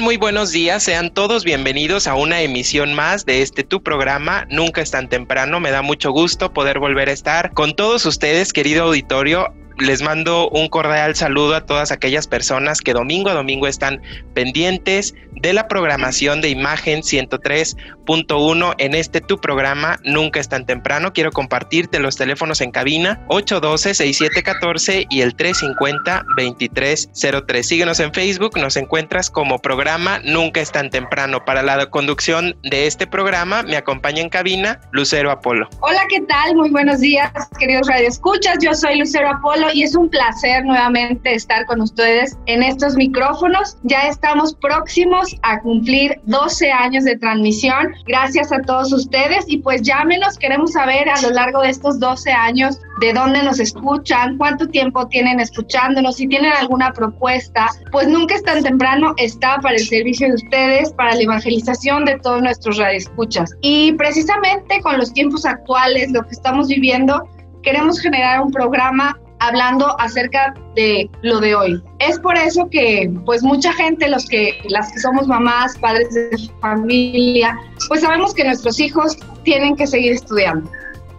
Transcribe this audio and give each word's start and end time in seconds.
Muy 0.00 0.16
buenos 0.16 0.50
días. 0.50 0.82
Sean 0.82 1.14
todos 1.14 1.44
bienvenidos 1.44 2.08
a 2.08 2.16
una 2.16 2.40
emisión 2.40 2.94
más 2.94 3.26
de 3.26 3.42
este 3.42 3.62
tu 3.62 3.80
programa. 3.80 4.44
Nunca 4.50 4.80
es 4.80 4.90
tan 4.90 5.08
temprano. 5.08 5.60
Me 5.60 5.70
da 5.70 5.82
mucho 5.82 6.10
gusto 6.10 6.52
poder 6.52 6.80
volver 6.80 7.08
a 7.08 7.12
estar 7.12 7.52
con 7.52 7.76
todos 7.76 8.04
ustedes, 8.04 8.52
querido 8.52 8.84
auditorio, 8.84 9.54
les 9.78 10.02
mando 10.02 10.48
un 10.50 10.68
cordial 10.68 11.14
saludo 11.14 11.56
a 11.56 11.66
todas 11.66 11.92
aquellas 11.92 12.26
personas 12.26 12.80
que 12.80 12.92
domingo 12.92 13.30
a 13.30 13.34
domingo 13.34 13.66
están 13.66 14.00
pendientes 14.34 15.14
de 15.32 15.52
la 15.52 15.68
programación 15.68 16.40
de 16.40 16.48
Imagen 16.48 17.02
103.1 17.02 18.74
en 18.78 18.94
este 18.94 19.20
tu 19.20 19.38
programa 19.40 19.98
Nunca 20.04 20.40
es 20.40 20.48
tan 20.48 20.64
temprano. 20.64 21.12
Quiero 21.12 21.32
compartirte 21.32 21.98
los 21.98 22.16
teléfonos 22.16 22.60
en 22.60 22.70
cabina 22.70 23.20
812-6714 23.28 25.06
y 25.10 25.22
el 25.22 25.36
350-2303. 25.36 27.62
Síguenos 27.62 27.98
en 28.00 28.14
Facebook, 28.14 28.58
nos 28.58 28.76
encuentras 28.76 29.30
como 29.30 29.58
programa 29.58 30.20
Nunca 30.24 30.60
es 30.60 30.70
tan 30.72 30.90
temprano. 30.90 31.44
Para 31.44 31.62
la 31.62 31.86
conducción 31.90 32.56
de 32.62 32.86
este 32.86 33.06
programa 33.06 33.62
me 33.62 33.76
acompaña 33.76 34.22
en 34.22 34.28
cabina 34.28 34.80
Lucero 34.92 35.30
Apolo. 35.30 35.68
Hola, 35.80 36.02
¿qué 36.08 36.20
tal? 36.22 36.56
Muy 36.56 36.70
buenos 36.70 37.00
días, 37.00 37.30
queridos 37.58 37.86
radioescuchas. 37.88 38.56
Yo 38.62 38.74
soy 38.74 38.98
Lucero 38.98 39.30
Apolo 39.30 39.63
y 39.72 39.82
es 39.82 39.94
un 39.94 40.08
placer 40.08 40.64
nuevamente 40.64 41.34
estar 41.34 41.66
con 41.66 41.80
ustedes 41.80 42.36
en 42.46 42.62
estos 42.62 42.94
micrófonos. 42.96 43.76
Ya 43.82 44.02
estamos 44.02 44.54
próximos 44.54 45.36
a 45.42 45.60
cumplir 45.60 46.20
12 46.24 46.70
años 46.70 47.04
de 47.04 47.16
transmisión. 47.16 47.94
Gracias 48.06 48.52
a 48.52 48.60
todos 48.62 48.92
ustedes 48.92 49.44
y 49.46 49.58
pues 49.58 49.82
llámenos, 49.82 50.38
queremos 50.38 50.72
saber 50.72 51.08
a 51.08 51.20
lo 51.22 51.30
largo 51.30 51.62
de 51.62 51.70
estos 51.70 51.98
12 52.00 52.30
años 52.32 52.78
de 53.00 53.12
dónde 53.12 53.42
nos 53.42 53.58
escuchan, 53.60 54.36
cuánto 54.38 54.68
tiempo 54.68 55.06
tienen 55.08 55.40
escuchándonos, 55.40 56.16
si 56.16 56.28
tienen 56.28 56.52
alguna 56.52 56.92
propuesta, 56.92 57.66
pues 57.90 58.08
nunca 58.08 58.34
es 58.34 58.42
tan 58.42 58.62
temprano, 58.62 59.14
está 59.16 59.58
para 59.58 59.76
el 59.76 59.84
servicio 59.84 60.28
de 60.28 60.34
ustedes, 60.34 60.92
para 60.92 61.14
la 61.14 61.22
evangelización 61.22 62.04
de 62.04 62.18
todos 62.20 62.42
nuestros 62.42 62.78
radioescuchas. 62.78 63.50
Y 63.60 63.92
precisamente 63.92 64.80
con 64.82 64.98
los 64.98 65.12
tiempos 65.12 65.44
actuales, 65.44 66.10
lo 66.12 66.22
que 66.22 66.30
estamos 66.30 66.68
viviendo, 66.68 67.28
queremos 67.62 67.98
generar 67.98 68.40
un 68.40 68.52
programa 68.52 69.18
hablando 69.48 69.98
acerca 70.00 70.54
de 70.74 71.08
lo 71.22 71.40
de 71.40 71.54
hoy. 71.54 71.82
Es 71.98 72.18
por 72.18 72.36
eso 72.36 72.68
que 72.70 73.10
pues 73.24 73.42
mucha 73.42 73.72
gente, 73.72 74.08
los 74.08 74.26
que, 74.26 74.58
las 74.68 74.92
que 74.92 75.00
somos 75.00 75.26
mamás, 75.26 75.76
padres 75.78 76.14
de 76.14 76.50
familia, 76.60 77.56
pues 77.88 78.02
sabemos 78.02 78.34
que 78.34 78.44
nuestros 78.44 78.78
hijos 78.80 79.16
tienen 79.44 79.76
que 79.76 79.86
seguir 79.86 80.12
estudiando. 80.12 80.70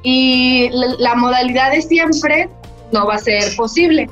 Y 0.04 0.70
la, 1.00 1.16
modalidad 1.16 1.72
de 1.72 1.82
siempre 1.82 2.50
no 2.92 3.08
va 3.08 3.16
a 3.16 3.20
ser 3.20 3.56
posible. 3.56 4.10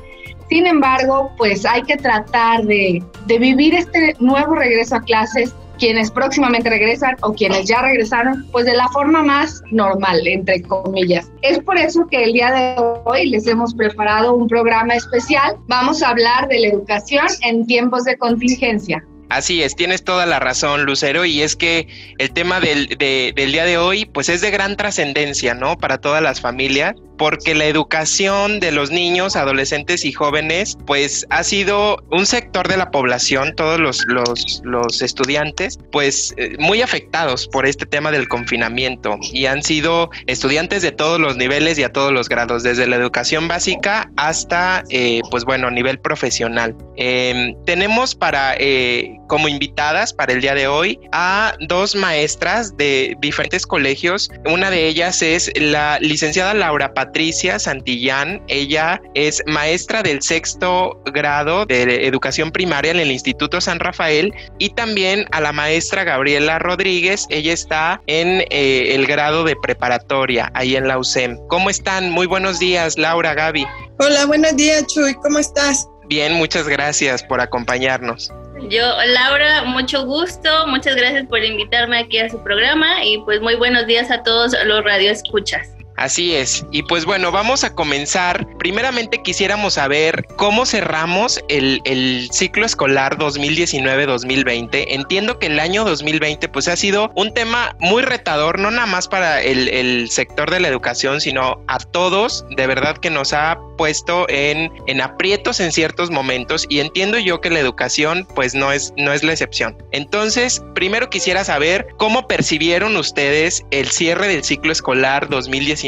Sin 0.48 0.66
embargo, 0.66 1.30
pues 1.36 1.64
hay 1.64 1.82
que 1.82 1.96
tratar 1.96 2.64
de, 2.64 3.02
de 3.26 3.38
vivir 3.38 3.74
este 3.74 4.16
nuevo 4.18 4.56
regreso 4.56 4.96
a 4.96 5.00
clases 5.00 5.54
quienes 5.78 6.10
próximamente 6.10 6.70
regresan 6.70 7.16
o 7.22 7.32
quienes 7.32 7.66
ya 7.66 7.82
regresaron, 7.82 8.46
pues 8.52 8.66
de 8.66 8.74
la 8.74 8.88
forma 8.88 9.22
más 9.22 9.62
normal, 9.70 10.26
entre 10.26 10.62
comillas. 10.62 11.30
Es 11.42 11.58
por 11.60 11.78
eso 11.78 12.06
que 12.10 12.24
el 12.24 12.32
día 12.32 12.50
de 12.52 12.76
hoy 13.04 13.28
les 13.28 13.46
hemos 13.46 13.74
preparado 13.74 14.34
un 14.34 14.48
programa 14.48 14.94
especial. 14.94 15.56
Vamos 15.66 16.02
a 16.02 16.10
hablar 16.10 16.48
de 16.48 16.60
la 16.60 16.68
educación 16.68 17.26
en 17.42 17.66
tiempos 17.66 18.04
de 18.04 18.16
contingencia. 18.16 19.04
Así 19.30 19.62
es, 19.62 19.74
tienes 19.74 20.04
toda 20.04 20.26
la 20.26 20.38
razón, 20.38 20.84
Lucero, 20.84 21.24
y 21.24 21.42
es 21.42 21.56
que 21.56 21.88
el 22.18 22.30
tema 22.32 22.60
del, 22.60 22.88
del 22.98 23.52
día 23.52 23.64
de 23.64 23.78
hoy, 23.78 24.04
pues 24.04 24.28
es 24.28 24.40
de 24.42 24.50
gran 24.50 24.76
trascendencia, 24.76 25.54
¿no? 25.54 25.76
Para 25.76 25.98
todas 25.98 26.22
las 26.22 26.40
familias, 26.40 26.94
porque 27.18 27.54
la 27.54 27.66
educación 27.66 28.60
de 28.60 28.72
los 28.72 28.90
niños, 28.90 29.36
adolescentes 29.36 30.04
y 30.04 30.12
jóvenes, 30.12 30.76
pues 30.86 31.26
ha 31.30 31.44
sido 31.44 32.02
un 32.10 32.26
sector 32.26 32.68
de 32.68 32.76
la 32.76 32.90
población, 32.90 33.54
todos 33.56 33.78
los, 33.78 34.04
los, 34.06 34.60
los 34.64 35.02
estudiantes, 35.02 35.78
pues 35.92 36.34
eh, 36.36 36.56
muy 36.58 36.82
afectados 36.82 37.48
por 37.48 37.66
este 37.66 37.86
tema 37.86 38.10
del 38.10 38.28
confinamiento 38.28 39.18
y 39.32 39.46
han 39.46 39.62
sido 39.62 40.10
estudiantes 40.26 40.82
de 40.82 40.92
todos 40.92 41.20
los 41.20 41.36
niveles 41.36 41.78
y 41.78 41.82
a 41.82 41.92
todos 41.92 42.12
los 42.12 42.28
grados, 42.28 42.62
desde 42.62 42.86
la 42.86 42.96
educación 42.96 43.48
básica 43.48 44.10
hasta, 44.16 44.84
eh, 44.90 45.20
pues 45.30 45.44
bueno, 45.44 45.70
nivel 45.70 45.98
profesional. 45.98 46.74
Em, 46.96 47.54
tenemos 47.64 48.14
para, 48.14 48.54
eh, 48.58 49.18
como 49.28 49.48
invitadas 49.48 50.12
para 50.12 50.32
el 50.32 50.40
día 50.40 50.54
de 50.54 50.66
hoy, 50.66 50.98
a 51.12 51.54
dos 51.68 51.94
maestras 51.94 52.76
de 52.76 53.16
diferentes 53.20 53.66
colegios. 53.66 54.30
Una 54.46 54.70
de 54.70 54.86
ellas 54.86 55.22
es 55.22 55.50
la 55.56 55.98
licenciada 56.00 56.54
Laura 56.54 56.94
Patricia 57.04 57.58
Santillán. 57.58 58.42
Ella 58.48 59.00
es 59.12 59.42
maestra 59.46 60.02
del 60.02 60.22
sexto 60.22 60.98
grado 61.12 61.66
de 61.66 62.06
educación 62.06 62.50
primaria 62.50 62.92
en 62.92 62.98
el 62.98 63.10
Instituto 63.10 63.60
San 63.60 63.78
Rafael 63.78 64.32
y 64.58 64.70
también 64.70 65.26
a 65.32 65.42
la 65.42 65.52
maestra 65.52 66.02
Gabriela 66.04 66.58
Rodríguez. 66.58 67.26
Ella 67.28 67.52
está 67.52 68.00
en 68.06 68.42
eh, 68.48 68.94
el 68.94 69.06
grado 69.06 69.44
de 69.44 69.54
preparatoria 69.54 70.50
ahí 70.54 70.76
en 70.76 70.88
la 70.88 70.98
UCEM. 70.98 71.36
¿Cómo 71.48 71.68
están? 71.68 72.10
Muy 72.10 72.26
buenos 72.26 72.58
días, 72.58 72.96
Laura, 72.96 73.34
Gaby. 73.34 73.66
Hola, 73.98 74.24
buenos 74.24 74.56
días, 74.56 74.86
Chuy. 74.86 75.12
¿Cómo 75.22 75.38
estás? 75.38 75.86
Bien, 76.08 76.32
muchas 76.32 76.66
gracias 76.66 77.22
por 77.22 77.42
acompañarnos. 77.42 78.32
Yo, 78.70 78.86
Laura, 79.08 79.64
mucho 79.64 80.06
gusto, 80.06 80.66
muchas 80.68 80.96
gracias 80.96 81.26
por 81.26 81.44
invitarme 81.44 81.98
aquí 81.98 82.18
a 82.18 82.30
su 82.30 82.42
programa 82.42 83.04
y 83.04 83.18
pues 83.24 83.42
muy 83.42 83.56
buenos 83.56 83.86
días 83.86 84.10
a 84.10 84.22
todos 84.22 84.54
los 84.64 84.82
radioescuchas. 84.82 85.68
Así 85.96 86.34
es. 86.34 86.66
Y 86.72 86.82
pues 86.82 87.04
bueno, 87.04 87.30
vamos 87.30 87.62
a 87.62 87.74
comenzar. 87.74 88.46
Primeramente 88.58 89.22
quisiéramos 89.22 89.74
saber 89.74 90.26
cómo 90.36 90.66
cerramos 90.66 91.40
el, 91.48 92.28
ciclo 92.32 92.66
escolar 92.66 93.16
2019-2020. 93.18 94.86
Entiendo 94.88 95.38
que 95.38 95.46
el 95.46 95.60
año 95.60 95.84
2020 95.84 96.48
pues 96.48 96.68
ha 96.68 96.76
sido 96.76 97.12
un 97.14 97.32
tema 97.32 97.76
muy 97.78 98.02
retador, 98.02 98.58
no 98.58 98.70
nada 98.70 98.86
más 98.86 99.06
para 99.06 99.42
el, 99.42 99.68
el 99.68 100.10
sector 100.10 100.50
de 100.50 100.60
la 100.60 100.68
educación, 100.68 101.20
sino 101.20 101.62
a 101.68 101.78
todos. 101.78 102.44
De 102.56 102.66
verdad 102.66 102.98
que 102.98 103.10
nos 103.10 103.32
ha 103.32 103.58
puesto 103.76 104.26
en, 104.28 104.72
en 104.86 105.00
aprietos 105.00 105.60
en 105.60 105.72
ciertos 105.72 106.10
momentos 106.10 106.66
y 106.68 106.80
entiendo 106.80 107.18
yo 107.18 107.40
que 107.40 107.50
la 107.50 107.60
educación 107.60 108.26
pues 108.34 108.54
no 108.54 108.72
es, 108.72 108.92
no 108.96 109.12
es 109.12 109.22
la 109.22 109.32
excepción. 109.32 109.76
Entonces, 109.92 110.62
primero 110.74 111.10
quisiera 111.10 111.44
saber 111.44 111.86
cómo 111.98 112.26
percibieron 112.26 112.96
ustedes 112.96 113.64
el 113.70 113.88
cierre 113.90 114.28
del 114.28 114.44
ciclo 114.44 114.72
escolar 114.72 115.28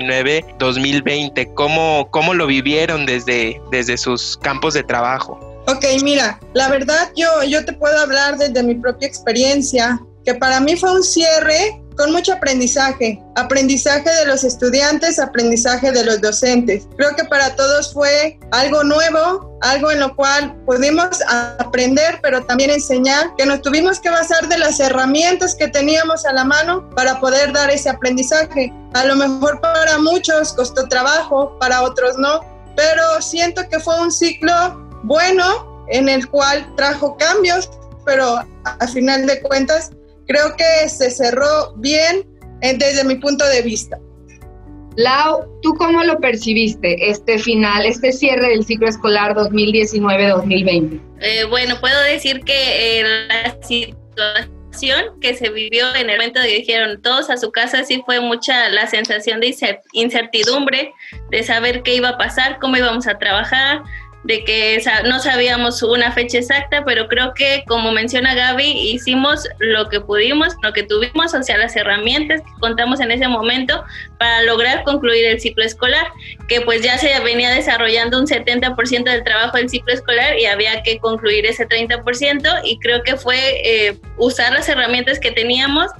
2019-2020, 0.00 1.54
cómo, 1.54 2.08
cómo 2.10 2.34
lo 2.34 2.46
vivieron 2.46 3.06
desde, 3.06 3.60
desde 3.70 3.96
sus 3.96 4.36
campos 4.38 4.74
de 4.74 4.82
trabajo. 4.82 5.38
Ok, 5.68 5.84
mira, 6.02 6.38
la 6.54 6.68
verdad 6.68 7.10
yo, 7.16 7.42
yo 7.42 7.64
te 7.64 7.72
puedo 7.72 7.98
hablar 7.98 8.38
desde 8.38 8.62
mi 8.62 8.74
propia 8.76 9.08
experiencia, 9.08 10.00
que 10.26 10.34
para 10.34 10.58
mí 10.58 10.76
fue 10.76 10.90
un 10.90 11.04
cierre 11.04 11.80
con 11.96 12.12
mucho 12.12 12.34
aprendizaje, 12.34 13.22
aprendizaje 13.36 14.10
de 14.10 14.26
los 14.26 14.44
estudiantes, 14.44 15.18
aprendizaje 15.18 15.92
de 15.92 16.04
los 16.04 16.20
docentes. 16.20 16.86
Creo 16.96 17.16
que 17.16 17.24
para 17.24 17.56
todos 17.56 17.94
fue 17.94 18.38
algo 18.50 18.84
nuevo, 18.84 19.58
algo 19.62 19.90
en 19.90 20.00
lo 20.00 20.14
cual 20.14 20.54
pudimos 20.66 21.22
aprender, 21.58 22.18
pero 22.22 22.44
también 22.44 22.70
enseñar, 22.70 23.34
que 23.38 23.46
nos 23.46 23.62
tuvimos 23.62 23.98
que 23.98 24.10
basar 24.10 24.46
de 24.48 24.58
las 24.58 24.78
herramientas 24.78 25.54
que 25.54 25.68
teníamos 25.68 26.26
a 26.26 26.34
la 26.34 26.44
mano 26.44 26.90
para 26.90 27.18
poder 27.18 27.52
dar 27.54 27.70
ese 27.70 27.88
aprendizaje. 27.88 28.70
A 28.92 29.04
lo 29.06 29.16
mejor 29.16 29.60
para 29.62 29.96
muchos 29.98 30.52
costó 30.52 30.86
trabajo, 30.88 31.56
para 31.58 31.82
otros 31.82 32.18
no, 32.18 32.40
pero 32.76 33.22
siento 33.22 33.66
que 33.70 33.80
fue 33.80 33.98
un 34.02 34.12
ciclo 34.12 34.52
bueno 35.04 35.86
en 35.88 36.10
el 36.10 36.28
cual 36.28 36.70
trajo 36.76 37.16
cambios, 37.16 37.70
pero 38.04 38.44
a 38.64 38.86
final 38.88 39.26
de 39.26 39.40
cuentas 39.40 39.92
creo 40.26 40.56
que 40.56 40.88
se 40.88 41.10
cerró 41.10 41.74
bien 41.76 42.26
desde 42.60 43.04
mi 43.04 43.16
punto 43.16 43.46
de 43.46 43.62
vista. 43.62 43.98
Lau, 44.96 45.44
¿tú 45.62 45.74
cómo 45.74 46.02
lo 46.04 46.18
percibiste 46.20 47.10
este 47.10 47.38
final, 47.38 47.84
este 47.84 48.12
cierre 48.12 48.48
del 48.48 48.64
ciclo 48.64 48.88
escolar 48.88 49.34
2019-2020? 49.34 51.00
Eh, 51.20 51.44
bueno, 51.44 51.78
puedo 51.80 52.00
decir 52.02 52.40
que 52.40 53.00
eh, 53.00 53.04
la 53.28 53.62
situación 53.62 55.20
que 55.20 55.34
se 55.34 55.50
vivió 55.50 55.94
en 55.94 56.08
el 56.08 56.16
momento 56.16 56.40
de 56.40 56.48
que 56.48 56.54
dijeron 56.60 57.02
todos 57.02 57.28
a 57.28 57.36
su 57.36 57.52
casa, 57.52 57.84
sí 57.84 58.02
fue 58.06 58.20
mucha 58.20 58.70
la 58.70 58.86
sensación 58.86 59.40
de 59.40 59.54
incertidumbre, 59.92 60.94
de 61.30 61.42
saber 61.42 61.82
qué 61.82 61.94
iba 61.94 62.10
a 62.10 62.18
pasar, 62.18 62.58
cómo 62.58 62.78
íbamos 62.78 63.06
a 63.06 63.18
trabajar, 63.18 63.82
de 64.26 64.44
que 64.44 64.82
no 65.04 65.20
sabíamos 65.20 65.82
una 65.82 66.10
fecha 66.12 66.38
exacta, 66.38 66.84
pero 66.84 67.06
creo 67.06 67.32
que 67.34 67.64
como 67.66 67.92
menciona 67.92 68.34
Gaby, 68.34 68.90
hicimos 68.90 69.48
lo 69.58 69.88
que 69.88 70.00
pudimos, 70.00 70.54
lo 70.62 70.72
que 70.72 70.82
tuvimos, 70.82 71.32
o 71.32 71.42
sea, 71.42 71.56
las 71.58 71.76
herramientas 71.76 72.40
que 72.40 72.60
contamos 72.60 73.00
en 73.00 73.12
ese 73.12 73.28
momento 73.28 73.84
para 74.18 74.42
lograr 74.42 74.82
concluir 74.82 75.26
el 75.26 75.40
ciclo 75.40 75.64
escolar, 75.64 76.08
que 76.48 76.60
pues 76.60 76.82
ya 76.82 76.98
se 76.98 77.18
venía 77.20 77.50
desarrollando 77.50 78.18
un 78.18 78.26
70% 78.26 79.04
del 79.04 79.22
trabajo 79.22 79.56
del 79.56 79.68
ciclo 79.68 79.94
escolar 79.94 80.38
y 80.38 80.46
había 80.46 80.82
que 80.82 80.98
concluir 80.98 81.46
ese 81.46 81.68
30% 81.68 82.60
y 82.64 82.78
creo 82.80 83.02
que 83.02 83.16
fue 83.16 83.38
eh, 83.64 83.96
usar 84.16 84.52
las 84.52 84.68
herramientas 84.68 85.20
que 85.20 85.30
teníamos 85.30 85.90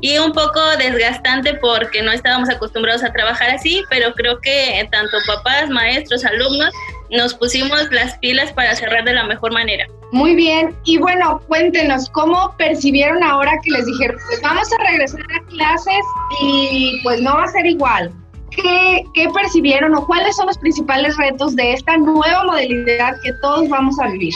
y 0.00 0.18
un 0.18 0.32
poco 0.32 0.60
desgastante 0.76 1.54
porque 1.54 2.02
no 2.02 2.12
estábamos 2.12 2.50
acostumbrados 2.50 3.02
a 3.02 3.12
trabajar 3.12 3.50
así, 3.50 3.82
pero 3.88 4.14
creo 4.14 4.40
que 4.40 4.86
tanto 4.90 5.16
papás, 5.26 5.70
maestros, 5.70 6.24
alumnos 6.24 6.70
nos 7.10 7.34
pusimos 7.34 7.90
las 7.90 8.18
pilas 8.18 8.52
para 8.52 8.74
cerrar 8.74 9.04
de 9.04 9.12
la 9.12 9.24
mejor 9.24 9.52
manera. 9.52 9.86
Muy 10.12 10.34
bien, 10.34 10.74
y 10.84 10.98
bueno, 10.98 11.40
cuéntenos, 11.48 12.08
¿cómo 12.10 12.54
percibieron 12.56 13.22
ahora 13.22 13.52
que 13.62 13.70
les 13.70 13.86
dijeron, 13.86 14.16
pues 14.26 14.40
vamos 14.42 14.68
a 14.72 14.90
regresar 14.90 15.20
a 15.20 15.46
clases 15.48 16.04
y 16.40 17.00
pues 17.02 17.20
no 17.20 17.34
va 17.34 17.44
a 17.44 17.48
ser 17.48 17.66
igual? 17.66 18.12
¿Qué, 18.50 19.04
¿Qué 19.14 19.28
percibieron 19.34 19.94
o 19.94 20.06
cuáles 20.06 20.36
son 20.36 20.46
los 20.46 20.58
principales 20.58 21.16
retos 21.16 21.56
de 21.56 21.72
esta 21.72 21.96
nueva 21.96 22.44
modalidad 22.44 23.14
que 23.22 23.32
todos 23.42 23.68
vamos 23.68 23.98
a 23.98 24.08
vivir? 24.08 24.34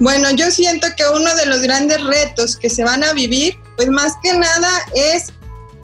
Bueno, 0.00 0.30
yo 0.32 0.50
siento 0.50 0.88
que 0.96 1.04
uno 1.14 1.32
de 1.36 1.46
los 1.46 1.62
grandes 1.62 2.02
retos 2.02 2.56
que 2.56 2.68
se 2.68 2.82
van 2.82 3.04
a 3.04 3.12
vivir, 3.12 3.54
pues 3.76 3.88
más 3.88 4.16
que 4.20 4.32
nada 4.32 4.68
es 4.94 5.32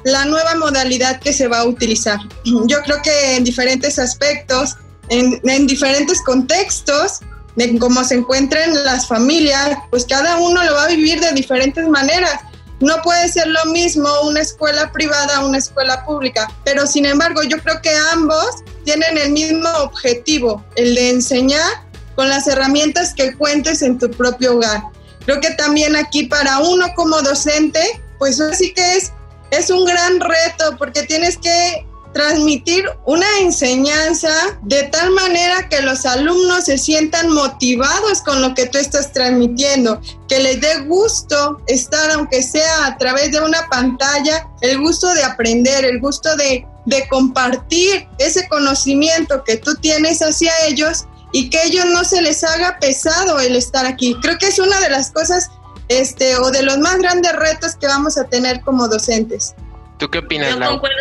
la 0.04 0.24
nueva 0.24 0.56
modalidad 0.56 1.20
que 1.20 1.32
se 1.32 1.46
va 1.46 1.60
a 1.60 1.64
utilizar. 1.64 2.18
Yo 2.44 2.82
creo 2.82 3.00
que 3.02 3.36
en 3.36 3.44
diferentes 3.44 3.98
aspectos 3.98 4.76
en, 5.10 5.66
diferentes 5.66 6.20
contextos, 6.22 7.20
de 7.56 7.78
cómo 7.78 8.04
se 8.04 8.16
encuentran 8.16 8.72
las 8.84 9.08
familias, 9.08 9.78
pues 9.90 10.04
cada 10.04 10.36
uno 10.36 10.62
lo 10.62 10.74
va 10.74 10.84
a 10.84 10.88
vivir 10.88 11.20
de 11.20 11.32
diferentes 11.32 11.88
maneras. 11.88 12.40
No 12.80 13.02
puede 13.02 13.28
ser 13.28 13.48
lo 13.48 13.64
mismo 13.66 14.08
una 14.22 14.40
escuela 14.40 14.92
privada 14.92 15.38
a 15.38 15.44
una 15.44 15.58
escuela 15.58 16.04
pública, 16.04 16.48
pero 16.64 16.86
sin 16.86 17.06
embargo 17.06 17.42
yo 17.42 17.58
creo 17.58 17.82
que 17.82 17.90
ambos 18.12 18.46
tienen 18.84 19.18
el 19.18 19.32
mismo 19.32 19.68
objetivo, 19.80 20.64
el 20.76 20.94
de 20.94 21.10
enseñar 21.10 21.88
con 22.14 22.28
las 22.28 22.46
herramientas 22.46 23.14
que 23.14 23.34
cuentes 23.34 23.82
en 23.82 23.98
tu 23.98 24.08
propio 24.10 24.54
hogar. 24.54 24.82
Creo 25.24 25.40
que 25.40 25.50
también 25.50 25.96
aquí 25.96 26.24
para 26.24 26.60
uno 26.60 26.86
como 26.94 27.20
docente, 27.22 28.00
pues 28.18 28.40
así 28.40 28.72
que 28.72 28.96
es, 28.96 29.12
es 29.50 29.70
un 29.70 29.84
gran 29.84 30.20
reto 30.20 30.76
porque 30.78 31.02
tienes 31.02 31.36
que 31.36 31.87
transmitir 32.18 32.84
una 33.06 33.28
enseñanza 33.38 34.28
de 34.62 34.82
tal 34.88 35.12
manera 35.12 35.68
que 35.68 35.80
los 35.82 36.04
alumnos 36.04 36.64
se 36.64 36.76
sientan 36.76 37.30
motivados 37.30 38.22
con 38.22 38.42
lo 38.42 38.54
que 38.54 38.66
tú 38.66 38.76
estás 38.76 39.12
transmitiendo, 39.12 40.00
que 40.28 40.40
les 40.40 40.60
dé 40.60 40.80
gusto 40.80 41.62
estar, 41.68 42.10
aunque 42.10 42.42
sea 42.42 42.86
a 42.86 42.98
través 42.98 43.30
de 43.30 43.40
una 43.40 43.68
pantalla, 43.70 44.48
el 44.62 44.80
gusto 44.80 45.14
de 45.14 45.22
aprender, 45.22 45.84
el 45.84 46.00
gusto 46.00 46.34
de, 46.34 46.66
de 46.86 47.06
compartir 47.06 48.08
ese 48.18 48.48
conocimiento 48.48 49.44
que 49.44 49.56
tú 49.56 49.76
tienes 49.76 50.20
hacia 50.20 50.50
ellos 50.66 51.04
y 51.30 51.50
que 51.50 51.62
ellos 51.66 51.84
no 51.84 52.02
se 52.02 52.20
les 52.20 52.42
haga 52.42 52.80
pesado 52.80 53.38
el 53.38 53.54
estar 53.54 53.86
aquí. 53.86 54.16
Creo 54.22 54.38
que 54.38 54.48
es 54.48 54.58
una 54.58 54.80
de 54.80 54.90
las 54.90 55.12
cosas 55.12 55.50
este, 55.86 56.36
o 56.36 56.50
de 56.50 56.64
los 56.64 56.78
más 56.78 56.98
grandes 56.98 57.32
retos 57.34 57.76
que 57.76 57.86
vamos 57.86 58.18
a 58.18 58.24
tener 58.24 58.60
como 58.62 58.88
docentes. 58.88 59.54
¿Tú 59.98 60.08
qué 60.08 60.18
opinas, 60.18 60.50
Yo 60.50 60.60
concuerdo 60.60 60.96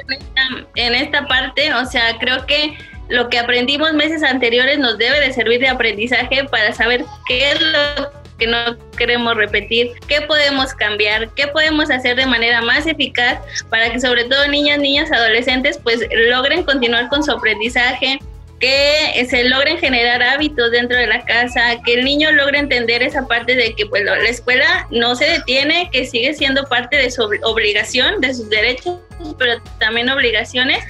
en 0.75 0.95
esta, 0.95 1.27
parte, 1.27 1.73
o 1.73 1.85
sea, 1.85 2.17
creo 2.19 2.45
que 2.45 2.77
lo 3.09 3.29
que 3.29 3.39
aprendimos 3.39 3.93
meses 3.93 4.23
anteriores 4.23 4.79
nos 4.79 4.97
debe 4.97 5.19
de 5.19 5.31
servir 5.31 5.59
de 5.59 5.69
aprendizaje 5.69 6.43
para 6.45 6.73
saber 6.73 7.05
qué 7.27 7.51
es 7.51 7.61
lo 7.61 8.11
que 8.37 8.47
no 8.47 8.77
queremos 8.97 9.35
repetir, 9.35 9.93
qué 10.07 10.21
podemos 10.21 10.73
cambiar, 10.73 11.29
qué 11.35 11.47
podemos 11.47 11.89
hacer 11.89 12.15
de 12.15 12.25
manera 12.25 12.61
más 12.61 12.85
eficaz 12.85 13.39
para 13.69 13.91
que 13.91 13.99
sobre 13.99 14.25
todo 14.25 14.47
niñas, 14.47 14.79
niñas, 14.79 15.11
adolescentes 15.11 15.79
pues 15.81 16.01
logren 16.29 16.63
continuar 16.63 17.07
con 17.09 17.23
su 17.23 17.31
aprendizaje, 17.31 18.19
que 18.59 19.27
se 19.29 19.43
logren 19.43 19.77
generar 19.77 20.23
hábitos 20.23 20.71
dentro 20.71 20.97
de 20.97 21.07
la 21.07 21.23
casa, 21.25 21.77
que 21.85 21.93
el 21.93 22.05
niño 22.05 22.31
logre 22.31 22.59
entender 22.59 23.03
esa 23.03 23.27
parte 23.27 23.55
de 23.55 23.75
que 23.75 23.85
pues, 23.85 24.03
la 24.03 24.17
escuela 24.27 24.87
no 24.89 25.15
se 25.15 25.25
detiene, 25.25 25.89
que 25.91 26.05
sigue 26.05 26.33
siendo 26.33 26.63
parte 26.65 26.97
de 26.97 27.11
su 27.11 27.23
obligación, 27.43 28.19
de 28.19 28.33
sus 28.33 28.49
derechos, 28.49 28.99
pero 29.37 29.61
también 29.79 30.09
obligaciones, 30.09 30.83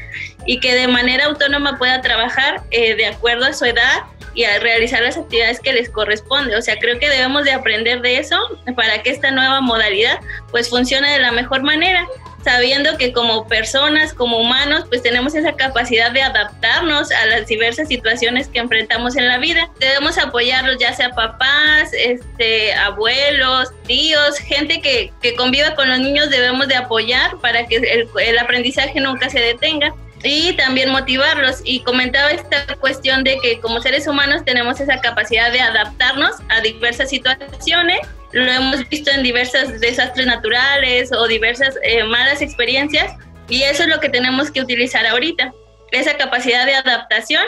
y 0.45 0.59
que 0.59 0.75
de 0.75 0.87
manera 0.87 1.25
autónoma 1.25 1.77
pueda 1.77 2.01
trabajar 2.01 2.61
eh, 2.71 2.95
de 2.95 3.07
acuerdo 3.07 3.45
a 3.45 3.53
su 3.53 3.65
edad 3.65 4.03
y 4.33 4.43
a 4.43 4.59
realizar 4.59 5.01
las 5.01 5.17
actividades 5.17 5.59
que 5.59 5.73
les 5.73 5.89
corresponde. 5.89 6.55
O 6.55 6.61
sea, 6.61 6.77
creo 6.77 6.99
que 6.99 7.09
debemos 7.09 7.43
de 7.43 7.51
aprender 7.51 8.01
de 8.01 8.19
eso 8.19 8.37
para 8.75 9.01
que 9.01 9.09
esta 9.09 9.31
nueva 9.31 9.61
modalidad 9.61 10.19
pues 10.51 10.69
funcione 10.69 11.11
de 11.11 11.19
la 11.19 11.31
mejor 11.31 11.63
manera 11.63 12.05
sabiendo 12.43 12.97
que 12.97 13.11
como 13.13 13.47
personas, 13.47 14.13
como 14.13 14.37
humanos, 14.37 14.85
pues 14.89 15.03
tenemos 15.03 15.35
esa 15.35 15.53
capacidad 15.55 16.11
de 16.11 16.21
adaptarnos 16.21 17.11
a 17.11 17.25
las 17.25 17.47
diversas 17.47 17.87
situaciones 17.87 18.47
que 18.47 18.59
enfrentamos 18.59 19.15
en 19.15 19.27
la 19.27 19.37
vida. 19.37 19.69
Debemos 19.79 20.17
apoyarlos, 20.17 20.77
ya 20.79 20.93
sea 20.93 21.09
papás, 21.09 21.91
este, 21.93 22.73
abuelos, 22.73 23.71
tíos, 23.85 24.37
gente 24.37 24.81
que, 24.81 25.11
que 25.21 25.35
conviva 25.35 25.75
con 25.75 25.89
los 25.89 25.99
niños, 25.99 26.29
debemos 26.29 26.67
de 26.67 26.75
apoyar 26.75 27.37
para 27.39 27.65
que 27.65 27.77
el, 27.77 28.07
el 28.19 28.39
aprendizaje 28.39 28.99
nunca 28.99 29.29
se 29.29 29.39
detenga 29.39 29.93
y 30.23 30.53
también 30.53 30.91
motivarlos. 30.91 31.61
Y 31.63 31.81
comentaba 31.81 32.31
esta 32.31 32.75
cuestión 32.75 33.23
de 33.23 33.37
que 33.39 33.59
como 33.59 33.81
seres 33.81 34.07
humanos 34.07 34.43
tenemos 34.45 34.79
esa 34.79 34.99
capacidad 35.01 35.51
de 35.51 35.61
adaptarnos 35.61 36.35
a 36.49 36.61
diversas 36.61 37.09
situaciones 37.09 37.99
lo 38.31 38.51
hemos 38.51 38.87
visto 38.89 39.11
en 39.11 39.23
diversos 39.23 39.79
desastres 39.79 40.27
naturales 40.27 41.11
o 41.11 41.27
diversas 41.27 41.77
eh, 41.83 42.03
malas 42.03 42.41
experiencias 42.41 43.13
y 43.49 43.63
eso 43.63 43.83
es 43.83 43.89
lo 43.89 43.99
que 43.99 44.09
tenemos 44.09 44.51
que 44.51 44.61
utilizar 44.61 45.05
ahorita, 45.05 45.53
esa 45.91 46.17
capacidad 46.17 46.65
de 46.65 46.75
adaptación 46.75 47.43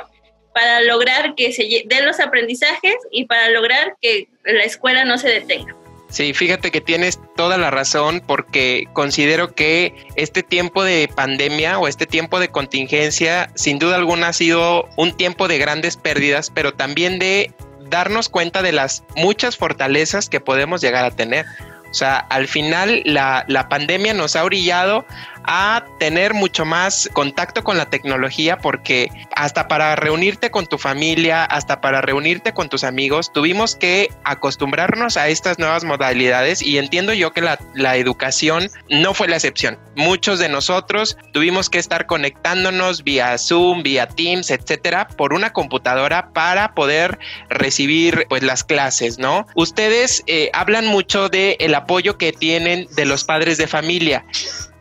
para 0.54 0.82
lograr 0.82 1.36
que 1.36 1.52
se 1.52 1.84
den 1.86 2.06
los 2.06 2.20
aprendizajes 2.20 2.96
y 3.12 3.26
para 3.26 3.50
lograr 3.50 3.96
que 4.02 4.30
la 4.46 4.64
escuela 4.64 5.06
no 5.06 5.18
se 5.18 5.30
detenga. 5.30 5.76
Sí, 6.10 6.34
fíjate 6.34 6.72
que 6.72 6.82
tienes 6.82 7.20
toda 7.36 7.58
la 7.60 7.70
razón 7.70 8.24
porque 8.26 8.86
considero 8.94 9.54
que 9.54 9.94
este 10.16 10.42
tiempo 10.42 10.84
de 10.84 11.08
pandemia 11.08 11.78
o 11.78 11.88
este 11.88 12.08
tiempo 12.08 12.40
de 12.40 12.50
contingencia 12.50 13.52
sin 13.54 13.78
duda 13.78 13.98
alguna 13.98 14.30
ha 14.30 14.34
sido 14.34 14.90
un 14.98 15.16
tiempo 15.16 15.48
de 15.48 15.60
grandes 15.60 15.98
pérdidas, 15.98 16.50
pero 16.50 16.74
también 16.74 17.20
de 17.20 17.54
darnos 17.90 18.30
cuenta 18.30 18.62
de 18.62 18.72
las 18.72 19.04
muchas 19.16 19.58
fortalezas 19.58 20.30
que 20.30 20.40
podemos 20.40 20.82
llegar 20.82 21.06
a 21.06 21.12
tener. 21.12 21.46
O 21.90 21.94
sea, 21.94 22.18
al 22.18 22.48
final 22.48 23.02
la, 23.06 23.46
la 23.48 23.68
pandemia 23.68 24.14
nos 24.14 24.36
ha 24.36 24.44
orillado 24.44 25.06
a 25.52 25.84
tener 25.98 26.36
mucho 26.36 26.64
más 26.64 27.10
contacto 27.12 27.64
con 27.64 27.76
la 27.76 27.90
tecnología 27.90 28.60
porque 28.60 29.10
hasta 29.36 29.68
para 29.68 29.96
reunirte 29.96 30.52
con 30.52 30.68
tu 30.68 30.78
familia, 30.78 31.44
hasta 31.44 31.82
para 31.82 32.02
reunirte 32.02 32.54
con 32.54 32.70
tus 32.70 32.84
amigos, 32.84 33.34
tuvimos 33.34 33.76
que 33.76 34.10
acostumbrarnos 34.24 35.18
a 35.18 35.28
estas 35.28 35.58
nuevas 35.58 35.84
modalidades 35.84 36.62
y 36.62 36.78
entiendo 36.78 37.14
yo 37.14 37.34
que 37.34 37.42
la, 37.42 37.58
educación 37.98 38.70
no 38.90 39.16
fue 39.16 39.28
la 39.28 39.38
excepción. 39.38 39.80
Muchos 39.96 40.38
de 40.38 40.50
nosotros 40.50 41.18
tuvimos 41.34 41.72
que 41.72 41.80
estar 41.80 42.06
conectándonos 42.06 43.04
vía 43.04 43.36
Zoom, 43.40 43.82
vía 43.82 44.08
Teams, 44.08 44.52
etcétera, 44.52 45.08
por 45.08 45.34
una 45.34 45.52
computadora 45.52 46.32
para 46.32 46.76
poder 46.76 47.18
recibir 47.50 48.28
pues 48.30 48.44
las 48.44 48.64
clases, 48.64 49.18
¿no? 49.18 49.48
Ustedes 49.56 50.24
eh, 50.28 50.52
hablan 50.54 50.86
mucho 50.86 51.28
de 51.28 51.58
el 51.60 51.74
apoyo 51.74 52.20
que 52.20 52.32
tienen 52.32 52.88
de 52.96 53.06
los 53.06 53.24
padres 53.24 53.58
de 53.58 53.66
familia. 53.66 54.24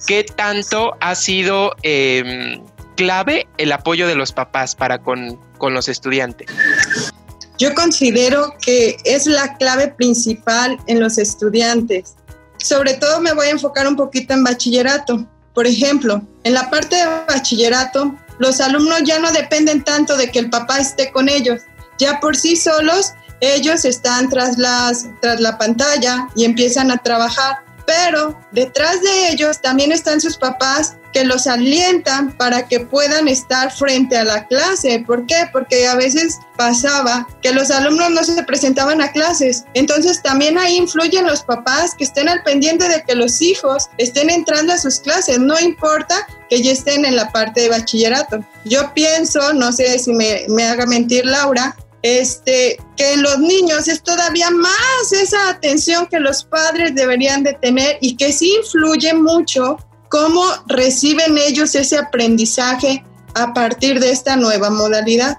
¿Qué 0.06 0.24
tanto 0.24 0.96
ha 1.00 1.14
sido 1.14 1.74
em, 1.82 2.62
clave 2.96 3.48
el 3.58 3.72
apoyo 3.72 4.06
de 4.06 4.14
los 4.14 4.32
papás 4.32 4.74
para 4.74 4.98
con, 4.98 5.38
los 5.60 5.88
estudiantes? 5.88 6.48
Yo 7.58 7.74
considero 7.74 8.54
que 8.64 8.96
es 9.04 9.26
la 9.26 9.56
clave 9.56 9.88
principal 9.88 10.78
en 10.86 11.00
los 11.00 11.18
estudiantes. 11.18 12.14
Sobre 12.58 12.94
todo 12.94 13.20
me 13.20 13.32
voy 13.32 13.48
a 13.48 13.50
enfocar 13.50 13.86
un 13.88 13.96
poquito 13.96 14.34
en 14.34 14.44
bachillerato. 14.44 15.26
Por 15.54 15.66
ejemplo, 15.66 16.22
en 16.44 16.54
la 16.54 16.70
parte 16.70 16.96
de 16.96 17.06
bachillerato, 17.26 18.14
los 18.38 18.60
alumnos 18.60 19.02
ya 19.04 19.18
no 19.18 19.32
dependen 19.32 19.82
tanto 19.82 20.16
de 20.16 20.30
que 20.30 20.38
el 20.38 20.50
papá 20.50 20.78
esté 20.78 21.10
con 21.10 21.28
ellos, 21.28 21.62
ya 21.98 22.20
por 22.20 22.36
sí 22.36 22.54
solos 22.54 23.12
ellos 23.40 23.84
están 23.84 24.28
tras, 24.28 24.58
las, 24.58 25.06
tras 25.20 25.40
la 25.40 25.58
pantalla 25.58 26.28
y 26.34 26.44
empiezan 26.44 26.90
a 26.90 26.98
trabajar, 26.98 27.56
pero 27.88 28.38
detrás 28.52 29.00
de 29.00 29.30
ellos 29.30 29.62
también 29.62 29.92
están 29.92 30.20
sus 30.20 30.36
papás 30.36 30.98
que 31.14 31.24
los 31.24 31.46
alientan 31.46 32.36
para 32.36 32.68
que 32.68 32.80
puedan 32.80 33.28
estar 33.28 33.72
frente 33.72 34.18
a 34.18 34.24
la 34.24 34.46
clase. 34.46 35.02
¿Por 35.06 35.24
qué? 35.24 35.48
Porque 35.54 35.86
a 35.86 35.94
veces 35.94 36.38
pasaba 36.58 37.26
que 37.40 37.50
los 37.50 37.70
alumnos 37.70 38.10
no 38.10 38.22
se 38.24 38.42
presentaban 38.42 39.00
a 39.00 39.10
clases. 39.10 39.64
Entonces 39.72 40.20
también 40.22 40.58
ahí 40.58 40.76
influyen 40.76 41.26
los 41.26 41.42
papás 41.42 41.94
que 41.94 42.04
estén 42.04 42.28
al 42.28 42.42
pendiente 42.42 42.86
de 42.90 43.02
que 43.04 43.14
los 43.14 43.40
hijos 43.40 43.88
estén 43.96 44.28
entrando 44.28 44.74
a 44.74 44.78
sus 44.78 45.00
clases. 45.00 45.38
No 45.38 45.58
importa 45.58 46.26
que 46.50 46.62
ya 46.62 46.72
estén 46.72 47.06
en 47.06 47.16
la 47.16 47.32
parte 47.32 47.62
de 47.62 47.70
bachillerato. 47.70 48.44
Yo 48.66 48.92
pienso, 48.92 49.54
no 49.54 49.72
sé 49.72 49.98
si 49.98 50.12
me, 50.12 50.44
me 50.50 50.66
haga 50.66 50.84
mentir 50.84 51.24
Laura, 51.24 51.74
este, 52.02 52.78
que 52.96 53.16
los 53.16 53.38
niños 53.38 53.88
es 53.88 54.02
todavía 54.02 54.50
más 54.50 55.12
esa 55.12 55.50
atención 55.50 56.06
que 56.06 56.20
los 56.20 56.44
padres 56.44 56.94
deberían 56.94 57.42
de 57.42 57.54
tener 57.54 57.98
y 58.00 58.16
que 58.16 58.32
sí 58.32 58.54
influye 58.56 59.14
mucho 59.14 59.76
cómo 60.08 60.42
reciben 60.66 61.36
ellos 61.38 61.74
ese 61.74 61.98
aprendizaje 61.98 63.04
a 63.34 63.52
partir 63.52 64.00
de 64.00 64.10
esta 64.10 64.36
nueva 64.36 64.70
modalidad. 64.70 65.38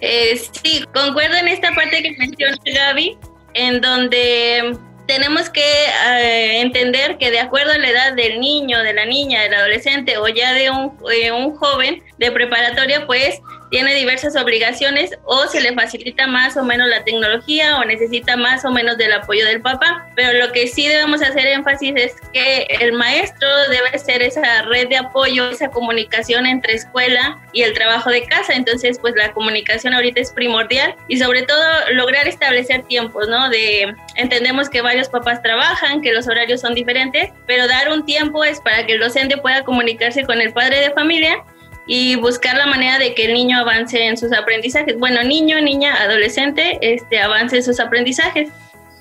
Eh, 0.00 0.40
sí, 0.62 0.84
concuerdo 0.92 1.36
en 1.36 1.48
esta 1.48 1.72
parte 1.74 2.02
que 2.02 2.16
menciona 2.18 2.56
Gaby, 2.64 3.16
en 3.54 3.80
donde 3.80 4.76
tenemos 5.06 5.50
que 5.50 5.62
eh, 5.62 6.60
entender 6.60 7.18
que 7.18 7.30
de 7.30 7.40
acuerdo 7.40 7.72
a 7.72 7.78
la 7.78 7.88
edad 7.88 8.12
del 8.14 8.40
niño, 8.40 8.80
de 8.80 8.94
la 8.94 9.04
niña, 9.04 9.42
del 9.42 9.54
adolescente 9.54 10.16
o 10.18 10.26
ya 10.28 10.52
de 10.54 10.70
un, 10.70 10.96
eh, 11.12 11.30
un 11.30 11.54
joven 11.54 12.02
de 12.18 12.32
preparatoria, 12.32 13.06
pues 13.06 13.40
tiene 13.72 13.94
diversas 13.94 14.36
obligaciones 14.36 15.18
o 15.24 15.46
se 15.46 15.62
le 15.62 15.72
facilita 15.72 16.26
más 16.26 16.58
o 16.58 16.62
menos 16.62 16.88
la 16.90 17.04
tecnología 17.04 17.78
o 17.78 17.84
necesita 17.86 18.36
más 18.36 18.66
o 18.66 18.70
menos 18.70 18.98
del 18.98 19.14
apoyo 19.14 19.46
del 19.46 19.62
papá. 19.62 20.10
Pero 20.14 20.38
lo 20.38 20.52
que 20.52 20.68
sí 20.68 20.86
debemos 20.86 21.22
hacer 21.22 21.46
énfasis 21.46 21.94
es 21.96 22.14
que 22.34 22.66
el 22.68 22.92
maestro 22.92 23.48
debe 23.70 23.98
ser 23.98 24.20
esa 24.20 24.62
red 24.62 24.88
de 24.88 24.98
apoyo, 24.98 25.48
esa 25.48 25.70
comunicación 25.70 26.44
entre 26.44 26.74
escuela 26.74 27.40
y 27.54 27.62
el 27.62 27.72
trabajo 27.72 28.10
de 28.10 28.24
casa. 28.26 28.52
Entonces, 28.52 28.98
pues 29.00 29.14
la 29.16 29.32
comunicación 29.32 29.94
ahorita 29.94 30.20
es 30.20 30.32
primordial 30.32 30.94
y 31.08 31.16
sobre 31.16 31.40
todo 31.40 31.64
lograr 31.92 32.28
establecer 32.28 32.82
tiempos, 32.82 33.26
¿no? 33.28 33.48
De 33.48 33.94
entendemos 34.16 34.68
que 34.68 34.82
varios 34.82 35.08
papás 35.08 35.40
trabajan, 35.42 36.02
que 36.02 36.12
los 36.12 36.28
horarios 36.28 36.60
son 36.60 36.74
diferentes, 36.74 37.30
pero 37.46 37.66
dar 37.66 37.88
un 37.88 38.04
tiempo 38.04 38.44
es 38.44 38.60
para 38.60 38.84
que 38.84 38.92
el 38.92 39.00
docente 39.00 39.38
pueda 39.38 39.64
comunicarse 39.64 40.24
con 40.24 40.42
el 40.42 40.52
padre 40.52 40.78
de 40.80 40.90
familia 40.90 41.42
y 41.86 42.16
buscar 42.16 42.56
la 42.56 42.66
manera 42.66 42.98
de 42.98 43.14
que 43.14 43.26
el 43.26 43.34
niño 43.34 43.58
avance 43.58 44.06
en 44.06 44.16
sus 44.16 44.32
aprendizajes. 44.32 44.98
Bueno, 44.98 45.22
niño, 45.22 45.60
niña, 45.60 45.94
adolescente, 45.94 46.78
este, 46.80 47.20
avance 47.20 47.56
en 47.56 47.62
sus 47.62 47.80
aprendizajes. 47.80 48.50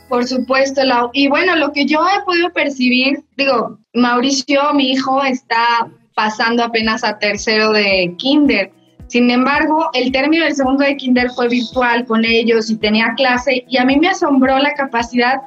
Por 0.09 0.27
supuesto, 0.27 0.83
Lau. 0.83 1.09
Y 1.13 1.27
bueno, 1.29 1.55
lo 1.55 1.71
que 1.71 1.85
yo 1.85 1.99
he 2.07 2.23
podido 2.23 2.49
percibir, 2.51 3.23
digo, 3.37 3.77
Mauricio, 3.93 4.73
mi 4.73 4.91
hijo, 4.91 5.23
está 5.23 5.87
pasando 6.15 6.63
apenas 6.63 7.03
a 7.03 7.17
tercero 7.17 7.71
de 7.71 8.13
kinder. 8.17 8.71
Sin 9.07 9.29
embargo, 9.29 9.89
el 9.93 10.11
término 10.11 10.45
del 10.45 10.55
segundo 10.55 10.85
de 10.85 10.95
kinder 10.95 11.29
fue 11.31 11.49
virtual 11.49 12.05
con 12.05 12.23
ellos 12.23 12.69
y 12.69 12.77
tenía 12.77 13.13
clase 13.17 13.65
y 13.67 13.77
a 13.77 13.83
mí 13.83 13.97
me 13.97 14.07
asombró 14.07 14.57
la 14.59 14.73
capacidad 14.73 15.41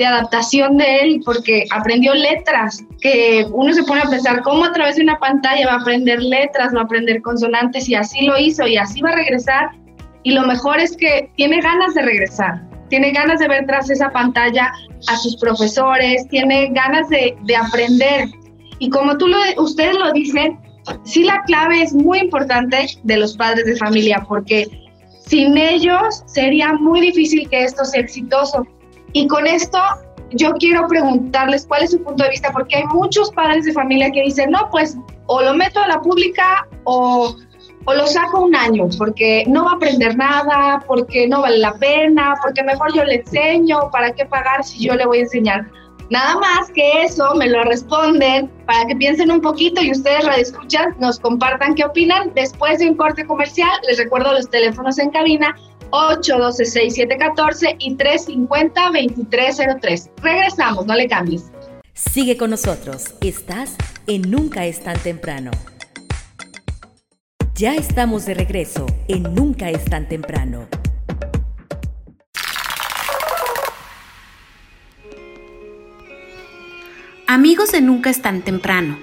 de 0.00 0.06
adaptación 0.06 0.78
de 0.78 1.00
él 1.00 1.22
porque 1.26 1.66
aprendió 1.70 2.14
letras, 2.14 2.82
que 3.02 3.46
uno 3.52 3.70
se 3.74 3.82
pone 3.82 4.00
a 4.00 4.08
pensar 4.08 4.40
cómo 4.40 4.64
a 4.64 4.72
través 4.72 4.96
de 4.96 5.02
una 5.02 5.18
pantalla 5.18 5.66
va 5.66 5.72
a 5.74 5.80
aprender 5.80 6.22
letras, 6.22 6.74
va 6.74 6.80
a 6.80 6.84
aprender 6.84 7.20
consonantes 7.20 7.86
y 7.86 7.94
así 7.94 8.24
lo 8.24 8.38
hizo 8.38 8.66
y 8.66 8.78
así 8.78 9.02
va 9.02 9.10
a 9.10 9.16
regresar. 9.16 9.72
Y 10.22 10.32
lo 10.32 10.46
mejor 10.46 10.80
es 10.80 10.96
que 10.96 11.30
tiene 11.36 11.60
ganas 11.60 11.92
de 11.92 12.00
regresar, 12.00 12.62
tiene 12.88 13.10
ganas 13.12 13.40
de 13.40 13.48
ver 13.48 13.66
tras 13.66 13.90
esa 13.90 14.08
pantalla 14.10 14.72
a 15.06 15.16
sus 15.18 15.36
profesores, 15.36 16.26
tiene 16.28 16.70
ganas 16.72 17.06
de, 17.10 17.36
de 17.42 17.56
aprender. 17.56 18.30
Y 18.78 18.88
como 18.88 19.18
tú 19.18 19.28
lo, 19.28 19.36
ustedes 19.58 19.98
lo 19.98 20.12
dicen, 20.12 20.58
sí 21.04 21.24
la 21.24 21.42
clave 21.42 21.82
es 21.82 21.92
muy 21.92 22.20
importante 22.20 22.86
de 23.02 23.16
los 23.18 23.36
padres 23.36 23.66
de 23.66 23.76
familia 23.76 24.24
porque 24.26 24.66
sin 25.26 25.58
ellos 25.58 26.22
sería 26.24 26.72
muy 26.72 27.02
difícil 27.02 27.46
que 27.50 27.64
esto 27.64 27.84
sea 27.84 28.00
exitoso 28.00 28.66
y 29.12 29.26
con 29.26 29.46
esto 29.46 29.78
yo 30.32 30.52
quiero 30.54 30.86
preguntarles 30.86 31.66
cuál 31.66 31.82
es 31.82 31.90
su 31.90 32.02
punto 32.02 32.22
de 32.22 32.30
vista, 32.30 32.52
porque 32.52 32.76
hay 32.76 32.84
muchos 32.84 33.30
padres 33.32 33.64
de 33.64 33.72
familia 33.72 34.10
que 34.10 34.22
dicen, 34.22 34.50
no, 34.50 34.68
pues 34.70 34.96
o 35.26 35.42
lo 35.42 35.54
meto 35.54 35.80
a 35.80 35.88
la 35.88 36.00
pública 36.00 36.66
o, 36.84 37.36
o 37.84 37.94
lo 37.94 38.06
saco 38.06 38.44
un 38.44 38.54
año, 38.54 38.88
porque 38.98 39.44
no 39.46 39.64
va 39.64 39.72
a 39.72 39.74
aprender 39.74 40.16
nada, 40.16 40.82
porque 40.86 41.26
no 41.26 41.40
vale 41.40 41.58
la 41.58 41.74
pena, 41.74 42.34
porque 42.42 42.62
mejor 42.62 42.94
yo 42.94 43.04
le 43.04 43.16
enseño, 43.16 43.90
¿para 43.90 44.12
qué 44.12 44.24
pagar 44.26 44.64
si 44.64 44.84
yo 44.84 44.94
le 44.94 45.06
voy 45.06 45.18
a 45.18 45.22
enseñar? 45.22 45.66
Nada 46.10 46.36
más 46.40 46.70
que 46.72 47.04
eso 47.04 47.34
me 47.36 47.48
lo 47.48 47.62
responden 47.62 48.48
para 48.66 48.84
que 48.86 48.96
piensen 48.96 49.30
un 49.30 49.40
poquito 49.40 49.80
y 49.80 49.92
ustedes 49.92 50.26
escuchan, 50.38 50.96
nos 50.98 51.20
compartan 51.20 51.76
qué 51.76 51.84
opinan. 51.84 52.32
Después 52.34 52.80
de 52.80 52.90
un 52.90 52.96
corte 52.96 53.24
comercial, 53.24 53.70
les 53.86 53.98
recuerdo 53.98 54.32
los 54.32 54.50
teléfonos 54.50 54.98
en 54.98 55.10
cabina 55.10 55.56
812-6714 55.90 57.76
y 57.78 57.96
350-2303. 57.96 60.10
Regresamos, 60.22 60.86
no 60.86 60.94
le 60.94 61.08
cambies. 61.08 61.50
Sigue 61.94 62.36
con 62.36 62.50
nosotros. 62.50 63.14
Estás 63.20 63.76
en 64.06 64.30
Nunca 64.30 64.66
es 64.66 64.82
tan 64.82 64.98
temprano. 64.98 65.50
Ya 67.54 67.74
estamos 67.74 68.26
de 68.26 68.34
regreso 68.34 68.86
en 69.08 69.34
Nunca 69.34 69.70
es 69.70 69.84
tan 69.84 70.08
temprano. 70.08 70.68
Amigos 77.26 77.70
de 77.70 77.80
Nunca 77.80 78.10
es 78.10 78.22
tan 78.22 78.42
temprano, 78.42 78.98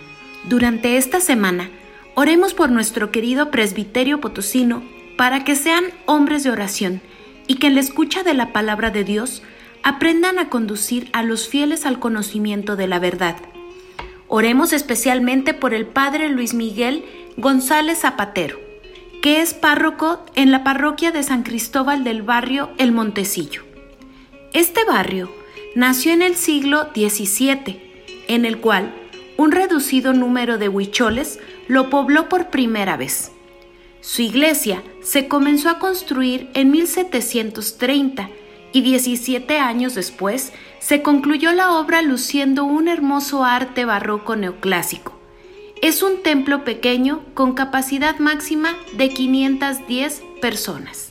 durante 0.49 0.97
esta 0.97 1.21
semana 1.21 1.69
oremos 2.13 2.53
por 2.53 2.69
nuestro 2.69 3.09
querido 3.09 3.51
presbiterio 3.51 4.19
potosino 4.19 4.83
para 5.17 5.43
que 5.43 5.55
sean 5.55 5.85
hombres 6.05 6.43
de 6.43 6.51
oración 6.51 7.01
y 7.47 7.55
que 7.55 7.67
en 7.67 7.75
la 7.75 7.81
escucha 7.81 8.23
de 8.23 8.33
la 8.33 8.53
palabra 8.53 8.91
de 8.91 9.03
Dios 9.03 9.41
aprendan 9.83 10.39
a 10.39 10.49
conducir 10.49 11.09
a 11.13 11.23
los 11.23 11.49
fieles 11.49 11.85
al 11.85 11.99
conocimiento 11.99 12.75
de 12.75 12.87
la 12.87 12.99
verdad. 12.99 13.35
Oremos 14.27 14.73
especialmente 14.73 15.53
por 15.53 15.73
el 15.73 15.85
Padre 15.85 16.29
Luis 16.29 16.53
Miguel 16.53 17.05
González 17.37 17.99
Zapatero, 17.99 18.59
que 19.21 19.41
es 19.41 19.53
párroco 19.53 20.25
en 20.35 20.51
la 20.51 20.63
parroquia 20.63 21.11
de 21.11 21.23
San 21.23 21.43
Cristóbal 21.43 22.03
del 22.03 22.21
barrio 22.21 22.69
El 22.77 22.91
Montecillo. 22.91 23.63
Este 24.53 24.83
barrio 24.83 25.31
nació 25.75 26.11
en 26.11 26.21
el 26.21 26.35
siglo 26.35 26.89
XVII, 26.93 27.81
en 28.27 28.45
el 28.45 28.59
cual 28.59 28.93
un 29.37 29.51
reducido 29.51 30.13
número 30.13 30.57
de 30.57 30.67
huicholes 30.67 31.39
lo 31.67 31.89
pobló 31.89 32.27
por 32.27 32.49
primera 32.49 32.97
vez. 32.97 33.31
Su 34.01 34.21
iglesia 34.21 34.83
se 35.01 35.27
comenzó 35.27 35.69
a 35.69 35.79
construir 35.79 36.49
en 36.53 36.71
1730 36.71 38.29
y 38.73 38.81
17 38.81 39.59
años 39.59 39.95
después 39.95 40.53
se 40.79 41.01
concluyó 41.01 41.51
la 41.51 41.73
obra 41.73 42.01
luciendo 42.01 42.63
un 42.65 42.87
hermoso 42.87 43.43
arte 43.43 43.85
barroco 43.85 44.35
neoclásico. 44.35 45.17
Es 45.81 46.01
un 46.01 46.23
templo 46.23 46.63
pequeño 46.63 47.23
con 47.33 47.53
capacidad 47.53 48.17
máxima 48.19 48.75
de 48.93 49.09
510 49.09 50.23
personas. 50.41 51.06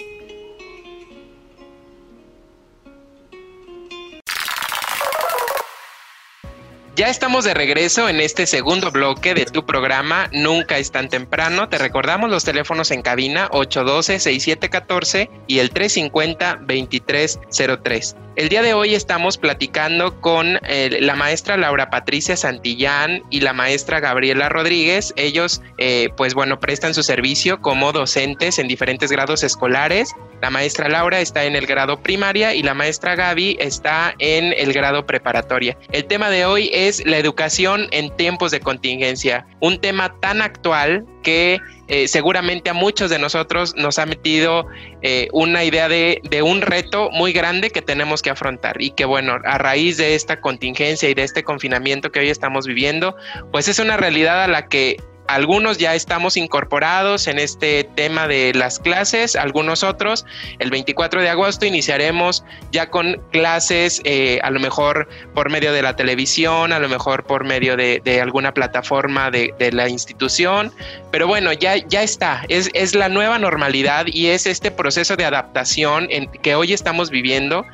Ya 6.96 7.08
estamos 7.10 7.44
de 7.44 7.52
regreso 7.52 8.08
en 8.08 8.20
este 8.20 8.46
segundo 8.46 8.90
bloque 8.90 9.34
de 9.34 9.44
tu 9.44 9.66
programa 9.66 10.30
Nunca 10.32 10.78
es 10.78 10.92
tan 10.92 11.10
temprano. 11.10 11.68
Te 11.68 11.76
recordamos 11.76 12.30
los 12.30 12.44
teléfonos 12.44 12.90
en 12.90 13.02
cabina 13.02 13.50
812-6714 13.50 15.28
y 15.46 15.58
el 15.58 15.74
350-2303. 15.74 18.25
El 18.36 18.50
día 18.50 18.60
de 18.60 18.74
hoy 18.74 18.94
estamos 18.94 19.38
platicando 19.38 20.20
con 20.20 20.58
eh, 20.68 20.98
la 21.00 21.16
maestra 21.16 21.56
Laura 21.56 21.88
Patricia 21.88 22.36
Santillán 22.36 23.22
y 23.30 23.40
la 23.40 23.54
maestra 23.54 23.98
Gabriela 23.98 24.50
Rodríguez. 24.50 25.14
Ellos, 25.16 25.62
eh, 25.78 26.10
pues 26.18 26.34
bueno, 26.34 26.60
prestan 26.60 26.92
su 26.92 27.02
servicio 27.02 27.62
como 27.62 27.92
docentes 27.92 28.58
en 28.58 28.68
diferentes 28.68 29.10
grados 29.10 29.42
escolares. 29.42 30.12
La 30.42 30.50
maestra 30.50 30.90
Laura 30.90 31.20
está 31.20 31.44
en 31.46 31.56
el 31.56 31.64
grado 31.64 32.02
primaria 32.02 32.54
y 32.54 32.62
la 32.62 32.74
maestra 32.74 33.14
Gaby 33.14 33.56
está 33.58 34.14
en 34.18 34.52
el 34.52 34.74
grado 34.74 35.06
preparatoria. 35.06 35.78
El 35.90 36.04
tema 36.04 36.28
de 36.28 36.44
hoy 36.44 36.68
es 36.74 37.06
la 37.06 37.16
educación 37.16 37.88
en 37.90 38.14
tiempos 38.16 38.50
de 38.50 38.60
contingencia, 38.60 39.46
un 39.60 39.80
tema 39.80 40.20
tan 40.20 40.42
actual 40.42 41.06
que 41.26 41.60
eh, 41.88 42.06
seguramente 42.06 42.70
a 42.70 42.72
muchos 42.72 43.10
de 43.10 43.18
nosotros 43.18 43.74
nos 43.74 43.98
ha 43.98 44.06
metido 44.06 44.68
eh, 45.02 45.26
una 45.32 45.64
idea 45.64 45.88
de, 45.88 46.20
de, 46.30 46.40
un 46.40 46.62
reto 46.62 47.10
muy 47.10 47.32
grande 47.32 47.70
que 47.70 47.82
tenemos 47.82 48.22
que 48.22 48.30
afrontar. 48.30 48.80
Y 48.80 48.92
que 48.92 49.04
bueno, 49.04 49.38
a 49.44 49.58
raíz 49.58 49.96
de 49.96 50.14
esta 50.14 50.40
contingencia 50.40 51.10
y 51.10 51.14
de 51.14 51.24
este 51.24 51.42
confinamiento 51.42 52.12
que 52.12 52.20
hoy 52.20 52.30
estamos 52.30 52.68
viviendo, 52.68 53.16
pues 53.50 53.66
es 53.66 53.80
una 53.80 53.96
realidad 53.96 54.44
a 54.44 54.46
la 54.46 54.68
que 54.68 54.98
algunos 55.28 55.78
ya 55.78 55.94
estamos 55.94 56.36
incorporados 56.36 57.26
en 57.26 57.38
este 57.38 57.84
tema 57.84 58.28
de 58.28 58.52
las 58.54 58.78
clases, 58.78 59.36
algunos 59.36 59.82
otros. 59.82 60.24
El 60.58 60.70
24 60.70 61.20
de 61.20 61.28
agosto 61.28 61.66
iniciaremos 61.66 62.44
ya 62.72 62.90
con 62.90 63.20
clases, 63.32 64.00
eh, 64.04 64.38
a 64.42 64.50
lo 64.50 64.60
mejor 64.60 65.08
por 65.34 65.50
medio 65.50 65.72
de 65.72 65.82
la 65.82 65.96
televisión, 65.96 66.72
a 66.72 66.78
lo 66.78 66.88
mejor 66.88 67.24
por 67.24 67.44
medio 67.44 67.76
de, 67.76 68.20
alguna 68.20 68.52
plataforma 68.52 69.30
de, 69.30 69.52
la 69.72 69.88
institución. 69.88 70.72
Pero 71.10 71.26
bueno, 71.26 71.52
ya, 71.52 71.76
ya 71.76 72.02
está, 72.02 72.44
es, 72.48 72.70
es 72.72 72.94
la 72.94 73.08
nueva 73.08 73.38
normalidad 73.38 74.06
y 74.06 74.28
es 74.28 74.46
este 74.46 74.70
proceso 74.70 75.16
de 75.16 75.24
adaptación 75.24 76.06
en 76.10 76.26
que 76.28 76.54
hoy 76.54 76.72
estamos 76.72 77.10
viviendo 77.10 77.66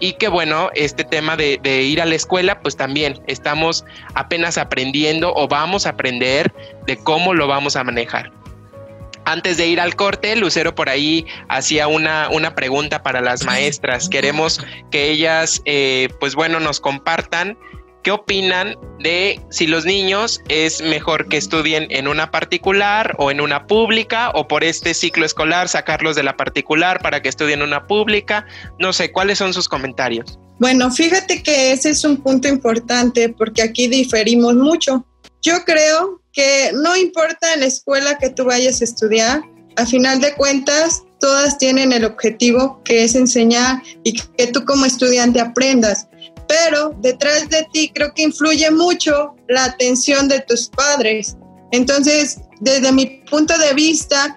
y 0.00 0.14
que 0.14 0.28
bueno, 0.28 0.70
este 0.74 1.04
tema 1.04 1.36
de, 1.36 1.60
ir 1.82 2.00
a 2.00 2.06
la 2.06 2.14
escuela, 2.14 2.60
pues 2.60 2.76
también 2.76 3.22
estamos 3.26 3.84
apenas 4.14 4.58
aprendiendo 4.58 5.32
o 5.34 5.46
vamos 5.46 5.86
a 5.86 5.90
aprender 5.90 6.52
de 6.86 6.96
cómo 6.96 7.34
lo 7.34 7.46
vamos 7.46 7.76
a 7.76 7.84
manejar. 7.84 8.32
Antes 9.26 9.58
de 9.58 9.68
ir 9.68 9.80
al 9.80 9.94
corte, 9.94 10.34
Lucero 10.34 10.74
por 10.74 10.88
ahí 10.88 11.26
hacía 11.48 11.86
una, 11.86 12.30
una 12.30 12.54
pregunta 12.54 13.02
para 13.02 13.20
las 13.20 13.44
maestras. 13.44 14.08
Queremos 14.08 14.60
que 14.90 15.10
ellas, 15.10 15.60
eh, 15.66 16.08
pues 16.18 16.34
bueno, 16.34 16.58
nos 16.58 16.80
compartan 16.80 17.56
¿Qué 18.02 18.10
opinan 18.10 18.76
de 18.98 19.38
si 19.50 19.66
los 19.66 19.84
niños 19.84 20.40
es 20.48 20.80
mejor 20.80 21.28
que 21.28 21.36
estudien 21.36 21.86
en 21.90 22.08
una 22.08 22.30
particular 22.30 23.14
o 23.18 23.30
en 23.30 23.42
una 23.42 23.66
pública 23.66 24.30
o 24.34 24.48
por 24.48 24.64
este 24.64 24.94
ciclo 24.94 25.26
escolar 25.26 25.68
sacarlos 25.68 26.16
de 26.16 26.22
la 26.22 26.34
particular 26.34 27.02
para 27.02 27.20
que 27.20 27.28
estudien 27.28 27.60
en 27.60 27.68
una 27.68 27.86
pública? 27.86 28.46
No 28.78 28.94
sé, 28.94 29.12
¿cuáles 29.12 29.36
son 29.36 29.52
sus 29.52 29.68
comentarios? 29.68 30.38
Bueno, 30.58 30.90
fíjate 30.90 31.42
que 31.42 31.72
ese 31.72 31.90
es 31.90 32.02
un 32.04 32.16
punto 32.18 32.48
importante 32.48 33.28
porque 33.28 33.60
aquí 33.60 33.86
diferimos 33.86 34.54
mucho. 34.54 35.04
Yo 35.42 35.62
creo 35.66 36.22
que 36.32 36.70
no 36.72 36.96
importa 36.96 37.54
la 37.56 37.66
escuela 37.66 38.16
que 38.16 38.30
tú 38.30 38.46
vayas 38.46 38.80
a 38.80 38.84
estudiar, 38.84 39.42
a 39.76 39.84
final 39.84 40.20
de 40.20 40.34
cuentas, 40.34 41.02
todas 41.18 41.58
tienen 41.58 41.92
el 41.92 42.04
objetivo 42.04 42.82
que 42.84 43.04
es 43.04 43.14
enseñar 43.14 43.82
y 44.04 44.14
que 44.14 44.46
tú 44.46 44.64
como 44.64 44.86
estudiante 44.86 45.40
aprendas 45.40 46.08
pero 46.50 46.92
detrás 46.98 47.48
de 47.48 47.64
ti 47.72 47.92
creo 47.94 48.12
que 48.12 48.22
influye 48.22 48.68
mucho 48.72 49.36
la 49.48 49.66
atención 49.66 50.26
de 50.26 50.40
tus 50.40 50.68
padres. 50.68 51.36
Entonces, 51.70 52.40
desde 52.58 52.90
mi 52.90 53.06
punto 53.30 53.56
de 53.56 53.72
vista, 53.72 54.36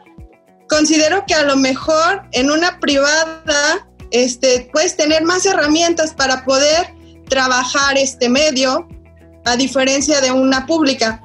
considero 0.70 1.26
que 1.26 1.34
a 1.34 1.42
lo 1.42 1.58
mejor 1.58 2.22
en 2.34 2.52
una 2.52 2.80
privada 2.80 3.90
este, 4.12 4.70
puedes 4.72 4.96
tener 4.96 5.24
más 5.24 5.48
herramientas 5.48 6.14
para 6.14 6.46
poder 6.46 6.94
trabajar 7.30 7.98
este 7.98 8.30
medio, 8.30 8.88
a 9.46 9.58
diferencia 9.58 10.22
de 10.22 10.32
una 10.32 10.68
pública. 10.68 11.20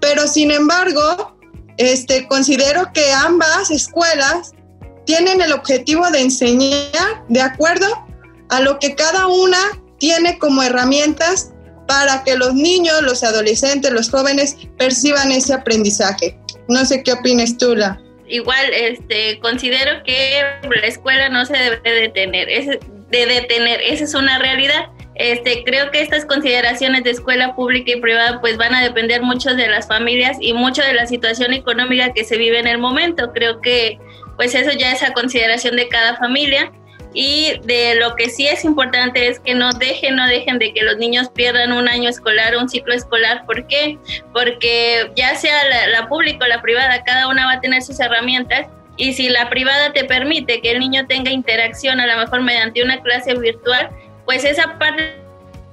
Pero 0.00 0.26
sin 0.26 0.50
embargo, 0.50 1.36
este, 1.76 2.26
considero 2.28 2.90
que 2.94 3.12
ambas 3.12 3.70
escuelas 3.70 4.52
tienen 5.04 5.42
el 5.42 5.52
objetivo 5.52 6.10
de 6.10 6.22
enseñar 6.22 7.26
de 7.28 7.42
acuerdo 7.42 7.86
a 8.48 8.60
lo 8.60 8.78
que 8.78 8.94
cada 8.94 9.26
una 9.26 9.79
tiene 10.00 10.38
como 10.38 10.62
herramientas 10.62 11.52
para 11.86 12.24
que 12.24 12.36
los 12.36 12.54
niños, 12.54 13.02
los 13.02 13.22
adolescentes, 13.22 13.92
los 13.92 14.10
jóvenes 14.10 14.56
perciban 14.78 15.30
ese 15.30 15.54
aprendizaje. 15.54 16.36
No 16.68 16.84
sé 16.84 17.02
qué 17.02 17.12
opinas 17.12 17.56
tú, 17.56 17.76
La. 17.76 18.00
Igual, 18.28 18.72
este, 18.72 19.40
considero 19.40 20.02
que 20.04 20.42
la 20.62 20.86
escuela 20.86 21.28
no 21.28 21.44
se 21.44 21.54
debe 21.54 21.90
detener, 21.90 22.48
es 22.48 22.66
de 22.66 23.26
detener, 23.26 23.80
esa 23.80 24.04
es 24.04 24.14
una 24.14 24.38
realidad. 24.38 24.86
Este, 25.16 25.64
creo 25.64 25.90
que 25.90 26.00
estas 26.00 26.24
consideraciones 26.24 27.02
de 27.02 27.10
escuela 27.10 27.54
pública 27.56 27.90
y 27.90 28.00
privada 28.00 28.40
pues 28.40 28.56
van 28.56 28.74
a 28.74 28.82
depender 28.82 29.20
mucho 29.20 29.54
de 29.54 29.68
las 29.68 29.88
familias 29.88 30.38
y 30.40 30.54
mucho 30.54 30.82
de 30.82 30.94
la 30.94 31.06
situación 31.06 31.52
económica 31.52 32.12
que 32.14 32.24
se 32.24 32.38
vive 32.38 32.60
en 32.60 32.68
el 32.68 32.78
momento. 32.78 33.32
Creo 33.32 33.60
que 33.60 33.98
pues 34.36 34.54
eso 34.54 34.70
ya 34.70 34.92
es 34.92 35.02
a 35.02 35.12
consideración 35.12 35.76
de 35.76 35.88
cada 35.88 36.16
familia 36.16 36.72
y 37.12 37.60
de 37.64 37.96
lo 37.96 38.14
que 38.14 38.30
sí 38.30 38.46
es 38.46 38.64
importante 38.64 39.28
es 39.28 39.40
que 39.40 39.54
no 39.54 39.72
dejen, 39.72 40.16
no 40.16 40.26
dejen 40.26 40.58
de 40.58 40.72
que 40.72 40.82
los 40.82 40.96
niños 40.96 41.28
pierdan 41.30 41.72
un 41.72 41.88
año 41.88 42.08
escolar 42.08 42.56
un 42.56 42.68
ciclo 42.68 42.94
escolar. 42.94 43.44
¿Por 43.46 43.66
qué? 43.66 43.98
Porque 44.32 45.10
ya 45.16 45.34
sea 45.34 45.64
la, 45.68 45.88
la 45.88 46.08
pública 46.08 46.44
o 46.44 46.48
la 46.48 46.62
privada, 46.62 47.02
cada 47.04 47.28
una 47.28 47.46
va 47.46 47.52
a 47.54 47.60
tener 47.60 47.82
sus 47.82 47.98
herramientas 47.98 48.68
y 48.96 49.14
si 49.14 49.28
la 49.28 49.48
privada 49.48 49.92
te 49.92 50.04
permite 50.04 50.60
que 50.60 50.72
el 50.72 50.78
niño 50.78 51.06
tenga 51.06 51.30
interacción, 51.30 52.00
a 52.00 52.06
lo 52.06 52.18
mejor 52.18 52.42
mediante 52.42 52.82
una 52.82 53.00
clase 53.00 53.34
virtual, 53.34 53.88
pues 54.26 54.44
esa 54.44 54.78
parte 54.78 55.16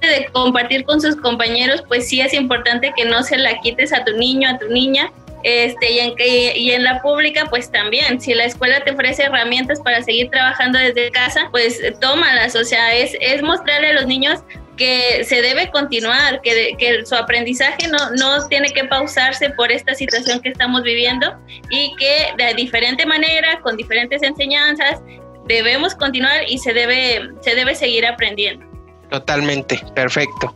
de 0.00 0.28
compartir 0.32 0.84
con 0.84 1.00
sus 1.00 1.16
compañeros, 1.16 1.82
pues 1.86 2.08
sí 2.08 2.20
es 2.20 2.32
importante 2.32 2.92
que 2.96 3.04
no 3.04 3.22
se 3.22 3.36
la 3.36 3.60
quites 3.60 3.92
a 3.92 4.04
tu 4.04 4.16
niño, 4.16 4.48
a 4.48 4.58
tu 4.58 4.68
niña, 4.68 5.12
este, 5.42 5.90
y, 5.90 5.98
en, 6.00 6.14
y 6.18 6.70
en 6.72 6.84
la 6.84 7.00
pública, 7.00 7.46
pues 7.48 7.70
también, 7.70 8.20
si 8.20 8.34
la 8.34 8.44
escuela 8.44 8.82
te 8.84 8.90
ofrece 8.90 9.24
herramientas 9.24 9.80
para 9.80 10.02
seguir 10.02 10.30
trabajando 10.30 10.78
desde 10.78 11.10
casa, 11.10 11.48
pues 11.50 11.80
tómalas, 12.00 12.54
o 12.56 12.64
sea, 12.64 12.94
es, 12.94 13.16
es 13.20 13.42
mostrarle 13.42 13.90
a 13.90 13.92
los 13.94 14.06
niños 14.06 14.40
que 14.76 15.24
se 15.24 15.42
debe 15.42 15.70
continuar, 15.70 16.40
que, 16.40 16.74
que, 16.78 17.04
su 17.04 17.14
aprendizaje 17.14 17.88
no, 17.88 18.10
no 18.10 18.46
tiene 18.48 18.70
que 18.70 18.84
pausarse 18.84 19.50
por 19.50 19.72
esta 19.72 19.94
situación 19.94 20.40
que 20.40 20.50
estamos 20.50 20.82
viviendo 20.84 21.36
y 21.68 21.94
que 21.96 22.28
de 22.38 22.54
diferente 22.54 23.04
manera, 23.04 23.60
con 23.60 23.76
diferentes 23.76 24.22
enseñanzas, 24.22 25.00
debemos 25.46 25.94
continuar 25.94 26.48
y 26.48 26.58
se 26.58 26.72
debe, 26.72 27.28
se 27.40 27.54
debe 27.54 27.74
seguir 27.74 28.06
aprendiendo. 28.06 28.64
Totalmente, 29.10 29.82
perfecto. 29.94 30.54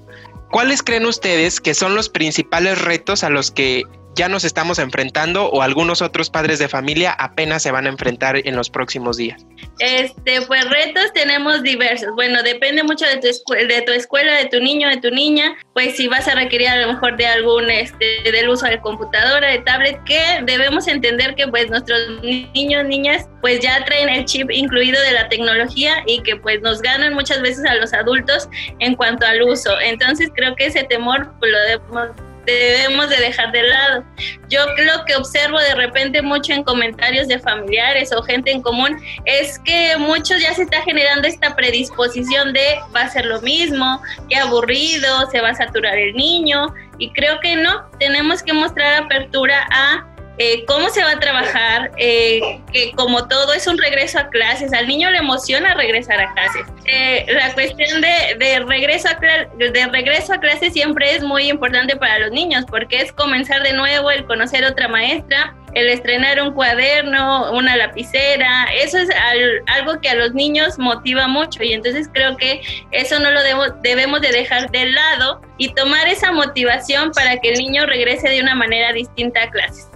¿Cuáles 0.50 0.82
creen 0.82 1.06
ustedes 1.06 1.60
que 1.60 1.74
son 1.74 1.94
los 1.94 2.08
principales 2.08 2.80
retos 2.82 3.24
a 3.24 3.30
los 3.30 3.50
que 3.50 3.82
ya 4.14 4.28
nos 4.28 4.44
estamos 4.44 4.78
enfrentando 4.78 5.46
o 5.46 5.62
algunos 5.62 6.02
otros 6.02 6.30
padres 6.30 6.58
de 6.58 6.68
familia 6.68 7.12
apenas 7.12 7.62
se 7.62 7.70
van 7.70 7.86
a 7.86 7.88
enfrentar 7.88 8.36
en 8.36 8.56
los 8.56 8.70
próximos 8.70 9.16
días? 9.16 9.46
Este, 9.78 10.42
pues 10.42 10.68
retos 10.68 11.12
tenemos 11.14 11.62
diversos. 11.62 12.10
Bueno, 12.14 12.42
depende 12.42 12.82
mucho 12.82 13.06
de 13.06 13.16
tu, 13.16 13.28
de 13.54 13.82
tu 13.82 13.92
escuela, 13.92 14.34
de 14.36 14.46
tu 14.46 14.60
niño, 14.60 14.88
de 14.88 14.98
tu 14.98 15.10
niña. 15.10 15.54
Pues 15.72 15.96
si 15.96 16.08
vas 16.08 16.28
a 16.28 16.34
requerir 16.34 16.68
a 16.68 16.76
lo 16.76 16.92
mejor 16.92 17.16
de 17.16 17.26
algún, 17.26 17.70
este, 17.70 18.22
del 18.24 18.48
uso 18.48 18.66
de 18.66 18.80
computadora, 18.80 19.48
de 19.48 19.58
tablet, 19.60 20.02
que 20.04 20.20
debemos 20.44 20.86
entender 20.88 21.34
que 21.34 21.48
pues 21.48 21.70
nuestros 21.70 22.22
niños, 22.22 22.84
niñas, 22.84 23.28
pues 23.40 23.60
ya 23.60 23.84
traen 23.84 24.08
el 24.08 24.24
chip 24.24 24.50
incluido 24.50 25.00
de 25.02 25.12
la 25.12 25.28
tecnología 25.28 26.02
y 26.06 26.22
que 26.22 26.36
pues 26.36 26.60
nos 26.60 26.80
ganan 26.82 27.14
muchas 27.14 27.40
veces 27.40 27.64
a 27.64 27.74
los 27.74 27.92
adultos 27.92 28.48
en 28.78 28.94
cuanto 28.94 29.26
al 29.26 29.42
uso. 29.42 29.80
Entonces 29.80 30.30
creo 30.34 30.54
que 30.54 30.66
ese 30.66 30.84
temor 30.84 31.32
pues, 31.38 31.50
lo 31.50 31.58
debemos 31.60 32.31
debemos 32.44 33.08
de 33.08 33.16
dejar 33.16 33.52
de 33.52 33.62
lado. 33.62 34.04
Yo 34.48 34.60
lo 34.66 35.04
que 35.04 35.16
observo 35.16 35.58
de 35.58 35.74
repente 35.74 36.22
mucho 36.22 36.52
en 36.52 36.64
comentarios 36.64 37.28
de 37.28 37.38
familiares 37.38 38.12
o 38.12 38.22
gente 38.22 38.50
en 38.50 38.62
común 38.62 39.00
es 39.24 39.58
que 39.60 39.96
muchos 39.98 40.40
ya 40.40 40.52
se 40.54 40.62
está 40.62 40.82
generando 40.82 41.28
esta 41.28 41.54
predisposición 41.54 42.52
de 42.52 42.78
va 42.94 43.02
a 43.02 43.08
ser 43.08 43.26
lo 43.26 43.40
mismo, 43.40 44.02
qué 44.28 44.36
aburrido, 44.36 45.30
se 45.30 45.40
va 45.40 45.50
a 45.50 45.54
saturar 45.54 45.96
el 45.96 46.14
niño 46.14 46.74
y 46.98 47.12
creo 47.12 47.40
que 47.40 47.56
no, 47.56 47.88
tenemos 47.98 48.42
que 48.42 48.52
mostrar 48.52 49.02
apertura 49.02 49.66
a 49.70 50.11
eh, 50.44 50.64
cómo 50.66 50.88
se 50.90 51.04
va 51.04 51.12
a 51.12 51.20
trabajar, 51.20 51.92
eh, 51.98 52.60
que 52.72 52.90
como 52.96 53.28
todo 53.28 53.52
es 53.52 53.68
un 53.68 53.78
regreso 53.78 54.18
a 54.18 54.28
clases, 54.28 54.72
al 54.72 54.88
niño 54.88 55.08
le 55.12 55.18
emociona 55.18 55.74
regresar 55.74 56.20
a 56.20 56.32
clases. 56.32 56.62
Eh, 56.84 57.26
la 57.28 57.54
cuestión 57.54 58.00
de, 58.00 58.58
regreso 58.66 59.08
a 59.08 59.14
de 59.20 60.40
clases 60.40 60.72
siempre 60.72 61.14
es 61.14 61.22
muy 61.22 61.48
importante 61.48 61.94
para 61.94 62.18
los 62.18 62.32
niños 62.32 62.64
porque 62.68 63.02
es 63.02 63.12
comenzar 63.12 63.62
de 63.62 63.72
nuevo, 63.72 64.10
el 64.10 64.24
conocer 64.24 64.64
otra 64.64 64.88
maestra, 64.88 65.54
el 65.74 65.88
estrenar 65.88 66.42
un 66.42 66.52
cuaderno, 66.54 67.52
una 67.52 67.76
lapicera, 67.76 68.66
eso 68.74 68.98
es 68.98 69.10
algo 69.68 70.00
que 70.00 70.08
a 70.08 70.14
los 70.14 70.34
niños 70.34 70.76
motiva 70.76 71.28
mucho 71.28 71.62
y 71.62 71.72
entonces 71.72 72.08
creo 72.12 72.36
que 72.36 72.62
eso 72.90 73.20
no 73.20 73.30
lo 73.30 73.40
debemos 73.80 74.20
de 74.20 74.32
dejar 74.32 74.72
de 74.72 74.86
lado 74.90 75.40
y 75.56 75.72
tomar 75.72 76.08
esa 76.08 76.32
motivación 76.32 77.12
para 77.12 77.36
que 77.36 77.50
el 77.50 77.58
niño 77.60 77.86
regrese 77.86 78.28
de 78.28 78.40
una 78.40 78.56
manera 78.56 78.92
distinta 78.92 79.44
a 79.44 79.50
clases. 79.50 79.91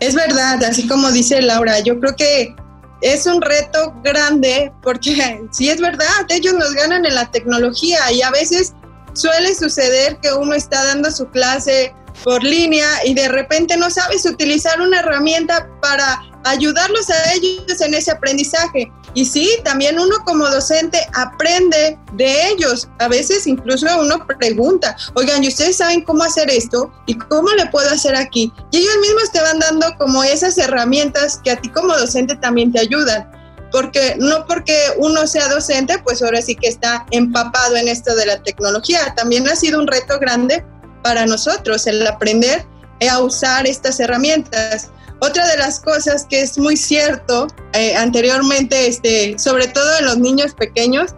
Es 0.00 0.14
verdad, 0.14 0.62
así 0.64 0.86
como 0.86 1.10
dice 1.10 1.40
Laura, 1.42 1.80
yo 1.80 1.98
creo 2.00 2.14
que 2.16 2.54
es 3.00 3.26
un 3.26 3.42
reto 3.42 3.94
grande 4.02 4.72
porque 4.82 5.40
sí 5.52 5.68
es 5.68 5.80
verdad, 5.80 6.06
ellos 6.28 6.54
nos 6.54 6.72
ganan 6.74 7.04
en 7.04 7.14
la 7.14 7.30
tecnología 7.30 8.10
y 8.12 8.22
a 8.22 8.30
veces 8.30 8.74
suele 9.14 9.54
suceder 9.54 10.18
que 10.22 10.32
uno 10.32 10.54
está 10.54 10.84
dando 10.84 11.10
su 11.10 11.28
clase 11.28 11.94
por 12.24 12.42
línea 12.42 12.86
y 13.04 13.14
de 13.14 13.28
repente 13.28 13.76
no 13.76 13.90
sabes 13.90 14.24
utilizar 14.26 14.80
una 14.80 15.00
herramienta 15.00 15.68
para 15.80 16.22
ayudarlos 16.44 17.10
a 17.10 17.32
ellos 17.34 17.80
en 17.80 17.94
ese 17.94 18.10
aprendizaje. 18.10 18.90
Y 19.14 19.24
sí, 19.24 19.48
también 19.64 19.98
uno 19.98 20.16
como 20.24 20.48
docente 20.48 20.98
aprende 21.14 21.98
de 22.14 22.48
ellos. 22.48 22.88
A 22.98 23.08
veces 23.08 23.46
incluso 23.46 23.86
uno 24.00 24.26
pregunta, 24.26 24.96
oigan, 25.14 25.44
¿y 25.44 25.48
ustedes 25.48 25.76
saben 25.76 26.02
cómo 26.02 26.24
hacer 26.24 26.50
esto? 26.50 26.92
¿Y 27.06 27.16
cómo 27.16 27.48
le 27.50 27.66
puedo 27.66 27.90
hacer 27.90 28.16
aquí? 28.16 28.52
Y 28.70 28.78
ellos 28.78 28.96
mismos 29.00 29.30
te 29.32 29.40
van 29.40 29.58
dando 29.58 29.86
como 29.98 30.22
esas 30.24 30.56
herramientas 30.58 31.40
que 31.44 31.50
a 31.50 31.60
ti 31.60 31.68
como 31.68 31.96
docente 31.96 32.36
también 32.36 32.72
te 32.72 32.80
ayudan. 32.80 33.30
Porque 33.70 34.16
no 34.18 34.46
porque 34.46 34.76
uno 34.98 35.26
sea 35.26 35.48
docente, 35.48 35.98
pues 36.04 36.22
ahora 36.22 36.42
sí 36.42 36.54
que 36.54 36.68
está 36.68 37.06
empapado 37.10 37.76
en 37.76 37.88
esto 37.88 38.14
de 38.14 38.26
la 38.26 38.42
tecnología. 38.42 39.14
También 39.16 39.48
ha 39.48 39.56
sido 39.56 39.80
un 39.80 39.86
reto 39.86 40.18
grande 40.18 40.64
para 41.02 41.26
nosotros 41.26 41.86
el 41.86 42.06
aprender 42.06 42.66
a 43.08 43.20
usar 43.20 43.66
estas 43.66 43.98
herramientas. 44.00 44.90
Otra 45.24 45.46
de 45.46 45.56
las 45.56 45.80
cosas 45.80 46.26
que 46.28 46.42
es 46.42 46.58
muy 46.58 46.76
cierto, 46.76 47.46
eh, 47.72 47.94
anteriormente, 47.96 48.88
este, 48.88 49.38
sobre 49.38 49.68
todo 49.68 49.98
en 49.98 50.06
los 50.06 50.18
niños 50.18 50.52
pequeños, 50.54 51.14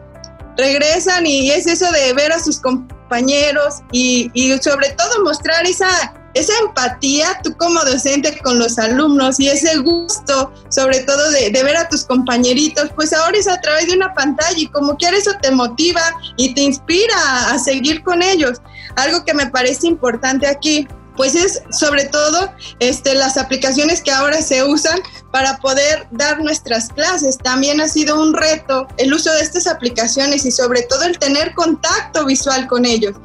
regresan 0.57 1.27
y 1.27 1.51
es 1.51 1.67
eso 1.67 1.91
de 1.91 2.13
ver 2.13 2.31
a 2.33 2.39
sus 2.39 2.61
compañeros 2.61 3.77
y, 3.93 4.31
y 4.35 4.57
sobre 4.59 4.91
todo 4.91 5.25
mostrar 5.25 5.67
esa 5.67 6.15
esa 6.35 6.53
empatía 6.67 7.41
tú 7.43 7.57
como 7.57 7.83
docente 7.85 8.37
con 8.43 8.59
los 8.59 8.79
alumnos 8.79 9.39
y 9.39 9.49
ese 9.49 9.79
gusto, 9.79 10.53
sobre 10.69 11.01
todo 11.01 11.31
de, 11.31 11.51
ver 11.51 11.77
a 11.77 11.89
tus 11.89 12.05
compañeritos, 12.05 12.91
pues 12.95 13.13
ahora 13.13 13.39
es 13.39 13.47
a 13.47 13.61
través 13.61 13.87
de 13.87 13.95
una 13.95 14.13
pantalla 14.15 14.59
y 14.59 14.67
como 14.67 14.97
quieres 14.97 15.27
eso 15.27 15.39
te 15.41 15.53
motiva 15.53 16.03
y 16.37 16.53
te 16.55 16.63
inspira 16.63 17.51
a, 17.51 17.59
seguir 17.59 18.03
con 18.03 18.21
ellos. 18.21 18.61
Algo 18.97 19.25
que 19.25 19.33
me 19.33 19.47
parece 19.47 19.87
importante 19.87 20.47
aquí 20.47 20.89
pues 21.17 21.35
es 21.35 21.63
sobre 21.71 22.05
todo 22.07 22.53
este, 22.81 23.15
las 23.15 23.37
aplicaciones 23.37 24.03
que 24.03 24.11
ahora 24.11 24.43
se 24.43 24.65
usan 24.65 25.01
para 25.33 25.59
poder 25.59 26.07
dar 26.13 26.41
nuestras 26.41 26.89
clases. 26.89 27.39
También 27.39 27.81
ha 27.81 27.89
sido 27.89 28.21
un 28.21 28.35
reto 28.35 28.87
el 28.97 29.13
uso 29.13 29.33
de 29.33 29.41
estas 29.41 29.67
aplicaciones 29.67 30.45
y 30.45 30.51
sobre 30.51 30.83
todo 30.83 31.05
el 31.05 31.19
tener 31.19 31.55
contacto 31.55 32.25
visual 32.25 32.67
con 32.67 32.85
ellos. 32.85 33.17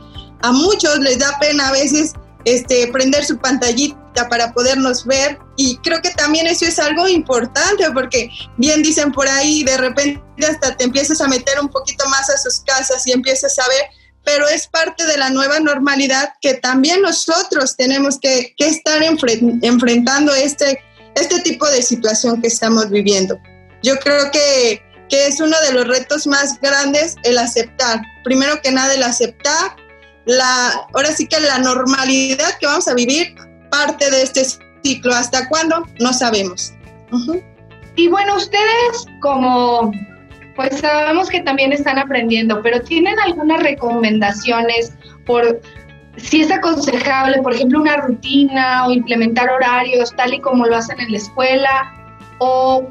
A 0.42 0.52
muchos 0.52 1.00
les 1.00 1.20
da 1.20 1.38
pena 1.40 1.70
a 1.70 1.72
veces 1.72 2.14
este, 2.46 2.88
prender 2.88 3.26
su 3.26 3.38
pantallita 3.38 4.28
para 4.30 4.54
podernos 4.54 5.06
ver. 5.06 5.38
Y 5.58 5.78
creo 5.78 6.02
que 6.02 6.12
también 6.12 6.48
eso 6.48 6.66
es 6.66 6.80
algo 6.80 7.08
importante 7.08 7.90
porque 7.94 8.30
bien 8.58 8.82
dicen 8.82 9.12
por 9.12 9.28
ahí, 9.28 9.64
de 9.64 9.78
repente 9.78 10.22
hasta 10.48 10.76
te 10.76 10.86
empiezas 10.86 11.22
a 11.22 11.28
meter 11.28 11.60
un 11.60 11.70
poquito 11.70 12.08
más 12.10 12.30
a 12.30 12.38
sus 12.38 12.62
casas 12.62 13.06
y 13.06 13.12
empiezas 13.12 13.58
a 13.60 13.68
ver, 13.68 13.84
pero 14.30 14.48
es 14.48 14.68
parte 14.68 15.08
de 15.08 15.18
la 15.18 15.32
nueva 15.32 15.60
normalidad 15.60 16.34
que 16.40 16.54
también 16.54 17.02
nosotros 17.02 17.76
tenemos 17.76 18.20
que, 18.20 18.54
estar 18.60 19.02
enfrentando 19.02 20.36
este, 20.36 20.84
este 21.16 21.42
tipo 21.42 21.68
de 21.68 21.82
situación 21.82 22.40
que 22.40 22.48
estamos 22.48 22.92
viviendo. 22.92 23.40
Yo 23.82 23.98
creo 23.98 24.30
que, 24.30 24.84
que 25.10 25.26
es 25.26 25.40
uno 25.40 25.60
de 25.62 25.74
los 25.74 25.88
retos 25.88 26.28
más 26.28 26.62
grandes 26.62 27.16
el 27.24 27.40
aceptar. 27.40 28.04
Primero 28.24 28.62
que 28.62 28.72
nada, 28.72 28.94
el 28.94 29.02
aceptar 29.02 29.76
la, 30.26 30.88
ahora 30.94 31.12
sí 31.12 31.26
que 31.26 31.40
la 31.40 31.58
normalidad 31.58 32.56
que 32.60 32.68
vamos 32.68 32.88
a 32.88 32.94
vivir 32.94 33.34
parte 33.72 34.12
de 34.12 34.22
este 34.22 34.46
ciclo. 34.84 35.16
¿Hasta 35.16 35.50
cuándo? 35.50 35.88
No 36.00 36.14
sabemos. 36.14 36.74
Y 37.96 38.08
bueno, 38.08 38.36
ustedes 38.36 39.08
como, 39.22 39.92
pues 40.60 40.82
sabemos 40.82 41.30
que 41.30 41.40
también 41.40 41.72
están 41.72 41.98
aprendiendo, 41.98 42.62
pero 42.62 42.82
¿tienen 42.82 43.18
algunas 43.18 43.64
recomendaciones 43.64 44.92
por 45.26 45.62
si 46.18 46.42
es 46.42 46.52
aconsejable, 46.52 47.42
por 47.42 47.54
ejemplo, 47.54 47.80
una 47.80 47.96
rutina 47.96 48.86
o 48.86 48.92
implementar 48.92 49.50
horarios 49.50 50.14
tal 50.18 50.34
y 50.34 50.42
como 50.42 50.66
lo 50.66 50.76
hacen 50.76 51.00
en 51.00 51.14
la 51.14 51.18
escuela? 51.18 51.94
¿O 52.40 52.90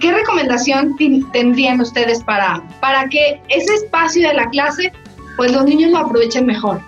qué 0.00 0.10
recomendación 0.10 0.96
tendrían 1.34 1.82
ustedes 1.82 2.24
para, 2.24 2.62
para 2.80 3.06
que 3.10 3.42
ese 3.50 3.74
espacio 3.74 4.26
de 4.28 4.32
la 4.32 4.48
clase 4.48 4.90
pues 5.36 5.52
los 5.52 5.66
niños 5.66 5.90
lo 5.90 5.98
aprovechen 5.98 6.46
mejor. 6.46 6.80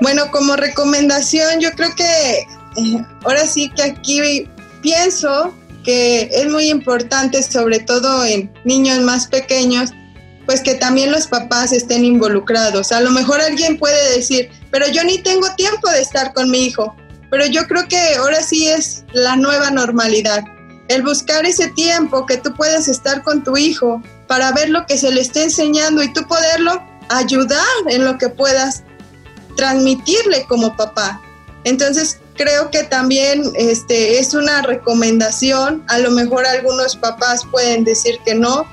Bueno, 0.00 0.32
como 0.32 0.56
recomendación, 0.56 1.60
yo 1.60 1.70
creo 1.76 1.94
que 1.94 2.38
eh, 2.76 3.04
ahora 3.24 3.46
sí 3.46 3.70
que 3.76 3.82
aquí 3.84 4.48
pienso 4.82 5.54
que 5.84 6.30
es 6.32 6.48
muy 6.48 6.68
importante, 6.68 7.42
sobre 7.42 7.80
todo 7.80 8.24
en 8.24 8.52
niños 8.64 9.00
más 9.00 9.26
pequeños, 9.26 9.90
pues 10.46 10.60
que 10.60 10.74
también 10.74 11.12
los 11.12 11.26
papás 11.26 11.72
estén 11.72 12.04
involucrados. 12.04 12.92
A 12.92 13.00
lo 13.00 13.10
mejor 13.10 13.40
alguien 13.40 13.78
puede 13.78 14.16
decir, 14.16 14.50
pero 14.70 14.88
yo 14.88 15.04
ni 15.04 15.18
tengo 15.18 15.46
tiempo 15.54 15.88
de 15.90 16.00
estar 16.00 16.32
con 16.32 16.50
mi 16.50 16.66
hijo, 16.66 16.96
pero 17.30 17.46
yo 17.46 17.66
creo 17.66 17.86
que 17.88 18.16
ahora 18.16 18.42
sí 18.42 18.68
es 18.68 19.04
la 19.12 19.36
nueva 19.36 19.70
normalidad. 19.70 20.42
El 20.88 21.02
buscar 21.02 21.46
ese 21.46 21.68
tiempo 21.68 22.26
que 22.26 22.36
tú 22.36 22.52
puedas 22.54 22.88
estar 22.88 23.22
con 23.22 23.44
tu 23.44 23.56
hijo 23.56 24.02
para 24.26 24.50
ver 24.52 24.70
lo 24.70 24.84
que 24.86 24.98
se 24.98 25.12
le 25.12 25.20
está 25.20 25.44
enseñando 25.44 26.02
y 26.02 26.12
tú 26.12 26.26
poderlo 26.26 26.82
ayudar 27.10 27.64
en 27.88 28.04
lo 28.04 28.18
que 28.18 28.28
puedas 28.28 28.82
transmitirle 29.56 30.44
como 30.48 30.76
papá. 30.76 31.20
Entonces, 31.64 32.18
creo 32.40 32.70
que 32.70 32.84
también 32.84 33.42
este, 33.54 34.18
es 34.18 34.32
una 34.32 34.62
recomendación. 34.62 35.84
A 35.88 35.98
lo 35.98 36.10
mejor 36.10 36.46
algunos 36.46 36.96
papás 36.96 37.44
pueden 37.50 37.84
decir 37.84 38.18
que 38.24 38.34
no. 38.34 38.66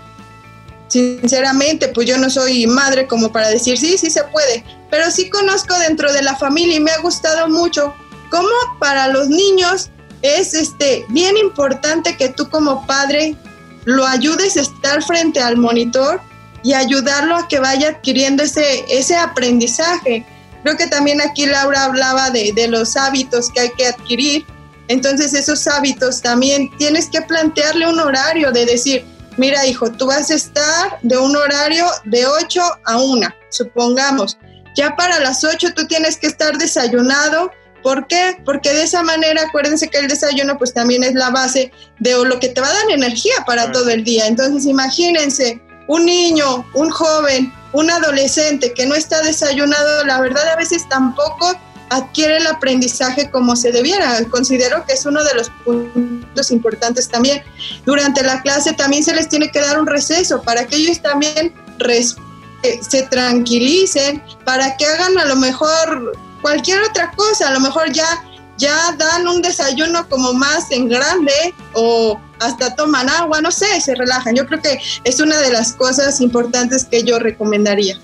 Sinceramente, 0.88 1.90
pues 1.90 2.08
yo 2.08 2.18
no 2.18 2.30
soy 2.30 2.66
madre 2.66 3.08
como 3.08 3.30
para 3.30 3.50
decir 3.50 3.78
sí, 3.78 3.98
sí 3.98 4.10
se 4.10 4.24
puede. 4.24 4.64
Pero 4.90 5.12
sí 5.12 5.30
conozco 5.30 5.78
dentro 5.80 6.14
de 6.14 6.22
la 6.22 6.38
familia 6.38 6.78
y 6.78 6.80
me 6.80 6.92
ha 6.92 7.02
gustado 7.02 7.50
mucho 7.50 7.94
cómo 8.32 8.48
para 8.80 9.10
los 9.10 9.28
niños 9.28 9.90
es 10.22 10.54
este, 10.54 11.06
bien 11.10 11.36
importante 11.36 12.16
que 12.16 12.30
tú 12.30 12.50
como 12.50 12.88
padre 12.88 13.36
lo 13.84 14.08
ayudes 14.08 14.56
a 14.56 14.62
estar 14.62 15.04
frente 15.04 15.42
al 15.42 15.58
monitor 15.58 16.22
y 16.64 16.72
ayudarlo 16.74 17.36
a 17.36 17.50
que 17.50 17.60
vaya 17.60 17.90
adquiriendo 17.90 18.44
ese, 18.44 18.86
ese 18.88 19.18
aprendizaje. 19.18 20.26
Creo 20.68 20.76
que 20.76 20.88
también 20.88 21.22
aquí 21.22 21.46
Laura 21.46 21.86
hablaba 21.86 22.30
de, 22.30 22.52
de 22.54 22.68
los 22.68 22.98
hábitos 22.98 23.50
que 23.54 23.62
hay 23.62 23.70
que 23.78 23.88
adquirir. 23.88 24.46
Entonces 24.90 25.34
esos 25.34 25.66
hábitos 25.66 26.22
también 26.22 26.70
tienes 26.78 27.08
que 27.08 27.22
plantearle 27.22 27.88
un 27.88 27.98
horario 27.98 28.52
de 28.52 28.66
decir, 28.66 29.06
mira 29.38 29.66
hijo, 29.66 29.90
tú 29.90 30.08
vas 30.08 30.30
a 30.30 30.36
estar 30.36 31.00
de 31.04 31.18
un 31.18 31.38
horario 31.38 31.86
de 32.04 32.26
8 32.26 32.62
a 32.84 32.98
1, 32.98 33.30
supongamos. 33.48 34.38
Ya 34.76 34.94
para 34.98 35.22
las 35.22 35.46
8 35.46 35.70
tú 35.74 35.88
tienes 35.88 36.18
que 36.18 36.28
estar 36.28 36.58
desayunado. 36.58 37.50
¿Por 37.82 38.06
qué? 38.08 38.36
Porque 38.44 38.74
de 38.74 38.84
esa 38.84 39.04
manera, 39.04 39.44
acuérdense 39.44 39.88
que 39.88 40.00
el 40.00 40.10
desayuno 40.10 40.58
pues 40.58 40.74
también 40.74 41.02
es 41.06 41.14
la 41.14 41.30
base 41.30 41.72
de 42.00 42.12
lo 42.26 42.42
que 42.42 42.50
te 42.50 42.60
va 42.60 42.68
a 42.68 42.74
dar 42.74 42.92
energía 42.92 43.36
para 43.46 43.72
todo 43.72 43.90
el 43.90 44.04
día. 44.04 44.28
Entonces 44.28 44.66
imagínense, 44.66 45.62
un 45.88 46.04
niño, 46.04 46.70
un 46.74 46.90
joven, 46.90 47.54
un 47.74 47.90
adolescente 47.92 48.74
que 48.74 48.86
no 48.86 48.96
está 48.96 49.22
desayunado, 49.22 50.06
la 50.06 50.20
verdad 50.22 50.48
a 50.50 50.56
veces 50.56 50.88
tampoco 50.90 51.54
adquiere 51.90 52.38
el 52.38 52.48
aprendizaje 52.48 53.30
como 53.30 53.56
se 53.56 53.72
debiera. 53.72 54.24
Considero 54.30 54.86
que 54.86 54.94
es 54.94 55.06
uno 55.06 55.24
de 55.24 55.34
los 55.36 55.50
puntos 55.64 56.52
importantes 56.52 57.08
también. 57.08 57.44
Durante 57.86 58.24
la 58.24 58.42
clase 58.42 58.74
también 58.74 59.04
se 59.04 59.14
les 59.14 59.30
tiene 59.30 59.52
que 59.52 59.60
dar 59.62 59.80
un 59.80 59.88
receso 59.88 60.42
para 60.42 60.66
que 60.66 60.76
ellos 60.76 61.02
también 61.02 61.54
eh, 62.64 62.80
se 62.82 63.04
tranquilicen, 63.04 64.24
para 64.44 64.76
que 64.78 64.86
hagan 64.86 65.18
a 65.18 65.26
lo 65.26 65.36
mejor 65.36 66.18
cualquier 66.42 66.82
otra 66.84 67.12
cosa, 67.12 67.50
a 67.50 67.52
lo 67.52 67.60
mejor 67.60 67.92
ya 67.92 68.24
ya 68.58 68.92
dan 68.98 69.28
un 69.28 69.42
desayuno 69.42 70.08
como 70.10 70.34
más 70.34 70.72
en 70.72 70.90
grande 70.90 71.54
o 71.74 72.20
hasta 72.40 72.76
toman 72.76 73.10
agua, 73.10 73.42
no 73.42 73.52
sé, 73.52 73.80
se 73.82 73.96
relajan. 73.96 74.36
Yo 74.36 74.46
creo 74.46 74.62
que 74.62 74.80
es 75.04 75.20
una 75.20 75.38
de 75.40 75.52
las 75.52 75.74
cosas 75.74 76.22
importantes 76.22 76.86
que 76.86 77.04
yo 77.04 77.20
recomendaría. 77.20 78.00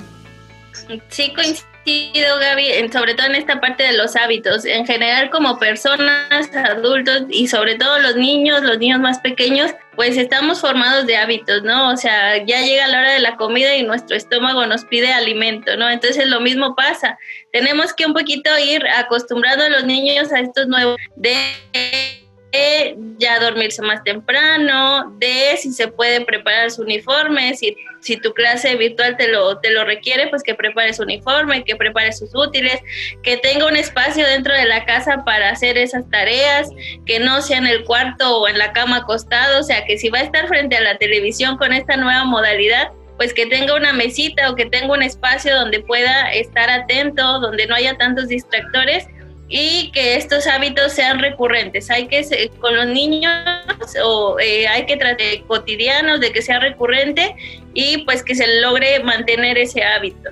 Sí, 1.09 1.33
coincido, 1.33 1.67
Gaby, 1.85 2.89
sobre 2.91 3.13
todo 3.13 3.27
en 3.27 3.35
esta 3.35 3.59
parte 3.59 3.83
de 3.83 3.93
los 3.93 4.15
hábitos. 4.15 4.65
En 4.65 4.85
general, 4.85 5.29
como 5.29 5.59
personas, 5.59 6.49
adultos 6.55 7.23
y 7.29 7.47
sobre 7.47 7.75
todo 7.75 7.99
los 7.99 8.15
niños, 8.15 8.63
los 8.63 8.77
niños 8.77 8.99
más 8.99 9.19
pequeños, 9.19 9.71
pues 9.95 10.17
estamos 10.17 10.61
formados 10.61 11.05
de 11.05 11.17
hábitos, 11.17 11.63
¿no? 11.63 11.89
O 11.89 11.97
sea, 11.97 12.37
ya 12.45 12.61
llega 12.61 12.87
la 12.87 12.99
hora 12.99 13.13
de 13.13 13.19
la 13.19 13.35
comida 13.35 13.75
y 13.75 13.83
nuestro 13.83 14.15
estómago 14.15 14.65
nos 14.65 14.85
pide 14.85 15.11
alimento, 15.11 15.75
¿no? 15.77 15.89
Entonces 15.89 16.27
lo 16.27 16.39
mismo 16.39 16.75
pasa. 16.75 17.17
Tenemos 17.51 17.93
que 17.93 18.05
un 18.05 18.13
poquito 18.13 18.49
ir 18.57 18.85
acostumbrando 18.87 19.65
a 19.65 19.69
los 19.69 19.83
niños 19.83 20.31
a 20.31 20.39
estos 20.39 20.67
nuevos 20.67 20.97
de 21.15 21.35
ya 23.17 23.39
dormirse 23.39 23.81
más 23.81 24.03
temprano, 24.03 25.15
de 25.17 25.57
si 25.57 25.71
se 25.71 25.87
puede 25.87 26.21
preparar 26.21 26.69
su 26.69 26.83
uniforme, 26.83 27.55
si, 27.55 27.75
si 27.99 28.17
tu 28.17 28.31
clase 28.33 28.75
virtual 28.75 29.17
te 29.17 29.27
lo, 29.27 29.57
te 29.59 29.71
lo 29.71 29.83
requiere, 29.85 30.27
pues 30.27 30.43
que 30.43 30.53
prepare 30.53 30.93
su 30.93 31.03
uniforme, 31.03 31.63
que 31.63 31.75
prepare 31.75 32.11
sus 32.11 32.35
útiles, 32.35 32.79
que 33.23 33.37
tenga 33.37 33.65
un 33.65 33.75
espacio 33.75 34.27
dentro 34.27 34.53
de 34.53 34.65
la 34.65 34.85
casa 34.85 35.23
para 35.25 35.49
hacer 35.49 35.77
esas 35.77 36.07
tareas, 36.11 36.69
que 37.05 37.19
no 37.19 37.41
sea 37.41 37.57
en 37.57 37.67
el 37.67 37.83
cuarto 37.85 38.37
o 38.37 38.47
en 38.47 38.59
la 38.59 38.71
cama 38.71 38.97
acostado, 38.97 39.59
o 39.59 39.63
sea, 39.63 39.83
que 39.85 39.97
si 39.97 40.09
va 40.09 40.19
a 40.19 40.23
estar 40.23 40.47
frente 40.47 40.75
a 40.75 40.81
la 40.81 40.97
televisión 40.97 41.57
con 41.57 41.73
esta 41.73 41.97
nueva 41.97 42.23
modalidad, 42.25 42.91
pues 43.17 43.33
que 43.33 43.45
tenga 43.45 43.75
una 43.75 43.93
mesita 43.93 44.49
o 44.49 44.55
que 44.55 44.65
tenga 44.65 44.93
un 44.93 45.03
espacio 45.03 45.55
donde 45.55 45.79
pueda 45.81 46.31
estar 46.33 46.69
atento, 46.69 47.39
donde 47.39 47.67
no 47.67 47.75
haya 47.75 47.95
tantos 47.97 48.27
distractores 48.27 49.07
y 49.49 49.91
que 49.91 50.15
estos 50.15 50.47
hábitos 50.47 50.93
sean 50.93 51.19
recurrentes. 51.19 51.89
Hay 51.89 52.07
que, 52.07 52.49
con 52.59 52.75
los 52.75 52.87
niños, 52.87 53.31
o 54.03 54.39
eh, 54.39 54.67
hay 54.67 54.85
que 54.85 54.97
tratar 54.97 55.27
cotidianos 55.47 56.19
de 56.19 56.31
que 56.31 56.41
sea 56.41 56.59
recurrente 56.59 57.35
y 57.73 57.99
pues 57.99 58.23
que 58.23 58.35
se 58.35 58.61
logre 58.61 59.03
mantener 59.03 59.57
ese 59.57 59.83
hábito. 59.83 60.29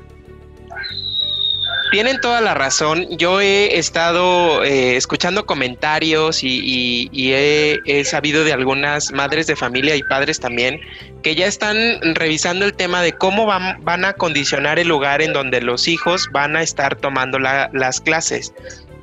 Tienen 1.91 2.21
toda 2.21 2.39
la 2.39 2.53
razón. 2.53 3.05
Yo 3.17 3.41
he 3.41 3.77
estado 3.77 4.63
eh, 4.63 4.95
escuchando 4.95 5.45
comentarios 5.45 6.41
y, 6.41 7.09
he, 7.13 8.05
sabido 8.05 8.45
de 8.45 8.53
algunas 8.53 9.11
madres 9.11 9.45
de 9.47 9.57
familia 9.57 9.97
y 9.97 10.03
padres 10.03 10.39
también 10.39 10.79
que 11.21 11.35
ya 11.35 11.47
están 11.47 11.75
revisando 12.15 12.65
el 12.65 12.73
tema 12.73 13.01
de 13.01 13.11
cómo 13.11 13.45
van, 13.45 13.83
van 13.83 14.05
a 14.05 14.13
condicionar 14.13 14.79
el 14.79 14.87
lugar 14.87 15.21
en 15.21 15.33
donde 15.33 15.61
los 15.61 15.87
hijos 15.87 16.29
van 16.31 16.55
a 16.55 16.63
estar 16.63 16.95
tomando 16.95 17.37
las 17.39 17.99
clases 17.99 18.53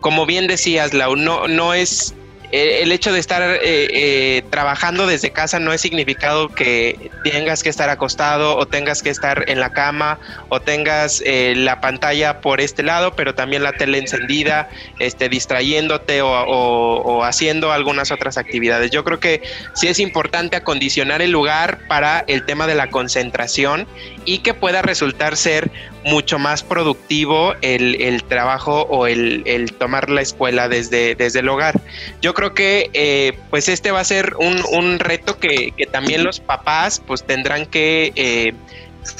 como 0.01 0.27
bien 0.27 0.47
decías, 0.47 0.95
Lau, 0.95 1.17
no, 1.17 1.49
no 1.49 1.75
es 1.75 2.15
eh, 2.51 2.83
el 2.83 2.93
hecho 2.93 3.13
de 3.13 3.19
estar 3.19 3.43
eh, 3.43 3.59
eh, 3.63 4.43
trabajando 4.49 5.07
desde 5.07 5.31
casa 5.31 5.59
no 5.59 5.75
es 5.75 5.83
significado 5.83 6.49
que 6.49 7.11
tengas 7.23 7.63
que 7.63 7.69
estar 7.69 7.91
acostado 7.91 8.57
o 8.57 8.67
tengas 8.67 9.03
que 9.03 9.11
estar 9.11 9.45
en 9.51 9.61
la 9.61 9.71
cama 9.71 10.19
o 10.49 10.61
tengas 10.61 11.23
la 11.27 11.81
pantalla 11.81 12.41
por 12.41 12.61
este 12.61 12.83
lado, 12.83 13.15
pero 13.15 13.35
también 13.35 13.63
la 13.63 13.73
tele 13.73 13.99
encendida, 13.99 14.71
este, 14.99 15.29
distrayéndote 15.29 16.23
o, 16.23 17.25
haciendo 17.25 17.73
algunas 17.73 18.11
otras 18.11 18.39
actividades. 18.39 18.91
Yo 18.91 19.05
creo 19.05 19.21
que 19.21 19.43
sí 19.75 19.89
es 19.89 19.99
importante 19.99 20.57
acondicionar 20.57 21.21
el 21.21 21.31
lugar 21.31 21.87
para 21.87 22.25
el 22.27 22.47
tema 22.47 22.67
de 22.67 22.75
la 22.75 22.89
concentración 22.89 23.87
y 24.29 24.41
que 24.41 24.53
pueda 24.53 24.83
resultar 24.83 25.39
ser 25.39 25.71
mucho 26.05 26.39
más 26.39 26.63
productivo 26.63 27.55
el, 27.63 28.23
trabajo 28.29 28.83
o 28.83 29.07
el, 29.07 29.73
tomar 29.79 30.11
la 30.11 30.21
escuela 30.21 30.69
desde, 30.69 31.15
desde 31.15 31.41
el 31.41 31.49
hogar. 31.49 31.81
Yo 32.21 32.35
creo 32.35 32.53
que 32.53 32.91
eh, 32.93 33.39
pues 33.49 33.71
este 33.71 33.91
va 33.91 34.01
a 34.01 34.05
ser 34.05 34.35
un, 34.37 34.99
reto 34.99 35.39
que, 35.39 35.73
también 35.91 36.25
los 36.25 36.41
papás 36.41 37.03
pues 37.07 37.25
tendrán 37.25 37.65
que 37.65 38.13
eh, 38.17 38.53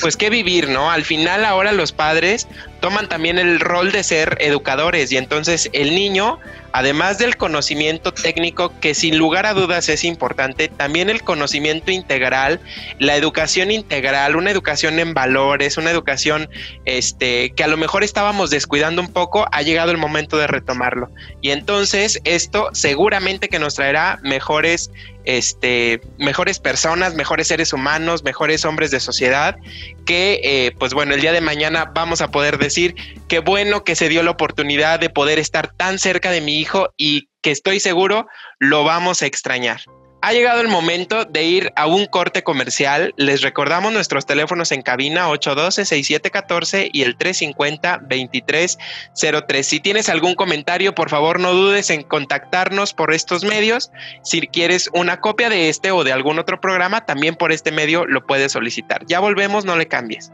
pues 0.03 0.19
que 0.19 0.29
vivir, 0.29 0.69
¿no? 0.69 0.91
Al 0.91 1.05
final 1.05 1.47
ahora 1.47 1.73
los 1.73 1.93
padres 1.93 2.47
toman 2.81 3.09
también 3.09 3.39
el 3.39 3.61
rol 3.61 3.93
de 3.93 4.05
ser 4.05 4.37
educadores 4.43 5.11
y 5.11 5.17
entonces 5.17 5.71
el 5.73 5.95
niño, 5.95 6.39
además 6.79 7.19
del 7.19 7.37
conocimiento 7.37 8.15
técnico 8.15 8.73
que 8.79 8.95
sin 8.95 9.19
lugar 9.19 9.47
a 9.47 9.53
dudas 9.53 9.89
es 9.89 10.05
importante, 10.05 10.69
también 10.69 11.11
el 11.11 11.25
conocimiento 11.25 11.91
integral, 11.91 12.61
la 13.01 13.17
educación 13.17 13.73
integral, 13.73 14.37
una 14.37 14.53
educación 14.53 15.01
en 15.01 15.13
valores, 15.13 15.77
una 15.77 15.91
educación 15.91 16.49
este 16.85 17.51
que 17.51 17.65
a 17.65 17.67
lo 17.67 17.77
mejor 17.77 18.05
estábamos 18.05 18.51
descuidando 18.51 19.03
un 19.03 19.09
poco, 19.09 19.45
ha 19.51 19.63
llegado 19.63 19.91
el 19.91 19.99
momento 19.99 20.39
de 20.39 20.47
retomarlo. 20.47 21.11
Y 21.41 21.51
entonces 21.51 22.21
esto 22.23 22.69
seguramente 22.75 23.49
que 23.49 23.59
nos 23.59 23.75
traerá 23.75 24.21
mejores 24.23 24.93
este, 25.29 26.01
mejores 26.17 26.59
personas, 26.59 27.15
mejores 27.15 27.49
seres 27.49 27.75
humanos, 27.75 28.25
mejores 28.25 28.65
hombres 28.65 28.91
de 28.91 28.99
sociedad, 28.99 29.59
que 30.07 30.41
eh, 30.43 30.73
pues 30.79 30.95
bueno, 30.95 31.15
el 31.15 31.21
día 31.21 31.33
de 31.33 31.43
mañana 31.43 31.93
vamos 31.95 32.23
a 32.23 32.31
poder 32.31 32.57
decir 32.57 32.95
qué 33.29 33.41
bueno 33.41 33.85
que 33.85 33.95
se 33.95 34.09
dio 34.09 34.23
la 34.23 34.31
oportunidad 34.31 34.99
de 35.01 35.11
poder 35.11 35.39
estar 35.39 35.71
tan 35.75 35.99
cerca 35.99 36.31
de 36.31 36.41
mi 36.41 36.59
hijo 36.59 36.68
y 36.97 37.29
que 37.43 37.51
estoy 37.51 37.81
seguro 37.81 38.27
lo 38.59 38.85
vamos 38.85 39.23
a 39.23 39.27
extrañar. 39.27 39.81
Ha 40.21 40.33
llegado 40.33 40.61
el 40.61 40.67
momento 40.67 41.25
de 41.25 41.45
ir 41.45 41.73
a 41.77 41.87
un 41.87 42.07
corte 42.07 42.43
comercial. 42.43 43.15
Les 43.17 43.41
recordamos 43.41 43.93
nuestros 43.93 44.27
teléfonos 44.27 44.73
en 44.73 44.83
cabina 44.83 45.29
812-6714 45.29 46.91
y 46.93 47.03
el 47.03 47.17
350-2303. 47.17 49.63
Si 49.63 49.79
tienes 49.79 50.09
algún 50.09 50.35
comentario, 50.35 50.93
por 50.93 51.09
favor 51.09 51.39
no 51.39 51.53
dudes 51.53 51.91
en 51.91 52.03
contactarnos 52.03 52.95
por 52.95 53.15
estos 53.15 53.45
medios. 53.45 53.93
Si 54.25 54.41
quieres 54.49 54.91
una 54.93 55.21
copia 55.21 55.51
de 55.51 55.69
este 55.69 55.93
o 55.93 56.03
de 56.03 56.11
algún 56.11 56.41
otro 56.41 56.61
programa, 56.61 57.07
también 57.07 57.37
por 57.37 57.53
este 57.53 57.71
medio 57.71 58.05
lo 58.05 58.27
puedes 58.27 58.51
solicitar. 58.51 59.07
Ya 59.07 59.21
volvemos, 59.21 59.65
no 59.65 59.77
le 59.77 59.87
cambies. 59.87 60.33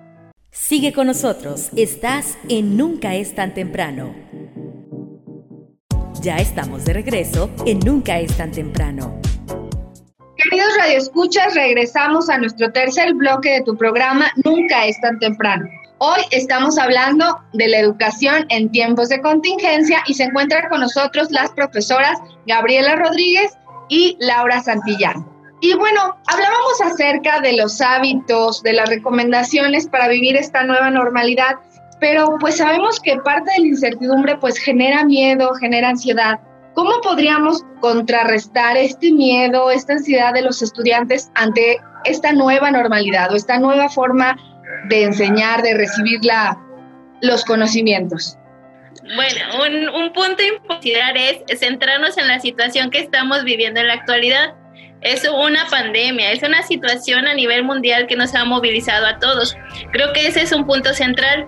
Sigue 0.50 0.94
con 0.94 1.08
nosotros, 1.08 1.68
estás 1.76 2.38
en 2.48 2.78
Nunca 2.78 3.16
es 3.16 3.34
tan 3.34 3.52
temprano. 3.52 4.14
Ya 6.24 6.36
estamos 6.36 6.86
de 6.86 6.94
regreso 6.94 7.50
en 7.66 7.80
Nunca 7.80 8.18
es 8.18 8.34
tan 8.34 8.50
temprano. 8.50 9.20
Queridos 10.38 10.74
radioescuchas, 10.78 11.54
regresamos 11.54 12.30
a 12.30 12.38
nuestro 12.38 12.72
tercer 12.72 13.12
bloque 13.12 13.50
de 13.50 13.60
tu 13.60 13.76
programa 13.76 14.32
Nunca 14.42 14.86
es 14.86 14.98
tan 15.02 15.18
temprano. 15.18 15.68
Hoy 15.98 16.22
estamos 16.30 16.78
hablando 16.78 17.42
de 17.52 17.68
la 17.68 17.78
educación 17.78 18.46
en 18.48 18.70
tiempos 18.70 19.10
de 19.10 19.20
contingencia 19.20 20.02
y 20.06 20.14
se 20.14 20.24
encuentran 20.24 20.70
con 20.70 20.80
nosotros 20.80 21.30
las 21.30 21.50
profesoras 21.50 22.18
Gabriela 22.46 22.96
Rodríguez 22.96 23.52
y 23.90 24.16
Laura 24.18 24.62
Santillán. 24.62 25.28
Y 25.60 25.74
bueno, 25.74 26.16
hablábamos 26.26 26.80
acerca 26.86 27.40
de 27.42 27.52
los 27.52 27.82
hábitos, 27.82 28.62
de 28.62 28.72
las 28.72 28.88
recomendaciones 28.88 29.88
para 29.88 30.08
vivir 30.08 30.36
esta 30.36 30.64
nueva 30.64 30.88
normalidad, 30.88 31.56
pero 32.04 32.36
pues 32.38 32.58
sabemos 32.58 33.00
que 33.00 33.16
parte 33.24 33.50
de 33.52 33.62
la 33.62 33.68
incertidumbre 33.68 34.36
pues 34.36 34.58
genera 34.58 35.06
miedo, 35.06 35.54
genera 35.54 35.88
ansiedad. 35.88 36.38
¿Cómo 36.74 37.00
podríamos 37.00 37.62
contrarrestar 37.80 38.76
este 38.76 39.10
miedo, 39.10 39.70
esta 39.70 39.94
ansiedad 39.94 40.34
de 40.34 40.42
los 40.42 40.60
estudiantes 40.60 41.30
ante 41.34 41.78
esta 42.04 42.34
nueva 42.34 42.70
normalidad 42.70 43.32
o 43.32 43.36
esta 43.36 43.58
nueva 43.58 43.88
forma 43.88 44.36
de 44.90 45.04
enseñar, 45.04 45.62
de 45.62 45.72
recibir 45.72 46.20
los 47.22 47.42
conocimientos? 47.46 48.36
Bueno, 49.16 49.64
un, 49.64 50.02
un 50.02 50.12
punto 50.12 50.42
importante 50.42 51.42
es 51.48 51.58
centrarnos 51.58 52.18
en 52.18 52.28
la 52.28 52.38
situación 52.38 52.90
que 52.90 52.98
estamos 52.98 53.44
viviendo 53.44 53.80
en 53.80 53.86
la 53.86 53.94
actualidad 53.94 54.52
es 55.00 55.26
una 55.28 55.66
pandemia, 55.70 56.32
es 56.32 56.42
una 56.42 56.62
situación 56.62 57.26
a 57.26 57.34
nivel 57.34 57.62
mundial 57.62 58.06
que 58.06 58.16
nos 58.16 58.34
ha 58.34 58.44
movilizado 58.44 59.06
a 59.06 59.18
todos. 59.18 59.54
Creo 59.92 60.12
que 60.14 60.26
ese 60.26 60.40
es 60.42 60.52
un 60.52 60.66
punto 60.66 60.94
central. 60.94 61.46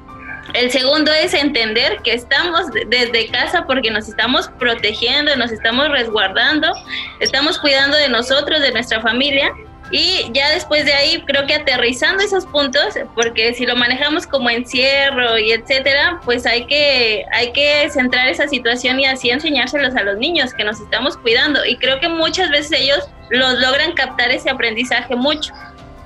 El 0.55 0.71
segundo 0.71 1.13
es 1.13 1.35
entender 1.35 1.99
que 2.03 2.15
estamos 2.15 2.67
desde 2.89 3.29
casa 3.29 3.65
porque 3.67 3.91
nos 3.91 4.09
estamos 4.09 4.49
protegiendo, 4.59 5.35
nos 5.37 5.51
estamos 5.51 5.89
resguardando, 5.89 6.73
estamos 7.21 7.59
cuidando 7.59 7.97
de 7.97 8.09
nosotros, 8.09 8.61
de 8.61 8.73
nuestra 8.73 9.01
familia 9.01 9.53
y 9.91 10.29
ya 10.33 10.51
después 10.51 10.85
de 10.85 10.93
ahí, 10.93 11.23
creo 11.27 11.47
que 11.47 11.55
aterrizando 11.55 12.23
esos 12.23 12.45
puntos, 12.47 12.95
porque 13.15 13.55
si 13.55 13.65
lo 13.67 13.77
manejamos 13.77 14.27
como 14.27 14.51
encierro 14.51 15.39
y 15.39 15.53
etcétera, 15.53 16.21
pues 16.25 16.45
hay 16.45 16.67
que, 16.67 17.25
hay 17.33 17.53
que 17.53 17.89
centrar 17.91 18.29
esa 18.29 18.49
situación 18.49 18.99
y 18.99 19.07
así 19.07 19.31
enseñárselos 19.31 19.95
a 19.95 20.03
los 20.03 20.17
niños 20.19 20.53
que 20.55 20.65
nos 20.65 20.81
estamos 20.81 21.17
cuidando. 21.17 21.65
Y 21.65 21.77
creo 21.77 22.01
que 22.01 22.09
muchas 22.09 22.51
veces 22.51 22.81
ellos 22.81 23.09
los 23.31 23.61
logran 23.61 23.93
captar 23.93 24.31
ese 24.33 24.51
aprendizaje 24.51 25.15
mucho. 25.15 25.53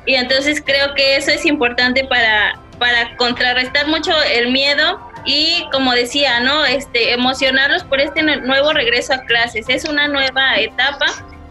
Y 0.04 0.14
entonces 0.14 0.62
creo 0.64 0.94
que 0.94 1.16
eso 1.16 1.30
es 1.30 1.46
importante 1.46 2.04
para, 2.04 2.60
para 2.80 3.16
contrarrestar 3.16 3.86
mucho 3.86 4.10
el 4.34 4.50
miedo 4.50 4.98
y 5.24 5.64
como 5.70 5.92
decía, 5.92 6.40
¿no? 6.40 6.64
Este, 6.64 7.12
emocionarlos 7.12 7.84
por 7.84 8.00
este 8.00 8.22
nuevo 8.22 8.72
regreso 8.72 9.14
a 9.14 9.20
clases. 9.20 9.66
Es 9.68 9.84
una 9.84 10.08
nueva 10.08 10.56
etapa 10.56 11.06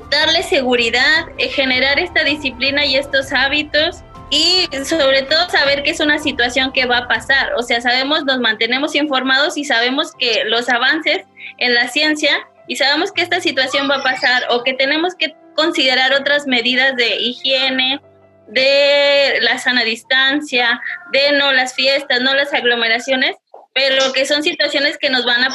darle 0.10 0.44
seguridad, 0.44 1.28
eh, 1.38 1.50
generar 1.50 2.00
esta 2.00 2.24
disciplina 2.24 2.84
y 2.84 2.96
estos 2.96 3.32
hábitos 3.32 4.04
y 4.32 4.68
sobre 4.86 5.24
todo 5.24 5.50
saber 5.50 5.84
que 5.84 5.92
es 5.92 6.00
una 6.00 6.20
situación 6.20 6.72
que 6.72 6.86
va 6.86 6.98
a 6.98 7.08
pasar. 7.08 7.54
O 7.56 7.64
sea, 7.64 7.80
sabemos, 7.80 8.26
nos 8.26 8.40
mantenemos 8.40 8.96
informados 8.96 9.58
y 9.58 9.66
sabemos 9.66 10.14
que 10.18 10.44
los 10.46 10.68
avances 10.68 11.26
en 11.58 11.74
la 11.74 11.88
ciencia 11.88 12.32
y 12.68 12.76
sabemos 12.76 13.12
que 13.12 13.22
esta 13.22 13.40
situación 13.40 13.90
va 13.90 13.98
a 13.98 14.04
pasar 14.04 14.44
o 14.50 14.64
que 14.64 14.74
tenemos 14.74 15.16
que 15.16 15.36
considerar 15.56 16.14
otras 16.14 16.48
medidas 16.48 16.96
de 16.96 17.16
higiene, 17.18 18.02
de 18.50 19.40
la 19.42 19.60
sana 19.60 19.84
distancia, 19.84 20.82
de 21.12 21.38
no 21.38 21.52
las 21.54 21.74
fiestas, 21.74 22.22
no 22.22 22.34
las 22.34 22.54
aglomeraciones, 22.54 23.36
pero 23.74 24.12
que 24.14 24.26
son 24.26 24.44
situaciones 24.44 24.98
que 24.98 25.10
nos 25.10 25.26
van 25.26 25.44
a 25.44 25.50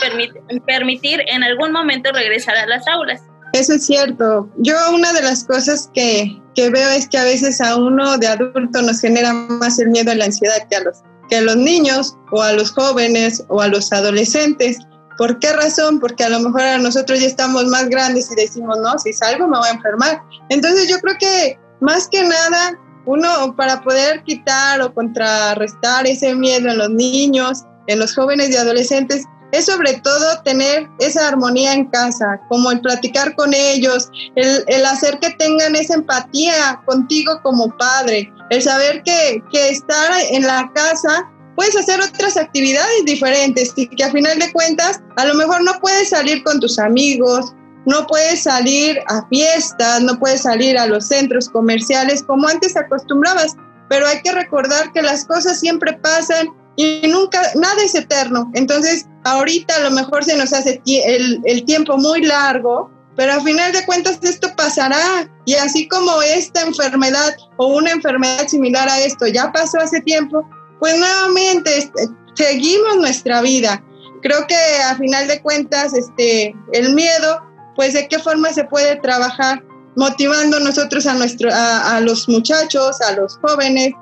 permitir 0.67 1.23
en 1.27 1.43
algún 1.43 1.73
momento 1.73 2.13
regresar 2.13 2.57
a 2.57 2.67
las 2.67 2.87
aulas. 2.89 3.21
Eso 3.53 3.75
es 3.75 3.87
cierto. 3.87 4.51
Yo 4.59 4.75
una 4.93 5.13
de 5.13 5.23
las 5.23 5.45
cosas 5.45 5.89
que, 5.95 6.41
que, 6.57 6.71
veo 6.71 6.89
es 6.91 7.09
que 7.09 7.19
a 7.19 7.25
veces 7.25 7.61
a 7.61 7.77
uno 7.77 8.19
de 8.19 8.27
adulto 8.27 8.83
nos 8.83 9.01
genera 9.01 9.33
más 9.33 9.79
el 9.79 9.91
miedo 9.91 10.13
y 10.13 10.17
la 10.17 10.25
ansiedad 10.25 10.67
que 10.69 10.77
a 10.77 10.81
los, 10.81 11.03
que 11.29 11.37
a 11.37 11.41
los 11.41 11.57
niños 11.57 12.17
o 12.33 12.43
a 12.43 12.53
los 12.53 12.73
jóvenes 12.73 13.45
o 13.49 13.61
a 13.61 13.69
los 13.69 13.93
adolescentes. 13.93 14.79
¿Por 15.19 15.39
qué 15.39 15.53
razón? 15.53 16.01
Porque 16.01 16.25
a 16.25 16.31
lo 16.31 16.41
mejor 16.41 16.63
a 16.63 16.79
nosotros 16.79 17.21
ya 17.21 17.27
estamos 17.27 17.67
más 17.67 17.89
grandes 17.89 18.29
y 18.33 18.35
decimos, 18.35 18.77
no, 18.83 18.99
si 18.99 19.13
salgo 19.13 19.47
me 19.47 19.59
voy 19.59 19.69
a 19.69 19.73
enfermar. 19.73 20.21
Entonces 20.49 20.89
yo 20.89 20.99
creo 20.99 21.17
que 21.19 21.59
más 21.81 22.09
que 22.09 22.25
nada, 22.25 22.77
uno 23.07 23.55
para 23.57 23.83
poder 23.83 24.23
quitar 24.25 24.81
o 24.81 24.93
contrarrestar 24.93 26.07
ese 26.07 26.35
miedo 26.35 26.71
en 26.71 26.79
los 26.79 26.91
niños, 26.91 27.65
en 27.87 27.99
los 27.99 28.15
jóvenes 28.15 28.51
y 28.51 28.57
adolescentes, 28.57 29.25
es 29.53 29.67
sobre 29.67 30.01
todo 30.01 30.43
tener 30.43 30.89
esa 30.99 31.29
armonía 31.29 31.75
en 31.75 31.85
casa, 31.87 32.41
como 32.49 32.73
el 32.73 32.81
platicar 32.81 33.37
con 33.37 33.55
ellos, 33.55 34.11
el, 34.35 34.85
hacer 34.85 35.19
que 35.21 35.31
tengan 35.31 35.77
esa 35.77 35.95
empatía 35.95 36.83
contigo 36.87 37.41
como 37.43 37.69
padre, 37.77 38.33
el 38.51 38.63
saber 38.63 39.03
que, 39.05 39.43
que 39.53 39.69
estar 39.69 40.11
en 40.31 40.43
la 40.43 40.71
casa 40.75 41.31
puedes 41.55 41.77
hacer 41.77 42.01
otras 42.01 42.37
actividades 42.37 43.05
diferentes 43.05 43.73
y 43.77 43.87
que 43.87 44.03
a 44.03 44.11
final 44.11 44.39
de 44.41 44.53
cuentas 44.53 45.01
a 45.17 45.25
lo 45.25 45.35
mejor 45.35 45.63
no 45.63 45.73
puedes 45.81 46.09
salir 46.09 46.43
con 46.43 46.59
tus 46.59 46.79
amigos, 46.79 47.55
no 47.87 48.07
puedes 48.07 48.43
salir 48.43 48.99
a 49.09 49.27
fiestas, 49.29 50.03
no 50.03 50.19
puedes 50.19 50.43
salir 50.43 50.79
a 50.79 50.87
los 50.87 51.07
centros 51.07 51.49
comerciales 51.49 52.23
como 52.23 52.49
antes 52.49 52.77
acostumbrabas, 52.77 53.57
pero 53.89 54.07
hay 54.07 54.23
que 54.23 54.33
recordar 54.33 54.93
que 54.93 55.03
las 55.03 55.25
cosas 55.25 55.61
siempre 55.61 55.93
pasan 55.95 56.49
y 56.77 57.07
nunca, 57.09 57.41
nada 57.55 57.83
es 57.83 57.95
eterno. 57.95 58.51
Entonces, 58.55 59.07
ahorita 59.25 59.77
a 59.77 59.81
lo 59.81 59.91
mejor 59.91 60.25
se 60.25 60.37
nos 60.37 60.53
hace 60.53 60.81
el, 60.87 61.65
tiempo 61.67 61.97
muy 61.97 62.23
largo, 62.23 62.91
pero 63.17 63.35
a 63.35 63.41
final 63.41 63.73
de 63.73 63.85
cuentas 63.87 64.19
esto 64.23 64.49
pasará. 64.57 65.29
Y 65.45 65.55
así 65.55 65.87
como 65.89 66.21
esta 66.23 66.63
enfermedad 66.63 67.37
o 67.57 67.77
una 67.77 67.93
enfermedad 67.93 68.49
similar 68.49 68.89
a 68.89 69.01
esto 69.01 69.27
ya 69.27 69.53
pasó 69.53 69.79
hace 69.79 70.01
tiempo, 70.01 70.49
pues 70.81 70.99
nuevamente 70.99 71.79
este, 71.79 72.09
seguimos 72.35 72.97
nuestra 72.97 73.41
vida. 73.41 73.83
Creo 74.23 74.47
que 74.47 74.57
a 74.87 74.97
final 74.97 75.29
de 75.29 75.41
cuentas, 75.43 75.93
este, 75.95 76.57
el 76.73 76.95
miedo, 76.95 77.43
pues 77.75 77.95
de 77.95 78.09
qué 78.09 78.19
forma 78.19 78.53
se 78.53 78.65
puede 78.65 78.97
trabajar 78.97 79.63
motivando 79.97 80.59
nosotros 80.61 81.07
a, 81.07 81.15
nuestro, 81.15 81.51
a, 81.53 82.01
los 82.01 82.29
muchachos, 82.29 83.01
a 83.01 83.13
los 83.13 83.37
jóvenes, 83.39 83.93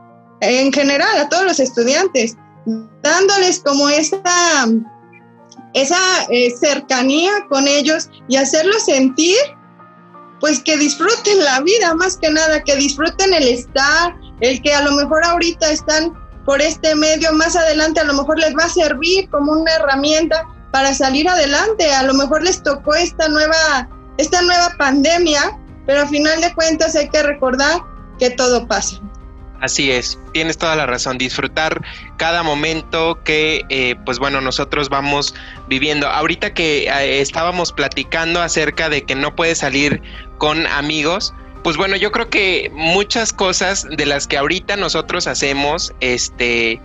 en 0.41 0.73
general, 0.73 1.19
a 1.19 1.29
todos 1.29 1.45
los 1.45 1.61
estudiantes, 1.61 2.37
dándoles 3.03 3.61
como 3.61 3.89
esa, 3.89 4.23
esa 5.75 5.99
eh, 6.31 6.51
cercanía 6.59 7.33
con 7.49 7.69
ellos 7.69 8.09
y 8.29 8.37
hacerlos 8.37 8.85
sentir 8.85 9.37
pues 10.41 10.61
que 10.61 10.77
disfruten 10.77 11.45
la 11.45 11.61
vida 11.61 11.95
más 11.95 12.17
que 12.17 12.29
nada, 12.29 12.61
que 12.65 12.75
disfruten 12.75 13.33
el 13.33 13.47
estar, 13.47 14.17
el 14.41 14.61
que 14.61 14.75
a 14.75 14.83
lo 14.83 14.91
mejor 14.93 15.25
ahorita 15.25 15.71
están 15.71 16.13
por 16.45 16.61
este 16.61 16.97
medio, 16.97 17.33
más 17.33 17.55
adelante 17.55 18.01
a 18.01 18.05
lo 18.05 18.15
mejor 18.15 18.41
les 18.41 18.53
va 18.57 18.65
a 18.65 18.69
servir 18.69 19.31
como 19.31 19.53
una 19.53 19.73
herramienta 19.73 20.45
para 20.73 20.95
salir 20.95 21.29
adelante, 21.29 21.93
a 21.93 22.03
lo 22.03 22.15
mejor 22.15 22.43
les 22.43 22.63
tocó 22.63 22.95
esta 22.95 23.29
nueva, 23.29 23.89
esta 24.17 24.43
nueva 24.43 24.75
pandemia, 24.79 25.57
pero 25.87 26.03
a 26.03 26.09
final 26.09 26.41
de 26.41 26.53
cuentas 26.55 26.97
hay 26.97 27.09
que 27.09 27.23
recordar 27.23 27.81
que 28.19 28.31
todo 28.31 28.67
pasa. 28.67 29.01
Así 29.61 29.93
es, 29.93 30.19
tienes 30.33 30.59
toda 30.59 30.75
la 30.75 30.87
razón, 30.87 31.19
disfrutar 31.19 31.83
cada 32.17 32.43
momento 32.43 33.23
que, 33.23 33.63
eh, 33.69 33.95
pues 34.05 34.19
bueno, 34.19 34.41
nosotros 34.41 34.89
vamos 34.89 35.37
viviendo. 35.69 36.09
Ahorita 36.09 36.53
que 36.53 36.89
eh, 36.89 37.21
estábamos 37.21 37.71
platicando 37.71 38.43
acerca 38.43 38.89
de 38.89 39.05
que 39.05 39.15
no 39.15 39.37
puedes 39.37 39.59
salir 39.59 40.03
con 40.39 40.67
amigos, 40.67 41.33
pues 41.63 41.77
bueno, 41.77 41.95
yo 41.95 42.11
creo 42.11 42.29
que 42.29 42.73
muchas 42.75 43.33
cosas 43.33 43.87
de 43.89 44.05
las 44.05 44.27
que 44.27 44.37
ahorita 44.37 44.77
nosotros 44.77 45.29
hacemos, 45.29 45.93
este, 46.01 46.81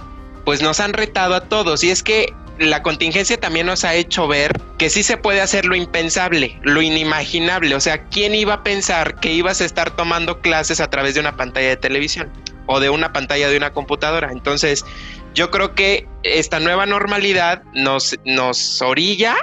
pues 0.46 0.62
nos 0.62 0.80
han 0.80 0.94
retado 0.94 1.34
a 1.34 1.42
todos. 1.42 1.84
Y 1.84 1.90
es 1.90 2.04
que 2.04 2.36
la 2.60 2.84
contingencia 2.84 3.40
también 3.40 3.66
nos 3.66 3.84
ha 3.84 3.96
hecho 3.96 4.28
ver 4.28 4.60
que 4.78 4.90
sí 4.90 5.04
se 5.04 5.18
puede 5.18 5.42
hacer 5.42 5.66
lo 5.66 5.76
impensable, 5.76 6.60
lo 6.64 6.82
inimaginable. 6.82 7.76
O 7.76 7.80
sea, 7.80 8.06
¿quién 8.06 8.36
iba 8.36 8.56
a 8.56 8.64
pensar 8.64 9.20
que 9.20 9.32
ibas 9.32 9.62
a 9.62 9.66
estar 9.66 9.96
tomando 9.96 10.42
clases 10.42 10.80
a 10.80 10.90
través 10.90 11.14
de 11.14 11.20
una 11.20 11.36
pantalla 11.36 11.70
de 11.70 11.78
televisión? 11.78 12.32
o 12.68 12.80
de 12.80 12.90
una 12.90 13.14
pantalla 13.14 13.50
de 13.50 13.58
una 13.58 13.72
computadora. 13.74 14.30
Entonces, 14.32 14.86
yo 15.34 15.50
creo 15.50 15.74
que 15.74 16.08
esta 16.24 16.60
nueva 16.60 16.86
normalidad 16.86 17.64
nos, 17.74 18.16
nos 18.26 18.82
orilla 18.82 19.36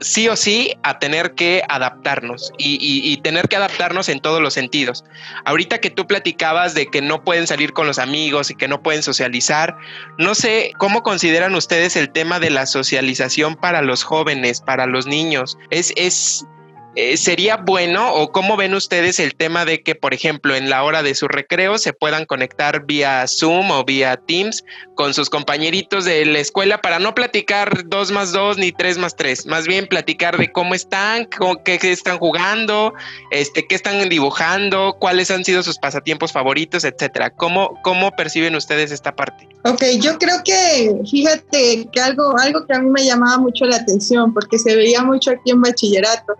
sí 0.00 0.28
o 0.28 0.36
sí 0.36 0.74
a 0.82 0.98
tener 0.98 1.34
que 1.34 1.62
adaptarnos 1.68 2.52
y, 2.58 3.16
tener 3.22 3.48
que 3.48 3.56
adaptarnos 3.56 4.08
en 4.08 4.20
todos 4.20 4.40
los 4.40 4.54
sentidos. 4.54 5.04
Ahorita 5.44 5.78
que 5.78 5.90
tú 5.90 6.06
platicabas 6.06 6.74
de 6.74 6.86
que 6.86 7.00
no 7.02 7.24
pueden 7.24 7.46
salir 7.46 7.72
con 7.72 7.86
los 7.86 7.98
amigos 7.98 8.50
y 8.50 8.54
que 8.54 8.68
no 8.68 8.82
pueden 8.82 9.02
socializar, 9.02 9.76
no 10.18 10.34
sé 10.34 10.72
cómo 10.78 11.02
consideran 11.02 11.54
ustedes 11.54 11.96
el 11.96 12.10
tema 12.10 12.38
de 12.38 12.50
la 12.50 12.66
socialización 12.66 13.56
para 13.56 13.82
los 13.82 14.04
jóvenes, 14.04 14.60
para 14.60 14.86
los 14.86 15.06
niños. 15.06 15.58
Es, 15.70 15.92
es, 15.96 16.46
eh, 16.96 17.16
¿sería 17.18 17.56
bueno 17.58 18.14
o 18.14 18.32
cómo 18.32 18.56
ven 18.56 18.74
ustedes 18.74 19.20
el 19.20 19.34
tema 19.34 19.66
de 19.66 19.82
que, 19.82 19.94
por 19.94 20.14
ejemplo, 20.14 20.56
en 20.56 20.70
la 20.70 20.82
hora 20.82 21.02
de 21.02 21.14
su 21.14 21.28
recreo 21.28 21.76
se 21.76 21.92
puedan 21.92 22.24
conectar 22.24 22.86
vía 22.86 23.26
Zoom 23.28 23.70
o 23.70 23.84
vía 23.84 24.16
Teams 24.16 24.64
con 24.94 25.12
sus 25.12 25.28
compañeritos 25.28 26.06
de 26.06 26.24
la 26.24 26.38
escuela 26.38 26.80
para 26.80 26.98
no 26.98 27.14
platicar 27.14 27.86
dos 27.88 28.10
más 28.10 28.32
dos 28.32 28.56
ni 28.56 28.72
tres 28.72 28.96
más 28.96 29.14
tres, 29.14 29.44
más 29.44 29.66
bien 29.66 29.86
platicar 29.86 30.38
de 30.38 30.50
cómo 30.50 30.74
están, 30.74 31.28
qué 31.64 31.78
están 31.82 32.18
jugando, 32.18 32.94
este, 33.30 33.66
qué 33.66 33.74
están 33.74 34.08
dibujando, 34.08 34.96
cuáles 34.98 35.30
han 35.30 35.44
sido 35.44 35.62
sus 35.62 35.78
pasatiempos 35.78 36.32
favoritos, 36.32 36.84
etcétera? 36.84 37.30
¿Cómo, 37.30 37.78
cómo 37.82 38.10
perciben 38.12 38.56
ustedes 38.56 38.90
esta 38.90 39.14
parte? 39.14 39.46
Ok, 39.64 39.82
yo 40.00 40.16
creo 40.18 40.36
que, 40.44 40.94
fíjate 41.10 41.88
que 41.92 42.00
algo, 42.00 42.38
algo 42.38 42.64
que 42.66 42.74
a 42.74 42.80
mí 42.80 42.88
me 42.88 43.04
llamaba 43.04 43.36
mucho 43.36 43.66
la 43.66 43.76
atención, 43.76 44.32
porque 44.32 44.58
se 44.58 44.74
veía 44.74 45.02
mucho 45.02 45.32
aquí 45.32 45.50
en 45.50 45.60
bachillerato, 45.60 46.34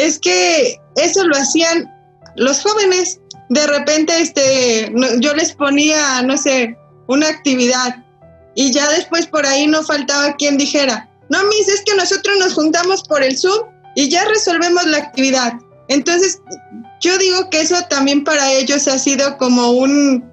es 0.00 0.18
que 0.18 0.80
eso 0.96 1.24
lo 1.24 1.36
hacían 1.36 1.90
los 2.36 2.62
jóvenes. 2.62 3.20
De 3.48 3.66
repente, 3.66 4.12
este, 4.20 4.92
yo 5.18 5.34
les 5.34 5.52
ponía, 5.52 6.22
no 6.22 6.36
sé, 6.36 6.76
una 7.08 7.28
actividad 7.28 7.96
y 8.54 8.72
ya 8.72 8.88
después 8.90 9.26
por 9.26 9.46
ahí 9.46 9.66
no 9.66 9.82
faltaba 9.82 10.36
quien 10.36 10.56
dijera, 10.56 11.08
no, 11.28 11.38
mis, 11.44 11.68
es 11.68 11.82
que 11.82 11.94
nosotros 11.94 12.38
nos 12.38 12.54
juntamos 12.54 13.02
por 13.04 13.22
el 13.22 13.36
Zoom 13.38 13.68
y 13.94 14.08
ya 14.08 14.24
resolvemos 14.24 14.84
la 14.86 14.98
actividad. 14.98 15.54
Entonces, 15.88 16.40
yo 17.00 17.16
digo 17.18 17.48
que 17.50 17.60
eso 17.60 17.76
también 17.88 18.24
para 18.24 18.52
ellos 18.52 18.86
ha 18.88 18.98
sido 18.98 19.36
como 19.38 19.70
un, 19.70 20.24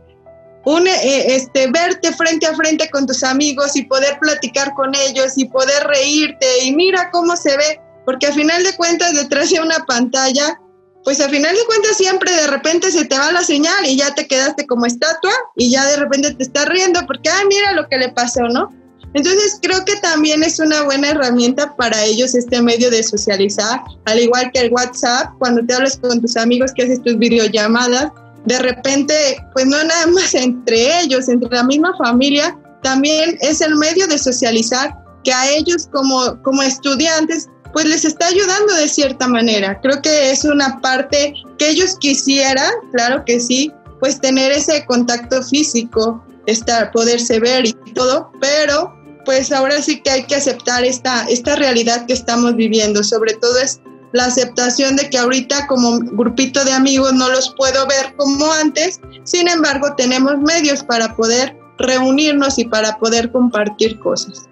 un 0.65 0.87
eh, 0.87 1.35
este, 1.35 1.67
verte 1.71 2.11
frente 2.13 2.45
a 2.45 2.55
frente 2.55 2.89
con 2.89 3.07
tus 3.07 3.23
amigos 3.23 3.75
y 3.75 3.83
poder 3.83 4.19
platicar 4.19 4.73
con 4.73 4.93
ellos 4.95 5.33
y 5.37 5.45
poder 5.45 5.83
reírte 5.85 6.63
y 6.63 6.75
mira 6.75 7.09
cómo 7.11 7.35
se 7.35 7.55
ve 7.57 7.81
porque 8.07 8.25
a 8.25 8.31
final 8.31 8.63
de 8.63 8.73
cuentas 8.77 9.13
detrás 9.15 9.49
de 9.49 9.59
una 9.59 9.79
pantalla, 9.85 10.57
pues 11.03 11.19
a 11.19 11.27
final 11.27 11.53
de 11.53 11.65
cuentas 11.65 11.97
siempre 11.97 12.31
de 12.31 12.47
repente 12.47 12.89
se 12.89 13.03
te 13.03 13.17
va 13.17 13.33
la 13.33 13.43
señal 13.43 13.85
y 13.85 13.97
ya 13.97 14.15
te 14.15 14.25
quedaste 14.25 14.65
como 14.65 14.85
estatua 14.85 15.33
y 15.57 15.71
ya 15.71 15.85
de 15.87 15.97
repente 15.97 16.33
te 16.33 16.43
estás 16.43 16.69
riendo 16.69 17.01
porque, 17.05 17.27
ah, 17.27 17.41
mira 17.49 17.73
lo 17.73 17.85
que 17.89 17.97
le 17.97 18.07
pasó, 18.13 18.43
¿no? 18.43 18.73
Entonces 19.13 19.59
creo 19.61 19.83
que 19.83 19.97
también 19.97 20.41
es 20.41 20.57
una 20.59 20.83
buena 20.83 21.09
herramienta 21.09 21.75
para 21.75 22.01
ellos 22.05 22.33
este 22.33 22.61
medio 22.61 22.89
de 22.89 23.03
socializar, 23.03 23.81
al 24.05 24.19
igual 24.21 24.51
que 24.53 24.61
el 24.61 24.71
WhatsApp, 24.71 25.33
cuando 25.37 25.65
te 25.65 25.73
hablas 25.73 25.97
con 25.97 26.21
tus 26.21 26.37
amigos 26.37 26.71
que 26.73 26.83
haces 26.83 27.03
tus 27.03 27.17
videollamadas, 27.17 28.09
de 28.45 28.59
repente, 28.59 29.37
pues 29.51 29.65
no 29.65 29.83
nada 29.83 30.07
más 30.07 30.33
entre 30.33 31.01
ellos, 31.01 31.27
entre 31.27 31.49
la 31.49 31.63
misma 31.63 31.93
familia, 31.97 32.57
también 32.83 33.37
es 33.41 33.59
el 33.59 33.75
medio 33.75 34.07
de 34.07 34.17
socializar 34.17 34.95
que 35.25 35.33
a 35.33 35.51
ellos 35.51 35.89
como, 35.91 36.41
como 36.41 36.63
estudiantes 36.63 37.49
pues 37.73 37.85
les 37.85 38.05
está 38.05 38.27
ayudando 38.27 38.73
de 38.75 38.87
cierta 38.87 39.27
manera. 39.27 39.79
Creo 39.81 40.01
que 40.01 40.31
es 40.31 40.43
una 40.45 40.79
parte 40.81 41.33
que 41.57 41.69
ellos 41.69 41.97
quisieran, 41.99 42.71
claro 42.91 43.23
que 43.25 43.39
sí, 43.39 43.71
pues 43.99 44.19
tener 44.19 44.51
ese 44.51 44.85
contacto 44.85 45.41
físico, 45.43 46.23
estar, 46.45 46.91
poderse 46.91 47.39
ver 47.39 47.65
y 47.65 47.73
todo, 47.93 48.31
pero 48.39 48.93
pues 49.25 49.51
ahora 49.51 49.81
sí 49.81 50.01
que 50.01 50.09
hay 50.09 50.23
que 50.25 50.35
aceptar 50.35 50.85
esta, 50.85 51.25
esta 51.25 51.55
realidad 51.55 52.05
que 52.05 52.13
estamos 52.13 52.55
viviendo, 52.55 53.03
sobre 53.03 53.33
todo 53.33 53.59
es 53.59 53.81
la 54.13 54.25
aceptación 54.25 54.95
de 54.95 55.09
que 55.09 55.17
ahorita 55.17 55.67
como 55.67 55.99
grupito 55.99 56.63
de 56.63 56.71
amigos 56.71 57.13
no 57.13 57.29
los 57.29 57.53
puedo 57.57 57.85
ver 57.87 58.15
como 58.15 58.51
antes, 58.53 59.01
sin 59.23 59.49
embargo 59.49 59.93
tenemos 59.97 60.37
medios 60.39 60.81
para 60.83 61.15
poder 61.15 61.57
reunirnos 61.77 62.57
y 62.57 62.65
para 62.65 62.97
poder 62.97 63.31
compartir 63.31 63.99
cosas. 63.99 64.47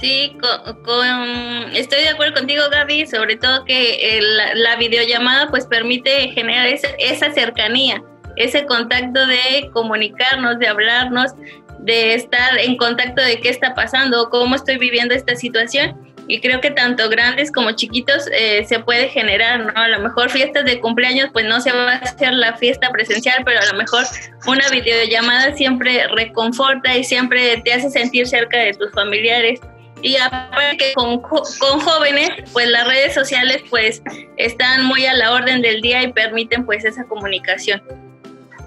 Sí, 0.00 0.34
con, 0.82 1.76
estoy 1.76 2.00
de 2.00 2.08
acuerdo 2.08 2.34
contigo, 2.34 2.62
Gaby, 2.70 3.06
sobre 3.06 3.36
todo 3.36 3.66
que 3.66 4.18
la 4.54 4.76
videollamada 4.76 5.48
pues 5.48 5.66
permite 5.66 6.30
generar 6.30 6.66
esa, 6.68 7.32
cercanía, 7.32 8.02
ese 8.36 8.64
contacto 8.64 9.26
de 9.26 9.68
comunicarnos, 9.74 10.58
de 10.58 10.68
hablarnos, 10.68 11.32
de 11.80 12.14
estar 12.14 12.58
en 12.58 12.78
contacto 12.78 13.20
de 13.20 13.40
qué 13.40 13.50
está 13.50 13.74
pasando, 13.74 14.30
cómo 14.30 14.54
estoy 14.54 14.78
viviendo 14.78 15.14
esta 15.14 15.36
situación. 15.36 15.94
Y 16.28 16.40
creo 16.40 16.60
que 16.60 16.70
tanto 16.70 17.08
grandes 17.08 17.50
como 17.50 17.72
chiquitos 17.72 18.28
eh, 18.32 18.64
se 18.64 18.78
puede 18.78 19.08
generar, 19.08 19.58
¿no? 19.60 19.72
A 19.74 19.88
lo 19.88 19.98
mejor 19.98 20.30
fiestas 20.30 20.64
de 20.64 20.78
cumpleaños, 20.78 21.28
pues 21.32 21.44
no 21.44 21.60
se 21.60 21.72
va 21.72 21.92
a 21.92 21.96
hacer 21.96 22.32
la 22.34 22.56
fiesta 22.56 22.88
presencial, 22.90 23.42
pero 23.44 23.58
a 23.58 23.66
lo 23.72 23.76
mejor 23.76 24.04
una 24.46 24.66
videollamada 24.70 25.54
siempre 25.56 26.06
reconforta 26.06 26.96
y 26.96 27.02
siempre 27.02 27.60
te 27.64 27.72
hace 27.72 27.90
sentir 27.90 28.28
cerca 28.28 28.58
de 28.58 28.74
tus 28.74 28.92
familiares 28.92 29.60
y 30.02 30.16
aparte 30.16 30.76
que 30.76 30.92
con, 30.94 31.20
con, 31.20 31.80
jóvenes, 31.80 32.30
pues 32.52 32.68
las 32.68 32.86
redes 32.86 33.14
sociales 33.14 33.62
pues 33.68 34.02
están 34.36 34.84
muy 34.84 35.06
a 35.06 35.14
la 35.14 35.32
orden 35.32 35.62
del 35.62 35.80
día 35.80 36.02
y 36.02 36.12
permiten 36.12 36.64
pues 36.64 36.84
esa 36.84 37.04
comunicación. 37.04 37.82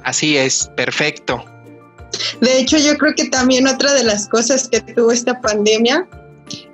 Así 0.03 0.37
es, 0.37 0.69
perfecto. 0.75 1.43
De 2.41 2.59
hecho, 2.59 2.77
yo 2.77 2.97
creo 2.97 3.13
que 3.15 3.29
también 3.29 3.67
otra 3.67 3.93
de 3.93 4.03
las 4.03 4.27
cosas 4.27 4.67
que 4.67 4.81
tuvo 4.81 5.11
esta 5.11 5.39
pandemia 5.41 6.07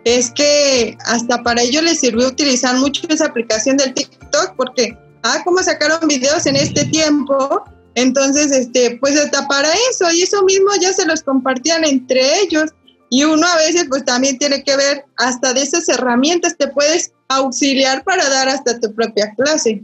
es 0.03 0.31
que 0.31 0.97
hasta 1.05 1.43
para 1.43 1.61
ellos 1.61 1.83
les 1.83 1.99
sirvió 1.99 2.27
utilizar 2.27 2.75
mucho 2.77 3.03
esa 3.09 3.25
aplicación 3.25 3.77
del 3.77 3.93
TikTok 3.93 4.55
porque, 4.55 4.97
ah, 5.23 5.41
¿cómo 5.45 5.61
sacaron 5.61 6.07
videos 6.07 6.45
en 6.45 6.55
este 6.55 6.85
tiempo? 6.85 7.63
Entonces, 7.95 8.51
este, 8.51 8.97
pues 8.99 9.17
hasta 9.17 9.47
para 9.47 9.69
eso, 9.91 10.11
y 10.11 10.23
eso 10.23 10.43
mismo 10.43 10.69
ya 10.79 10.93
se 10.93 11.05
los 11.05 11.21
compartían 11.21 11.83
entre 11.83 12.41
ellos. 12.41 12.71
Y 13.09 13.23
uno 13.23 13.45
a 13.47 13.57
veces 13.57 13.85
pues 13.89 14.05
también 14.05 14.37
tiene 14.37 14.63
que 14.63 14.75
ver 14.75 15.05
hasta 15.17 15.53
de 15.53 15.61
esas 15.61 15.89
herramientas 15.89 16.55
te 16.57 16.67
puedes 16.67 17.11
auxiliar 17.27 18.03
para 18.03 18.27
dar 18.29 18.49
hasta 18.49 18.79
tu 18.79 18.93
propia 18.93 19.33
clase. 19.35 19.83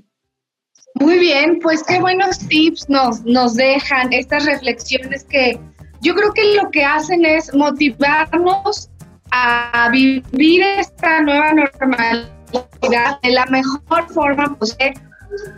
Muy 0.96 1.20
bien, 1.20 1.60
pues 1.62 1.84
qué 1.84 2.00
buenos 2.00 2.40
tips 2.40 2.90
nos, 2.90 3.22
nos 3.26 3.56
dejan 3.56 4.14
estas 4.14 4.46
reflexiones 4.46 5.26
que 5.26 5.60
yo 6.02 6.16
creo 6.16 6.32
que 6.34 6.56
lo 6.56 6.70
que 6.72 6.84
hacen 6.86 7.26
es 7.26 7.54
motivarnos 7.54 8.90
a 9.32 9.90
vivir 9.92 10.62
esta 10.78 11.22
nueva 11.22 11.52
normalidad 11.54 13.20
de 13.24 13.30
la 13.32 13.46
mejor 13.48 14.08
forma 14.14 14.56
posible. 14.58 14.94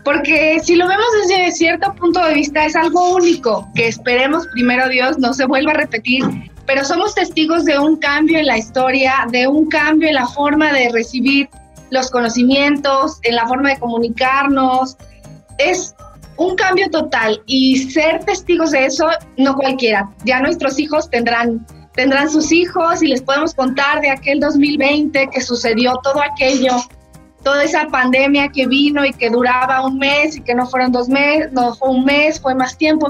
Porque 0.04 0.60
si 0.64 0.76
lo 0.76 0.88
vemos 0.88 1.06
desde 1.22 1.52
cierto 1.52 1.94
punto 1.94 2.24
de 2.26 2.34
vista 2.34 2.66
es 2.66 2.76
algo 2.76 3.16
único 3.16 3.68
que 3.76 3.88
esperemos 3.88 4.48
primero 4.54 4.90
Dios 4.90 5.20
no 5.20 5.34
se 5.34 5.46
vuelva 5.46 5.74
a 5.74 5.76
repetir 5.76 6.24
pero 6.68 6.84
somos 6.84 7.16
testigos 7.16 7.66
de 7.66 7.80
un 7.80 7.96
cambio 7.96 8.38
en 8.38 8.46
la 8.46 8.58
historia, 8.58 9.26
de 9.32 9.48
un 9.48 9.68
cambio 9.70 10.10
en 10.10 10.16
la 10.16 10.28
forma 10.28 10.72
de 10.74 10.90
recibir 10.90 11.50
los 11.90 12.12
conocimientos, 12.12 13.20
en 13.24 13.36
la 13.36 13.48
forma 13.48 13.70
de 13.70 13.80
comunicarnos. 13.80 14.98
Es 15.58 15.96
un 16.36 16.56
cambio 16.56 16.90
total 16.92 17.42
y 17.46 17.90
ser 17.90 18.24
testigos 18.26 18.72
de 18.72 18.86
eso 18.86 19.08
no 19.38 19.56
cualquiera. 19.56 20.10
Ya 20.26 20.42
nuestros 20.42 20.78
hijos 20.78 21.10
tendrán 21.10 21.66
tendrán 21.94 22.30
sus 22.30 22.52
hijos 22.52 23.02
y 23.02 23.08
les 23.08 23.24
podemos 23.24 23.56
contar 23.56 24.02
de 24.02 24.12
aquel 24.12 24.40
2020 24.40 25.30
que 25.32 25.42
sucedió 25.42 26.00
todo 26.04 26.22
aquello, 26.22 26.74
toda 27.44 27.64
esa 27.64 27.88
pandemia 27.88 28.50
que 28.50 28.68
vino 28.68 29.04
y 29.04 29.12
que 29.14 29.32
duraba 29.32 29.84
un 29.84 29.98
mes 29.98 30.38
y 30.38 30.42
que 30.42 30.54
no 30.54 30.68
fueron 30.68 30.92
dos 30.92 31.10
meses, 31.10 31.52
no 31.54 31.74
fue 31.74 31.90
un 31.90 32.06
mes, 32.06 32.40
fue 32.40 32.54
más 32.54 32.78
tiempo. 32.78 33.08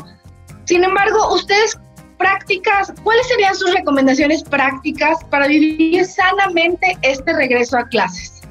Sin 0.63 0.85
embargo, 0.85 1.33
ustedes 1.33 1.77
prácticas, 2.17 2.93
¿cuáles 3.03 3.27
serían 3.27 3.55
sus 3.55 3.73
recomendaciones 3.73 4.43
prácticas 4.43 5.23
para 5.29 5.47
vivir 5.47 6.05
sanamente 6.05 6.97
este 7.01 7.33
regreso 7.33 7.77
a 7.77 7.87
clases? 7.87 8.41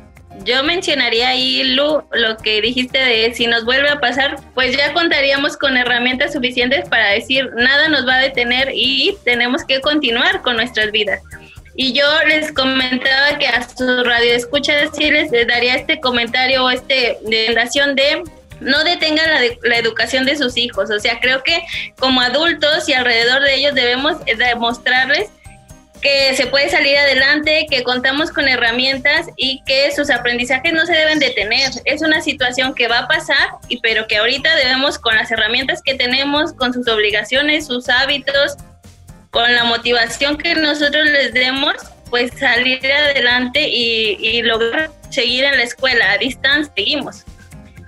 Yo 0.44 0.62
mencionaría 0.62 1.28
ahí, 1.28 1.64
Lu, 1.74 2.02
lo 2.12 2.36
que 2.36 2.60
dijiste 2.60 2.98
de 2.98 3.32
si 3.34 3.46
nos 3.46 3.64
vuelve 3.64 3.88
a 3.88 4.00
pasar, 4.00 4.36
pues 4.54 4.76
ya 4.76 4.92
contaríamos 4.92 5.56
con 5.56 5.76
herramientas 5.76 6.34
suficientes 6.34 6.88
para 6.88 7.08
decir 7.10 7.50
nada 7.56 7.88
nos 7.88 8.06
va 8.06 8.16
a 8.16 8.20
detener 8.20 8.70
y 8.74 9.16
tenemos 9.24 9.64
que 9.64 9.80
continuar 9.80 10.42
con 10.42 10.56
nuestras 10.56 10.92
vidas. 10.92 11.22
Y 11.74 11.92
yo 11.92 12.04
les 12.26 12.52
comentaba 12.52 13.38
que 13.38 13.48
a 13.48 13.68
su 13.68 14.04
radio 14.04 14.32
escucha 14.32 14.72
sí 14.92 15.10
les 15.10 15.30
daría 15.30 15.76
este 15.76 16.00
comentario 16.00 16.64
o 16.64 16.70
este 16.70 17.18
recomendación 17.22 17.94
de 17.94 18.22
no 18.60 18.84
detengan 18.84 19.30
la, 19.30 19.40
la, 19.62 19.76
educación 19.76 20.24
de 20.24 20.36
sus 20.36 20.56
hijos. 20.56 20.90
O 20.90 20.98
sea, 20.98 21.20
creo 21.20 21.42
que 21.42 21.62
como 21.98 22.20
adultos 22.20 22.88
y 22.88 22.92
alrededor 22.92 23.42
de 23.42 23.54
ellos 23.54 23.74
debemos 23.74 24.16
demostrarles 24.24 25.30
que 26.00 26.34
se 26.36 26.46
puede 26.46 26.68
salir 26.68 26.96
adelante, 26.96 27.66
que 27.70 27.82
contamos 27.82 28.30
con 28.30 28.48
herramientas 28.48 29.26
y 29.36 29.62
que 29.64 29.90
sus 29.92 30.10
aprendizajes 30.10 30.72
no 30.72 30.86
se 30.86 30.92
deben 30.92 31.18
detener. 31.18 31.70
Es 31.84 32.02
una 32.02 32.20
situación 32.20 32.74
que 32.74 32.88
va 32.88 33.00
a 33.00 33.08
pasar, 33.08 33.48
y 33.68 33.80
pero 33.80 34.06
que 34.06 34.16
ahorita 34.16 34.54
debemos 34.56 34.98
con 34.98 35.16
las 35.16 35.30
herramientas 35.30 35.82
que 35.82 35.94
tenemos, 35.94 36.52
con 36.52 36.72
sus 36.72 36.86
obligaciones, 36.88 37.66
sus 37.66 37.88
hábitos, 37.88 38.56
con 39.30 39.52
la 39.52 39.64
motivación 39.64 40.36
que 40.36 40.54
nosotros 40.54 41.06
les 41.06 41.32
demos, 41.32 41.74
pues 42.10 42.30
salir 42.38 42.80
adelante 42.90 43.68
y, 43.68 44.16
y 44.20 44.42
lograr 44.42 44.90
seguir 45.10 45.44
en 45.44 45.56
la 45.56 45.64
escuela. 45.64 46.12
A 46.12 46.18
distancia 46.18 46.72
seguimos 46.76 47.24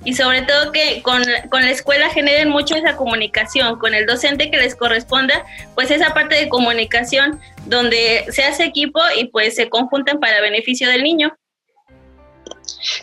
y 0.04 0.14
sobre 0.14 0.42
todo 0.42 0.72
que 0.72 1.02
con, 1.02 1.22
con, 1.50 1.62
la 1.62 1.70
escuela 1.70 2.08
generen 2.10 2.48
mucho 2.48 2.76
esa 2.76 2.96
comunicación, 2.96 3.78
con 3.78 3.94
el 3.94 4.06
docente 4.06 4.50
que 4.50 4.58
les 4.58 4.74
corresponda, 4.74 5.44
pues 5.74 5.90
esa 5.90 6.14
parte 6.14 6.36
de 6.36 6.48
comunicación 6.48 7.40
donde 7.66 8.26
se 8.30 8.44
hace 8.44 8.64
equipo 8.64 9.00
y 9.18 9.26
pues 9.26 9.56
se 9.56 9.68
conjuntan 9.68 10.20
para 10.20 10.40
beneficio 10.40 10.88
del 10.88 11.02
niño. 11.02 11.36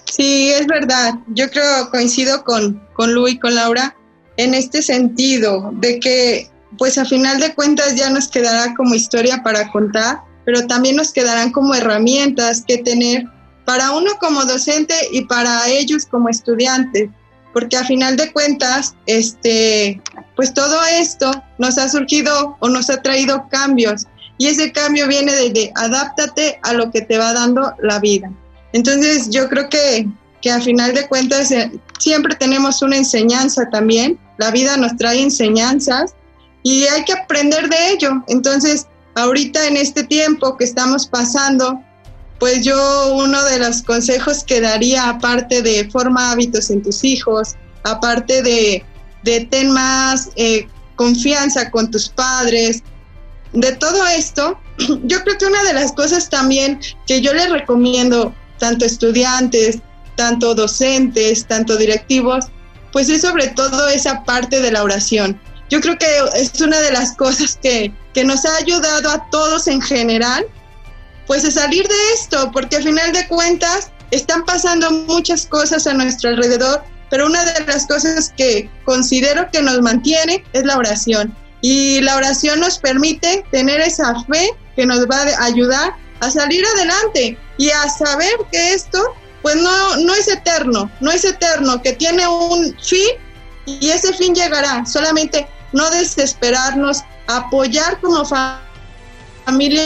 Sí, 0.06 0.52
es 0.52 0.68
verdad. 0.68 1.16
Yo 1.28 1.50
creo, 1.50 1.90
coincido 1.92 2.44
con, 2.44 2.82
con 2.94 3.14
Lu 3.14 3.28
y 3.28 3.40
con 3.40 3.56
Laura 3.56 3.96
en 4.38 4.54
este 4.54 4.82
sentido, 4.82 5.72
de 5.74 6.00
que 6.00 6.50
pues 6.78 6.98
a 6.98 7.06
final 7.06 7.40
de 7.40 7.54
cuentas 7.54 7.96
ya 7.96 8.10
nos 8.10 8.28
quedará 8.28 8.74
como 8.76 8.96
historia 8.96 9.42
para 9.44 9.72
contar, 9.72 10.20
pero 10.46 10.68
también 10.68 10.96
nos 10.98 11.12
quedarán 11.12 11.52
como 11.52 11.74
herramientas 11.74 12.64
que 12.68 12.78
tener 12.80 13.26
para 13.66 13.92
uno 13.92 14.12
como 14.20 14.46
docente 14.46 14.96
y 15.12 15.26
para 15.26 15.68
ellos 15.68 16.06
como 16.06 16.30
estudiantes, 16.30 17.10
porque 17.54 17.78
a 17.78 17.86
final 17.86 18.16
de 18.16 18.32
cuentas, 18.32 18.96
este, 19.06 20.02
pues 20.36 20.54
todo 20.54 20.78
esto 20.86 21.32
nos 21.58 21.78
ha 21.78 21.90
surgido 21.90 22.58
o 22.60 22.70
nos 22.70 22.90
ha 22.90 23.02
traído 23.02 23.48
cambios 23.50 24.06
y 24.38 24.48
ese 24.48 24.72
cambio 24.72 25.08
viene 25.08 25.34
desde 25.34 25.72
adáptate 25.76 26.60
a 26.64 26.74
lo 26.74 26.92
que 26.92 27.02
te 27.02 27.18
va 27.18 27.34
dando 27.34 27.74
la 27.82 28.00
vida. 28.00 28.32
Entonces 28.74 29.30
yo 29.30 29.48
creo 29.48 29.70
que, 29.70 30.08
que 30.42 30.52
a 30.52 30.60
final 30.60 30.94
de 30.94 31.08
cuentas 31.08 31.52
eh, 31.52 31.72
siempre 31.98 32.36
tenemos 32.36 32.82
una 32.82 32.98
enseñanza 32.98 33.70
también, 33.70 34.20
la 34.38 34.52
vida 34.52 34.76
nos 34.78 34.96
trae 34.98 35.22
enseñanzas 35.22 36.14
y 36.64 36.84
hay 36.88 37.06
que 37.06 37.14
aprender 37.14 37.70
de 37.70 37.92
ello. 37.92 38.24
Entonces, 38.28 38.88
ahorita 39.16 39.66
en 39.68 39.78
este 39.78 40.04
tiempo 40.04 40.58
que 40.58 40.66
estamos 40.66 41.08
pasando, 41.08 41.80
pues 42.40 42.66
yo 42.66 43.14
uno 43.16 43.44
de 43.46 43.60
los 43.60 43.82
consejos 43.82 44.44
que 44.44 44.62
daría, 44.62 45.10
aparte 45.10 45.62
de 45.62 45.90
forma 45.90 46.32
hábitos 46.32 46.70
en 46.70 46.82
tus 46.84 47.04
hijos, 47.04 47.56
aparte 47.84 48.42
de, 48.42 48.84
de 49.24 49.42
ten 49.46 49.72
más 49.72 50.30
eh, 50.36 50.68
confianza 50.96 51.72
con 51.72 51.90
tus 51.92 52.10
padres, 52.10 52.84
de 53.54 53.72
todo 53.74 54.06
esto, 54.08 54.60
yo 55.04 55.24
creo 55.24 55.38
que 55.38 55.46
una 55.46 55.64
de 55.64 55.74
las 55.74 55.94
cosas 55.94 56.30
también 56.30 56.80
que 57.08 57.22
yo 57.22 57.34
les 57.34 57.50
recomiendo, 57.50 58.34
tanto 58.60 58.86
estudiantes, 58.86 59.80
tanto 60.16 60.56
docentes, 60.56 61.46
tanto 61.46 61.78
directivos, 61.78 62.46
pues 62.92 63.10
es 63.10 63.22
sobre 63.22 63.48
todo 63.50 63.88
esa 63.90 64.24
parte 64.24 64.62
de 64.62 64.72
la 64.72 64.84
oración. 64.84 65.40
Yo 65.70 65.82
creo 65.82 65.98
que 65.98 66.08
es 66.36 66.60
una 66.62 66.80
de 66.80 66.92
las 66.92 67.16
cosas 67.18 67.58
que, 67.62 67.94
que 68.14 68.24
nos 68.24 68.46
ha 68.46 68.56
ayudado 68.58 69.10
a 69.10 69.30
todos 69.30 69.68
en 69.68 69.82
general 69.82 70.46
pues 71.28 71.46
a 71.46 71.52
salir 71.52 71.88
de 71.88 72.14
esto, 72.14 72.52
porque 72.52 72.78
al 72.78 72.84
final 72.84 73.12
de 73.12 73.28
cuentas 73.28 73.92
están 74.12 74.46
pasando 74.46 74.92
muchas 74.92 75.46
cosas 75.46 75.88
a 75.88 75.94
nuestro 75.94 76.30
alrededor, 76.30 76.84
pero 77.10 77.26
una 77.26 77.44
de 77.46 77.66
las 77.66 77.88
cosas 77.88 78.34
que 78.36 78.70
considero 78.84 79.50
que 79.52 79.62
nos 79.62 79.82
mantiene 79.82 80.44
es 80.54 80.64
la 80.64 80.78
oración. 80.78 81.36
Y 81.62 82.02
la 82.02 82.16
oración 82.16 82.60
nos 82.60 82.78
permite 82.78 83.44
tener 83.52 83.82
esa 83.82 84.14
fe 84.26 84.50
que 84.76 84.86
nos 84.86 85.06
va 85.08 85.22
a 85.22 85.46
ayudar 85.46 85.96
a 86.20 86.30
salir 86.30 86.64
adelante 86.76 87.38
y 87.58 87.70
a 87.70 87.90
saber 87.90 88.34
que 88.52 88.74
esto 88.74 89.16
pues 89.42 89.56
no, 89.58 89.98
no 89.98 90.16
es 90.16 90.28
eterno, 90.28 90.90
no 91.02 91.12
es 91.12 91.24
eterno, 91.24 91.80
que 91.82 91.94
tiene 91.94 92.28
un 92.28 92.76
fin 92.82 93.10
y 93.68 93.90
ese 93.90 94.12
fin 94.14 94.34
llegará. 94.34 94.86
Solamente 94.88 95.48
no 95.72 95.88
desesperarnos, 95.92 97.04
apoyar 97.28 98.00
como 98.02 98.26
familia 99.46 99.84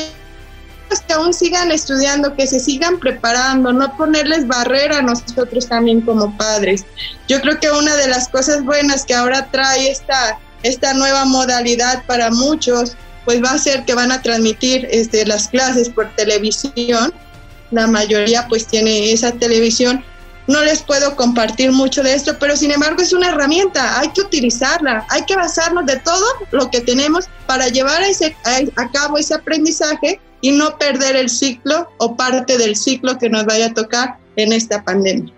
que 0.97 1.13
aún 1.13 1.33
sigan 1.33 1.71
estudiando, 1.71 2.35
que 2.35 2.47
se 2.47 2.59
sigan 2.59 2.99
preparando, 2.99 3.71
no 3.71 3.95
ponerles 3.95 4.47
barrera 4.47 4.97
a 4.97 5.01
nosotros 5.03 5.67
también 5.67 6.01
como 6.01 6.35
padres. 6.35 6.85
Yo 7.27 7.39
creo 7.41 7.59
que 7.59 7.69
una 7.69 7.95
de 7.95 8.07
las 8.07 8.27
cosas 8.27 8.63
buenas 8.63 9.05
que 9.05 9.13
ahora 9.13 9.47
trae 9.51 9.91
esta, 9.91 10.39
esta 10.63 10.93
nueva 10.93 11.25
modalidad 11.25 12.03
para 12.05 12.31
muchos, 12.31 12.95
pues 13.25 13.43
va 13.43 13.51
a 13.51 13.59
ser 13.59 13.85
que 13.85 13.93
van 13.93 14.11
a 14.11 14.21
transmitir 14.21 14.87
este, 14.89 15.25
las 15.25 15.47
clases 15.47 15.89
por 15.89 16.09
televisión. 16.15 17.13
La 17.69 17.85
mayoría 17.85 18.47
pues 18.47 18.65
tiene 18.65 19.11
esa 19.11 19.31
televisión. 19.33 20.03
No 20.47 20.63
les 20.63 20.81
puedo 20.81 21.15
compartir 21.15 21.71
mucho 21.71 22.01
de 22.01 22.15
esto, 22.15 22.39
pero 22.39 22.57
sin 22.57 22.71
embargo 22.71 23.03
es 23.03 23.13
una 23.13 23.29
herramienta, 23.29 23.99
hay 23.99 24.09
que 24.09 24.21
utilizarla, 24.21 25.05
hay 25.09 25.23
que 25.25 25.35
basarnos 25.35 25.85
de 25.85 25.97
todo 25.97 26.25
lo 26.49 26.71
que 26.71 26.81
tenemos 26.81 27.25
para 27.45 27.67
llevar 27.67 28.01
ese, 28.01 28.35
a 28.75 28.91
cabo 28.91 29.19
ese 29.19 29.35
aprendizaje 29.35 30.19
y 30.41 30.51
no 30.51 30.77
perder 30.77 31.15
el 31.15 31.29
ciclo 31.29 31.89
o 31.97 32.15
parte 32.15 32.57
del 32.57 32.75
ciclo 32.75 33.17
que 33.17 33.29
nos 33.29 33.45
vaya 33.45 33.67
a 33.67 33.73
tocar 33.73 34.17
en 34.35 34.53
esta 34.53 34.83
pandemia. 34.83 35.33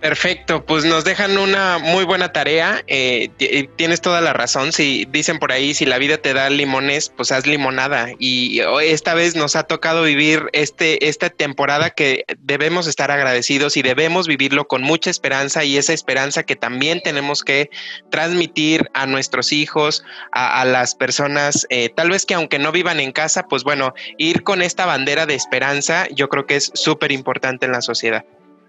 Perfecto, 0.00 0.64
pues 0.66 0.84
nos 0.84 1.04
dejan 1.04 1.38
una 1.38 1.78
muy 1.78 2.04
buena 2.04 2.30
tarea. 2.30 2.84
Eh, 2.86 3.30
eh, 3.38 3.68
tienes 3.76 4.02
toda 4.02 4.20
la 4.20 4.34
razón. 4.34 4.72
Si 4.72 5.06
dicen 5.10 5.38
por 5.38 5.52
ahí, 5.52 5.72
si 5.72 5.86
la 5.86 5.96
vida 5.96 6.18
te 6.18 6.34
da 6.34 6.50
limones, 6.50 7.10
pues 7.16 7.32
haz 7.32 7.46
limonada. 7.46 8.10
Y 8.18 8.60
esta 8.82 9.14
vez 9.14 9.36
nos 9.36 9.56
ha 9.56 9.62
tocado 9.62 10.02
vivir 10.02 10.44
este, 10.52 11.08
esta 11.08 11.30
temporada 11.30 11.90
que 11.90 12.24
debemos 12.38 12.86
estar 12.86 13.10
agradecidos 13.10 13.76
y 13.78 13.82
debemos 13.82 14.28
vivirlo 14.28 14.68
con 14.68 14.82
mucha 14.82 15.08
esperanza 15.08 15.64
y 15.64 15.78
esa 15.78 15.94
esperanza 15.94 16.42
que 16.42 16.56
también 16.56 17.00
tenemos 17.02 17.42
que 17.42 17.70
transmitir 18.10 18.90
a 18.92 19.06
nuestros 19.06 19.50
hijos, 19.52 20.04
a, 20.30 20.64
las 20.66 20.94
personas, 20.94 21.66
eh, 21.70 21.88
tal 21.88 22.10
vez 22.10 22.26
que 22.26 22.34
aunque 22.34 22.58
no 22.58 22.70
vivan 22.70 23.00
en 23.00 23.12
casa, 23.12 23.46
pues 23.48 23.64
bueno, 23.64 23.94
ir 24.18 24.42
con 24.42 24.60
esta 24.60 24.84
bandera 24.84 25.24
de 25.24 25.34
esperanza, 25.34 26.06
yo 26.10 26.28
creo 26.28 26.46
que 26.46 26.56
es 26.56 26.70
súper 26.74 27.12
importante 27.12 27.64
en 27.64 27.72
la 27.72 27.80
sociedad. 27.80 28.24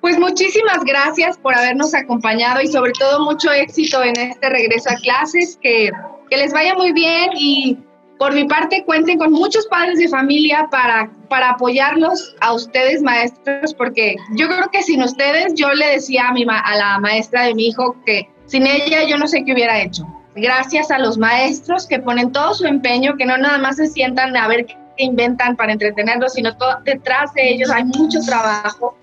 Pues 0.08 0.20
muchísimas 0.20 0.86
gracias 0.86 1.38
por 1.38 1.54
habernos 1.54 1.94
acompañado 1.94 2.62
y 2.62 2.68
sobre 2.68 2.94
todo 2.94 3.26
mucho 3.26 3.52
éxito 3.52 4.02
en 4.02 4.18
este 4.18 4.50
regreso 4.50 4.90
a 4.90 4.96
clases, 4.96 5.60
que, 5.62 5.92
que 6.30 6.38
les 6.38 6.54
vaya 6.54 6.76
muy 6.76 6.94
bien 6.94 7.32
y 7.36 7.78
por 8.18 8.34
mi 8.34 8.46
parte 8.46 8.86
cuenten 8.86 9.18
con 9.18 9.34
muchos 9.34 9.68
padres 9.68 10.00
de 10.00 10.08
familia 10.08 10.70
para, 10.72 11.12
para 11.28 11.50
apoyarlos 11.50 12.38
a 12.40 12.54
ustedes 12.54 13.02
maestros, 13.02 13.74
porque 13.74 14.16
yo 14.38 14.48
creo 14.48 14.70
que 14.72 14.82
sin 14.82 15.04
ustedes, 15.04 15.54
yo 15.56 15.74
le 15.74 15.88
decía 15.88 16.30
a, 16.30 16.32
mi 16.32 16.46
a 16.48 16.76
la 16.78 17.00
maestra 17.00 17.44
de 17.44 17.54
mi 17.54 17.68
hijo 17.68 17.94
que 18.06 18.30
sin 18.46 18.66
ella 18.66 19.04
yo 19.04 19.18
no 19.18 19.28
sé 19.28 19.44
qué 19.44 19.52
hubiera 19.52 19.82
hecho. 19.82 20.08
Gracias 20.38 20.90
a 20.90 21.00
los 21.00 21.18
maestros 21.18 21.86
que 21.86 22.00
ponen 22.00 22.32
todo 22.32 22.54
su 22.54 22.66
empeño, 22.66 23.18
que 23.18 23.26
no 23.26 23.38
nada 23.38 23.58
más 23.58 23.76
se 23.76 23.88
sientan 23.88 24.38
a 24.38 24.48
ver 24.48 24.68
qué 24.68 25.04
inventan 25.04 25.58
para 25.58 25.74
entretenerlos, 25.74 26.32
sino 26.32 26.56
todo, 26.56 26.78
detrás 26.86 27.34
de 27.34 27.50
ellos 27.50 27.70
hay 27.70 27.84
mucho 27.84 28.20
trabajo 28.26 28.96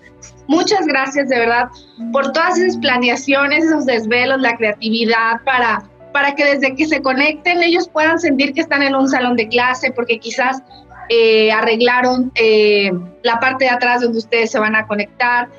Muchas 0.47 0.85
gracias 0.85 1.29
de 1.29 1.39
verdad 1.39 1.69
por 2.11 2.31
todas 2.31 2.57
esas 2.57 2.77
planeaciones, 2.77 3.65
esos 3.65 3.85
desvelos, 3.85 4.39
la 4.41 4.55
creatividad 4.55 5.41
para, 5.43 5.83
para 6.13 6.35
que 6.35 6.45
desde 6.45 6.75
que 6.75 6.85
se 6.85 7.01
conecten 7.01 7.63
ellos 7.63 7.89
puedan 7.89 8.19
sentir 8.19 8.53
que 8.53 8.61
están 8.61 8.83
en 8.83 8.95
un 8.95 9.09
salón 9.09 9.35
de 9.35 9.47
clase, 9.47 9.91
porque 9.91 10.19
quizás 10.19 10.61
eh, 11.09 11.51
arreglaron 11.51 12.31
eh, 12.35 12.91
la 13.23 13.39
parte 13.39 13.65
de 13.65 13.71
atrás 13.71 14.01
donde 14.01 14.19
ustedes 14.19 14.51
se 14.51 14.59
van 14.59 14.75
a 14.75 14.85
conectar. 14.85 15.49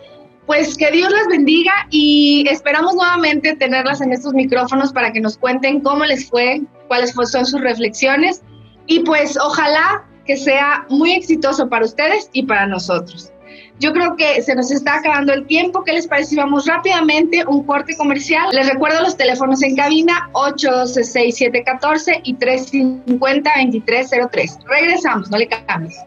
Pues 0.46 0.76
que 0.76 0.92
Dios 0.92 1.10
las 1.10 1.26
bendiga 1.26 1.72
y 1.90 2.46
esperamos 2.48 2.94
nuevamente 2.94 3.56
tenerlas 3.56 4.00
en 4.00 4.12
estos 4.12 4.32
micrófonos 4.32 4.92
para 4.92 5.12
que 5.12 5.20
nos 5.20 5.36
cuenten 5.36 5.80
cómo 5.80 6.04
les 6.04 6.28
fue, 6.28 6.62
cuáles 6.86 7.12
son 7.12 7.44
sus 7.44 7.60
reflexiones 7.60 8.42
y 8.86 9.00
pues 9.00 9.36
ojalá 9.36 10.04
que 10.24 10.36
sea 10.36 10.86
muy 10.88 11.12
exitoso 11.12 11.68
para 11.68 11.84
ustedes 11.84 12.30
y 12.32 12.44
para 12.44 12.66
nosotros. 12.68 13.32
Yo 13.78 13.92
creo 13.92 14.16
que 14.16 14.40
se 14.40 14.54
nos 14.54 14.70
está 14.70 14.94
acabando 14.96 15.34
el 15.34 15.46
tiempo. 15.46 15.84
¿Qué 15.84 15.92
les 15.92 16.06
parece 16.06 16.34
vamos 16.36 16.64
rápidamente 16.66 17.44
un 17.46 17.62
corte 17.64 17.94
comercial? 17.96 18.48
Les 18.52 18.66
recuerdo 18.66 19.02
los 19.02 19.18
teléfonos 19.18 19.62
en 19.62 19.76
cabina 19.76 20.30
812-6714 20.32 22.20
y 22.22 22.34
350-2303. 22.36 24.64
Regresamos, 24.64 25.30
no 25.30 25.36
le 25.36 25.48
cambies. 25.48 25.98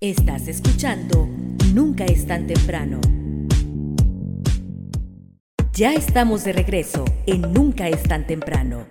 Estás 0.00 0.48
escuchando 0.48 1.28
Nunca 1.74 2.06
es 2.06 2.26
tan 2.26 2.46
temprano. 2.46 3.02
Ya 5.74 5.92
estamos 5.92 6.44
de 6.44 6.54
regreso 6.54 7.04
en 7.26 7.52
Nunca 7.52 7.88
es 7.88 8.02
tan 8.04 8.26
temprano. 8.26 8.86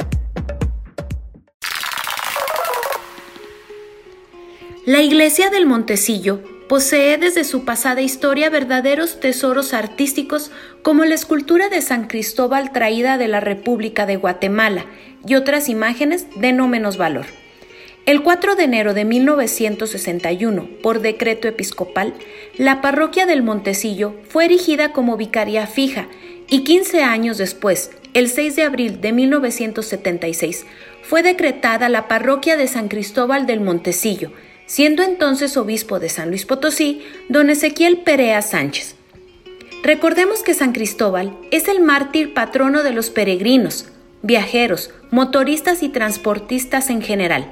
La 4.86 5.02
iglesia 5.02 5.50
del 5.50 5.66
Montecillo 5.66 6.57
posee 6.68 7.18
desde 7.18 7.44
su 7.44 7.66
pasada 7.66 8.02
historia 8.02 8.50
verdaderos 8.50 9.20
tesoros 9.20 9.74
artísticos 9.74 10.52
como 10.82 11.06
la 11.06 11.16
escultura 11.16 11.70
de 11.70 11.82
San 11.82 12.08
Cristóbal 12.08 12.72
traída 12.72 13.18
de 13.18 13.28
la 13.28 13.40
República 13.40 14.06
de 14.06 14.18
Guatemala 14.18 14.86
y 15.26 15.36
otras 15.36 15.70
imágenes 15.70 16.28
de 16.36 16.54
no 16.54 16.68
menos 16.68 16.98
valor. 16.98 17.26
El 18.06 18.24
4 18.24 18.56
de 18.56 18.64
enero 18.64 18.94
de 18.94 19.04
1961, 19.04 20.70
por 20.82 21.02
decreto 21.02 21.50
episcopal, 21.50 22.14
la 22.58 22.82
parroquia 22.82 23.26
del 23.26 23.44
Montecillo 23.44 24.16
fue 24.30 24.46
erigida 24.46 24.94
como 24.94 25.18
vicaría 25.18 25.68
fija 25.68 26.08
y 26.48 26.64
15 26.64 27.04
años 27.04 27.38
después, 27.38 27.92
el 28.14 28.30
6 28.30 28.56
de 28.56 28.64
abril 28.64 29.02
de 29.02 29.12
1976, 29.12 30.66
fue 31.04 31.22
decretada 31.22 31.90
la 31.90 32.08
parroquia 32.08 32.56
de 32.56 32.68
San 32.68 32.88
Cristóbal 32.88 33.46
del 33.46 33.60
Montecillo, 33.60 34.32
siendo 34.68 35.02
entonces 35.02 35.58
obispo 35.58 36.00
de 36.00 36.10
San 36.10 36.30
Luis 36.30 36.46
Potosí, 36.46 37.02
don 37.30 37.50
Ezequiel 37.50 38.00
Perea 38.00 38.42
Sánchez. 38.42 38.96
Recordemos 39.82 40.44
que 40.44 40.54
San 40.54 40.74
Cristóbal 40.74 41.36
es 41.50 41.68
el 41.68 41.80
mártir 41.80 42.34
patrono 42.34 42.84
de 42.84 42.92
los 42.92 43.10
peregrinos, 43.10 43.88
viajeros, 44.22 44.92
motoristas 45.10 45.82
y 45.84 45.90
transportistas 45.90 46.90
en 46.90 47.02
general, 47.02 47.50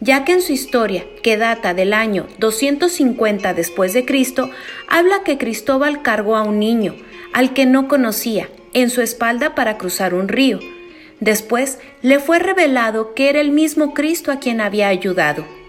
ya 0.00 0.24
que 0.24 0.32
en 0.32 0.42
su 0.42 0.52
historia, 0.52 1.04
que 1.22 1.36
data 1.36 1.72
del 1.72 1.92
año 1.92 2.26
250 2.38 3.54
después 3.54 3.92
de 3.92 4.04
Cristo, 4.04 4.50
habla 4.88 5.22
que 5.24 5.38
Cristóbal 5.38 6.02
cargó 6.02 6.36
a 6.36 6.42
un 6.42 6.58
niño, 6.58 6.96
al 7.32 7.52
que 7.54 7.66
no 7.66 7.86
conocía, 7.86 8.48
en 8.72 8.90
su 8.90 9.02
espalda 9.02 9.54
para 9.54 9.78
cruzar 9.78 10.14
un 10.14 10.26
río. 10.26 10.58
Después 11.20 11.78
le 12.02 12.18
fue 12.18 12.38
revelado 12.38 13.14
que 13.14 13.28
era 13.28 13.40
el 13.40 13.52
mismo 13.52 13.94
Cristo 13.94 14.32
a 14.32 14.40
quien 14.40 14.60
había 14.60 14.88
ayudado. 14.88 15.59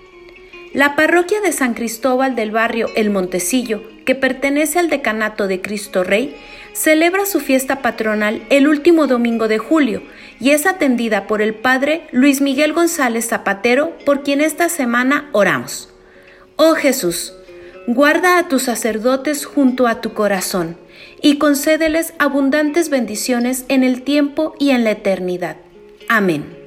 La 0.74 0.95
parroquia 0.95 1.41
de 1.41 1.51
San 1.51 1.74
Cristóbal 1.74 2.34
del 2.34 2.51
barrio 2.51 2.88
El 2.95 3.09
Montecillo, 3.09 3.84
que 4.05 4.15
pertenece 4.15 4.80
al 4.80 4.89
decanato 4.89 5.47
de 5.47 5.61
Cristo 5.61 6.05
Rey, 6.05 6.34
celebra 6.72 7.26
su 7.26 7.41
fiesta 7.41 7.82
patronal 7.82 8.41
el 8.49 8.69
último 8.69 9.05
domingo 9.05 9.49
de 9.49 9.57
julio 9.57 10.01
y 10.39 10.51
es 10.51 10.65
atendida 10.65 11.28
por 11.28 11.41
el 11.41 11.55
padre 11.55 12.03
Luis 12.11 12.39
Miguel 12.39 12.72
González 12.72 13.28
Zapatero, 13.28 13.97
por 14.05 14.24
quien 14.24 14.39
esta 14.39 14.69
semana 14.69 15.30
oramos. 15.34 15.89
Oh 16.55 16.74
Jesús, 16.76 17.34
guarda 17.86 18.39
a 18.39 18.47
tus 18.47 18.63
sacerdotes 18.63 19.45
junto 19.45 19.88
a 19.88 19.99
tu 19.99 20.13
corazón 20.13 20.78
y 21.22 21.38
concédeles 21.38 22.13
abundantes 22.17 22.89
bendiciones 22.89 23.65
en 23.67 23.84
el 23.84 24.03
tiempo 24.03 24.55
y 24.57 24.69
en 24.69 24.86
la 24.86 24.91
eternidad. 24.91 25.57
Amén. 26.07 26.61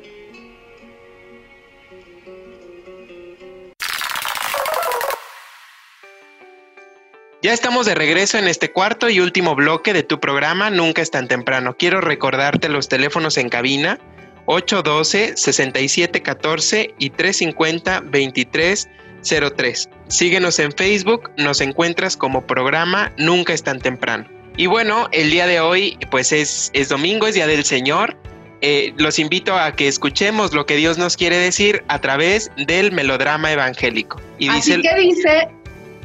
Ya 7.44 7.52
estamos 7.52 7.84
de 7.84 7.94
regreso 7.94 8.38
en 8.38 8.48
este 8.48 8.72
cuarto 8.72 9.10
y 9.10 9.20
último 9.20 9.54
bloque 9.54 9.92
de 9.92 10.02
tu 10.02 10.18
programa 10.18 10.70
Nunca 10.70 11.02
es 11.02 11.10
tan 11.10 11.28
temprano. 11.28 11.76
Quiero 11.76 12.00
recordarte 12.00 12.70
los 12.70 12.88
teléfonos 12.88 13.36
en 13.36 13.50
cabina 13.50 13.98
812-6714 14.46 16.94
y 16.98 17.10
350-2303. 17.10 19.90
Síguenos 20.08 20.58
en 20.58 20.72
Facebook, 20.72 21.32
nos 21.36 21.60
encuentras 21.60 22.16
como 22.16 22.46
programa 22.46 23.12
Nunca 23.18 23.52
es 23.52 23.62
tan 23.62 23.78
temprano. 23.78 24.26
Y 24.56 24.64
bueno, 24.64 25.10
el 25.12 25.30
día 25.30 25.46
de 25.46 25.60
hoy 25.60 25.98
pues 26.10 26.32
es, 26.32 26.70
es 26.72 26.88
domingo, 26.88 27.26
es 27.26 27.34
Día 27.34 27.46
del 27.46 27.64
Señor. 27.64 28.16
Eh, 28.62 28.94
los 28.96 29.18
invito 29.18 29.54
a 29.54 29.72
que 29.72 29.86
escuchemos 29.86 30.54
lo 30.54 30.64
que 30.64 30.76
Dios 30.76 30.96
nos 30.96 31.18
quiere 31.18 31.36
decir 31.36 31.84
a 31.88 32.00
través 32.00 32.50
del 32.56 32.90
melodrama 32.90 33.52
evangélico. 33.52 34.18
Y 34.38 34.48
Así 34.48 34.76
dice, 34.76 34.88
que 34.88 34.94
dice, 34.98 35.48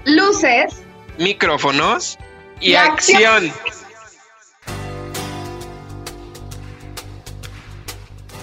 luces 0.04 0.82
micrófonos 1.20 2.18
y, 2.62 2.76
acción. 2.76 3.52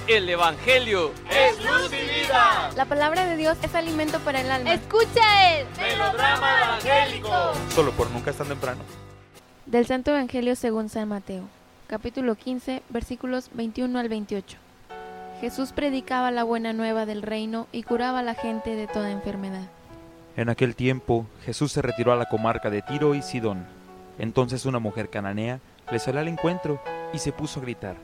El 0.06 0.28
Evangelio 0.28 1.10
es 1.30 1.64
luz 1.64 1.90
y 1.90 2.20
vida. 2.20 2.70
La 2.76 2.84
palabra 2.84 3.26
de 3.26 3.36
Dios 3.36 3.56
es 3.62 3.74
alimento 3.74 4.20
para 4.20 4.42
el 4.42 4.50
alma. 4.50 4.74
Escucha 4.74 5.58
el 5.58 5.66
melodrama 5.78 6.64
evangélico. 6.64 7.52
Solo 7.74 7.92
por 7.92 8.10
nunca 8.10 8.30
es 8.30 8.36
tan 8.36 8.48
temprano. 8.48 8.82
Del 9.64 9.86
Santo 9.86 10.10
Evangelio 10.10 10.54
según 10.54 10.90
San 10.90 11.08
Mateo, 11.08 11.44
capítulo 11.88 12.34
15, 12.34 12.82
versículos 12.90 13.48
21 13.54 13.98
al 13.98 14.08
28. 14.10 14.58
Jesús 15.40 15.72
predicaba 15.72 16.30
la 16.30 16.44
buena 16.44 16.74
nueva 16.74 17.06
del 17.06 17.22
reino 17.22 17.66
y 17.72 17.82
curaba 17.82 18.20
a 18.20 18.22
la 18.22 18.34
gente 18.34 18.76
de 18.76 18.86
toda 18.86 19.10
enfermedad. 19.10 19.66
En 20.37 20.51
aquel 20.51 20.76
tiempo 20.76 21.26
Jesús 21.45 21.72
se 21.72 21.80
retiró 21.80 22.12
a 22.12 22.16
la 22.16 22.26
comarca 22.26 22.68
de 22.68 22.82
Tiro 22.82 23.14
y 23.14 23.22
Sidón. 23.22 23.66
Entonces 24.18 24.66
una 24.66 24.78
mujer 24.78 25.09
cananea 25.09 25.61
le 25.91 25.99
salió 25.99 26.20
al 26.20 26.28
encuentro 26.28 26.80
y 27.12 27.18
se 27.18 27.32
puso 27.32 27.61
a 27.61 27.62
gritar. 27.62 27.97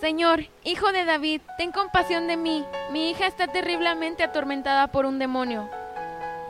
Señor, 0.00 0.44
hijo 0.62 0.92
de 0.92 1.04
David, 1.04 1.40
ten 1.56 1.72
compasión 1.72 2.26
de 2.26 2.36
mí. 2.36 2.64
Mi 2.92 3.10
hija 3.10 3.26
está 3.26 3.48
terriblemente 3.48 4.22
atormentada 4.22 4.88
por 4.88 5.06
un 5.06 5.18
demonio. 5.18 5.68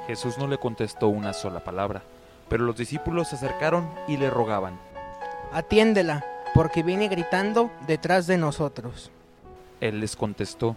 Jesús 0.07 0.37
no 0.37 0.49
le 0.49 0.59
contestó 0.59 1.09
una 1.09 1.33
sola 1.33 1.61
palabra, 1.61 2.03
pero 2.49 2.65
los 2.65 2.77
discípulos 2.77 3.29
se 3.29 3.37
acercaron 3.37 3.89
y 4.09 4.17
le 4.17 4.31
rogaban. 4.31 4.79
Atiéndela, 5.53 6.25
porque 6.55 6.83
viene 6.83 7.09
gritando 7.09 7.71
detrás 7.87 8.27
de 8.27 8.37
nosotros. 8.37 9.11
Él 9.81 10.01
les 10.01 10.17
contestó. 10.17 10.77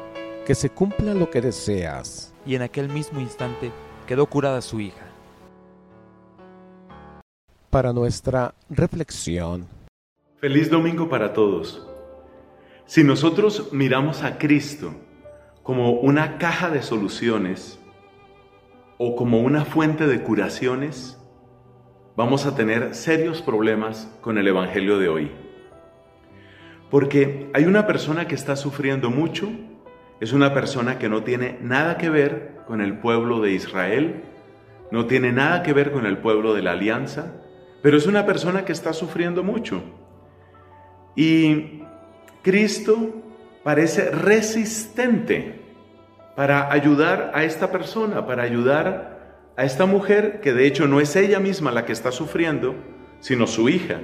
que 0.51 0.55
se 0.55 0.69
cumpla 0.69 1.13
lo 1.13 1.29
que 1.29 1.39
deseas. 1.39 2.33
Y 2.45 2.55
en 2.55 2.61
aquel 2.61 2.89
mismo 2.89 3.21
instante 3.21 3.71
quedó 4.05 4.25
curada 4.25 4.59
su 4.59 4.81
hija. 4.81 5.05
Para 7.69 7.93
nuestra 7.93 8.53
reflexión. 8.69 9.65
Feliz 10.41 10.69
domingo 10.69 11.07
para 11.07 11.31
todos. 11.31 11.87
Si 12.85 13.01
nosotros 13.01 13.69
miramos 13.71 14.23
a 14.23 14.37
Cristo 14.39 14.93
como 15.63 15.91
una 15.91 16.37
caja 16.37 16.69
de 16.69 16.81
soluciones 16.81 17.79
o 18.97 19.15
como 19.15 19.39
una 19.39 19.63
fuente 19.63 20.05
de 20.05 20.21
curaciones, 20.21 21.17
vamos 22.17 22.45
a 22.45 22.57
tener 22.57 22.93
serios 22.93 23.41
problemas 23.41 24.13
con 24.19 24.37
el 24.37 24.49
Evangelio 24.49 24.99
de 24.99 25.07
hoy. 25.07 25.31
Porque 26.89 27.49
hay 27.53 27.63
una 27.63 27.87
persona 27.87 28.27
que 28.27 28.35
está 28.35 28.57
sufriendo 28.57 29.09
mucho 29.09 29.49
es 30.21 30.33
una 30.33 30.53
persona 30.53 30.99
que 30.99 31.09
no 31.09 31.23
tiene 31.23 31.57
nada 31.61 31.97
que 31.97 32.09
ver 32.09 32.61
con 32.67 32.79
el 32.79 32.99
pueblo 32.99 33.41
de 33.41 33.51
Israel, 33.51 34.23
no 34.91 35.07
tiene 35.07 35.31
nada 35.31 35.63
que 35.63 35.73
ver 35.73 35.91
con 35.91 36.05
el 36.05 36.19
pueblo 36.19 36.53
de 36.53 36.61
la 36.61 36.73
alianza, 36.73 37.33
pero 37.81 37.97
es 37.97 38.05
una 38.05 38.25
persona 38.25 38.63
que 38.63 38.71
está 38.71 38.93
sufriendo 38.93 39.43
mucho. 39.43 39.81
Y 41.15 41.81
Cristo 42.43 43.23
parece 43.63 44.11
resistente 44.11 45.59
para 46.35 46.71
ayudar 46.71 47.31
a 47.33 47.43
esta 47.43 47.71
persona, 47.71 48.27
para 48.27 48.43
ayudar 48.43 49.51
a 49.57 49.65
esta 49.65 49.87
mujer, 49.87 50.39
que 50.39 50.53
de 50.53 50.67
hecho 50.67 50.87
no 50.87 51.01
es 51.01 51.15
ella 51.15 51.39
misma 51.39 51.71
la 51.71 51.83
que 51.85 51.93
está 51.93 52.11
sufriendo, 52.11 52.75
sino 53.21 53.47
su 53.47 53.69
hija. 53.69 54.01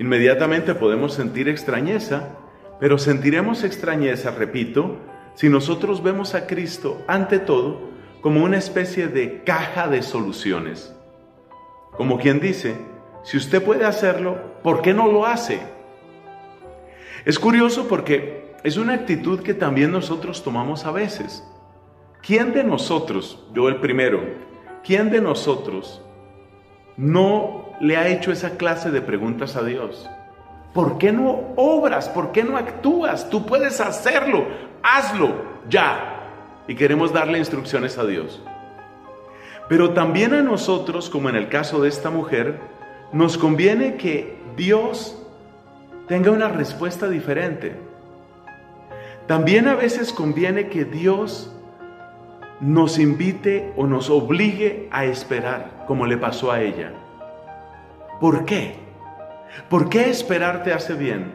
Inmediatamente 0.00 0.74
podemos 0.74 1.14
sentir 1.14 1.48
extrañeza, 1.48 2.36
pero 2.80 2.98
sentiremos 2.98 3.64
extrañeza, 3.64 4.30
repito, 4.30 4.96
si 5.34 5.48
nosotros 5.48 6.02
vemos 6.02 6.34
a 6.34 6.46
Cristo 6.46 7.02
ante 7.06 7.38
todo 7.38 7.88
como 8.20 8.42
una 8.42 8.58
especie 8.58 9.08
de 9.08 9.42
caja 9.44 9.88
de 9.88 10.02
soluciones. 10.02 10.94
Como 11.92 12.18
quien 12.18 12.40
dice, 12.40 12.76
si 13.22 13.36
usted 13.36 13.62
puede 13.62 13.84
hacerlo, 13.84 14.38
¿por 14.62 14.82
qué 14.82 14.94
no 14.94 15.06
lo 15.06 15.26
hace? 15.26 15.60
Es 17.24 17.38
curioso 17.38 17.88
porque 17.88 18.54
es 18.64 18.76
una 18.76 18.94
actitud 18.94 19.40
que 19.40 19.54
también 19.54 19.92
nosotros 19.92 20.42
tomamos 20.42 20.84
a 20.86 20.92
veces. 20.92 21.44
¿Quién 22.22 22.52
de 22.52 22.64
nosotros, 22.64 23.44
yo 23.54 23.68
el 23.68 23.76
primero, 23.76 24.20
quién 24.84 25.10
de 25.10 25.20
nosotros 25.20 26.02
no 26.96 27.72
le 27.80 27.96
ha 27.96 28.08
hecho 28.08 28.32
esa 28.32 28.56
clase 28.56 28.90
de 28.90 29.00
preguntas 29.00 29.56
a 29.56 29.62
Dios? 29.62 30.08
¿Por 30.72 30.98
qué 30.98 31.12
no 31.12 31.54
obras? 31.56 32.08
¿Por 32.08 32.32
qué 32.32 32.44
no 32.44 32.56
actúas? 32.56 33.30
Tú 33.30 33.46
puedes 33.46 33.80
hacerlo. 33.80 34.46
Hazlo 34.82 35.34
ya. 35.68 36.14
Y 36.66 36.74
queremos 36.74 37.12
darle 37.12 37.38
instrucciones 37.38 37.98
a 37.98 38.04
Dios. 38.04 38.42
Pero 39.68 39.90
también 39.90 40.34
a 40.34 40.42
nosotros, 40.42 41.10
como 41.10 41.28
en 41.28 41.36
el 41.36 41.48
caso 41.48 41.80
de 41.80 41.88
esta 41.88 42.10
mujer, 42.10 42.58
nos 43.12 43.36
conviene 43.36 43.96
que 43.96 44.38
Dios 44.56 45.22
tenga 46.06 46.30
una 46.30 46.48
respuesta 46.48 47.08
diferente. 47.08 47.74
También 49.26 49.68
a 49.68 49.74
veces 49.74 50.12
conviene 50.12 50.68
que 50.68 50.84
Dios 50.84 51.52
nos 52.60 52.98
invite 52.98 53.72
o 53.76 53.86
nos 53.86 54.10
obligue 54.10 54.88
a 54.90 55.04
esperar, 55.04 55.84
como 55.86 56.06
le 56.06 56.16
pasó 56.16 56.50
a 56.50 56.62
ella. 56.62 56.92
¿Por 58.20 58.46
qué? 58.46 58.87
¿Por 59.68 59.88
qué 59.88 60.10
esperar 60.10 60.62
te 60.62 60.72
hace 60.72 60.94
bien? 60.94 61.32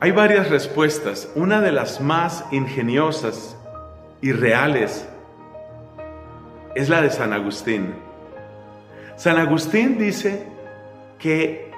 Hay 0.00 0.12
varias 0.12 0.48
respuestas. 0.48 1.28
Una 1.34 1.60
de 1.60 1.72
las 1.72 2.00
más 2.00 2.44
ingeniosas 2.52 3.56
y 4.22 4.32
reales 4.32 5.06
es 6.74 6.88
la 6.88 7.02
de 7.02 7.10
San 7.10 7.32
Agustín. 7.32 7.94
San 9.16 9.36
Agustín 9.36 9.98
dice 9.98 10.46
que 11.18 11.70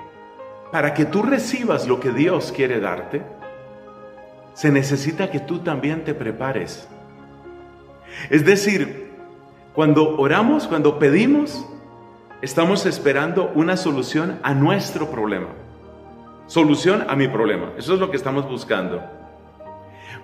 para 0.70 0.94
que 0.94 1.04
tú 1.04 1.22
recibas 1.22 1.88
lo 1.88 1.98
que 1.98 2.12
Dios 2.12 2.52
quiere 2.54 2.78
darte, 2.78 3.22
se 4.54 4.70
necesita 4.70 5.30
que 5.30 5.40
tú 5.40 5.58
también 5.58 6.04
te 6.04 6.14
prepares. 6.14 6.88
Es 8.30 8.44
decir, 8.44 9.10
cuando 9.72 10.16
oramos, 10.18 10.68
cuando 10.68 10.98
pedimos, 10.98 11.66
estamos 12.42 12.86
esperando 12.86 13.52
una 13.54 13.76
solución 13.76 14.40
a 14.42 14.52
nuestro 14.52 15.10
problema. 15.10 15.48
Solución 16.46 17.06
a 17.08 17.14
mi 17.14 17.28
problema. 17.28 17.70
Eso 17.78 17.94
es 17.94 18.00
lo 18.00 18.10
que 18.10 18.16
estamos 18.16 18.48
buscando. 18.48 19.00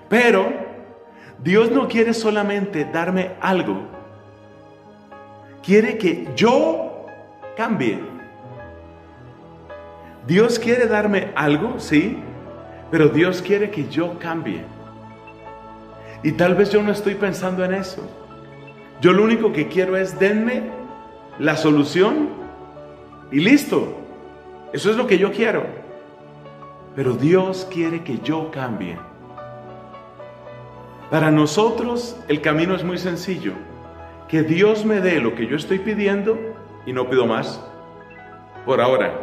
Pero 0.09 0.53
Dios 1.39 1.71
no 1.71 1.87
quiere 1.87 2.13
solamente 2.13 2.85
darme 2.85 3.31
algo. 3.41 3.83
Quiere 5.63 5.97
que 5.97 6.29
yo 6.35 7.07
cambie. 7.57 8.01
Dios 10.27 10.59
quiere 10.59 10.87
darme 10.87 11.33
algo, 11.37 11.79
sí, 11.79 12.19
pero 12.91 13.09
Dios 13.09 13.41
quiere 13.41 13.71
que 13.71 13.89
yo 13.89 14.19
cambie. 14.19 14.65
Y 16.23 16.33
tal 16.33 16.57
vez 16.57 16.71
yo 16.71 16.83
no 16.83 16.91
estoy 16.91 17.15
pensando 17.15 17.65
en 17.65 17.75
eso. 17.75 18.03
Yo 19.01 19.13
lo 19.13 19.23
único 19.23 19.53
que 19.53 19.69
quiero 19.69 19.97
es 19.97 20.19
denme 20.19 20.78
la 21.39 21.57
solución 21.57 22.29
y 23.31 23.41
listo. 23.41 23.97
Eso 24.73 24.91
es 24.91 24.97
lo 24.97 25.07
que 25.07 25.19
yo 25.19 25.33
quiero. 25.33 25.65
Pero 26.95 27.15
Dios 27.15 27.67
quiere 27.71 28.03
que 28.03 28.19
yo 28.19 28.51
cambie. 28.51 28.99
Para 31.11 31.31
nosotros 31.31 32.17
el 32.29 32.41
camino 32.41 32.75
es 32.75 32.85
muy 32.85 32.99
sencillo. 32.99 33.53
Que 34.29 34.43
Dios 34.43 34.85
me 34.85 35.01
dé 35.01 35.21
lo 35.21 35.35
que 35.35 35.47
yo 35.47 35.57
estoy 35.57 35.79
pidiendo 35.79 36.39
y 36.85 36.93
no 36.93 37.09
pido 37.09 37.27
más. 37.27 37.65
Por 38.67 38.81
ahora. 38.81 39.15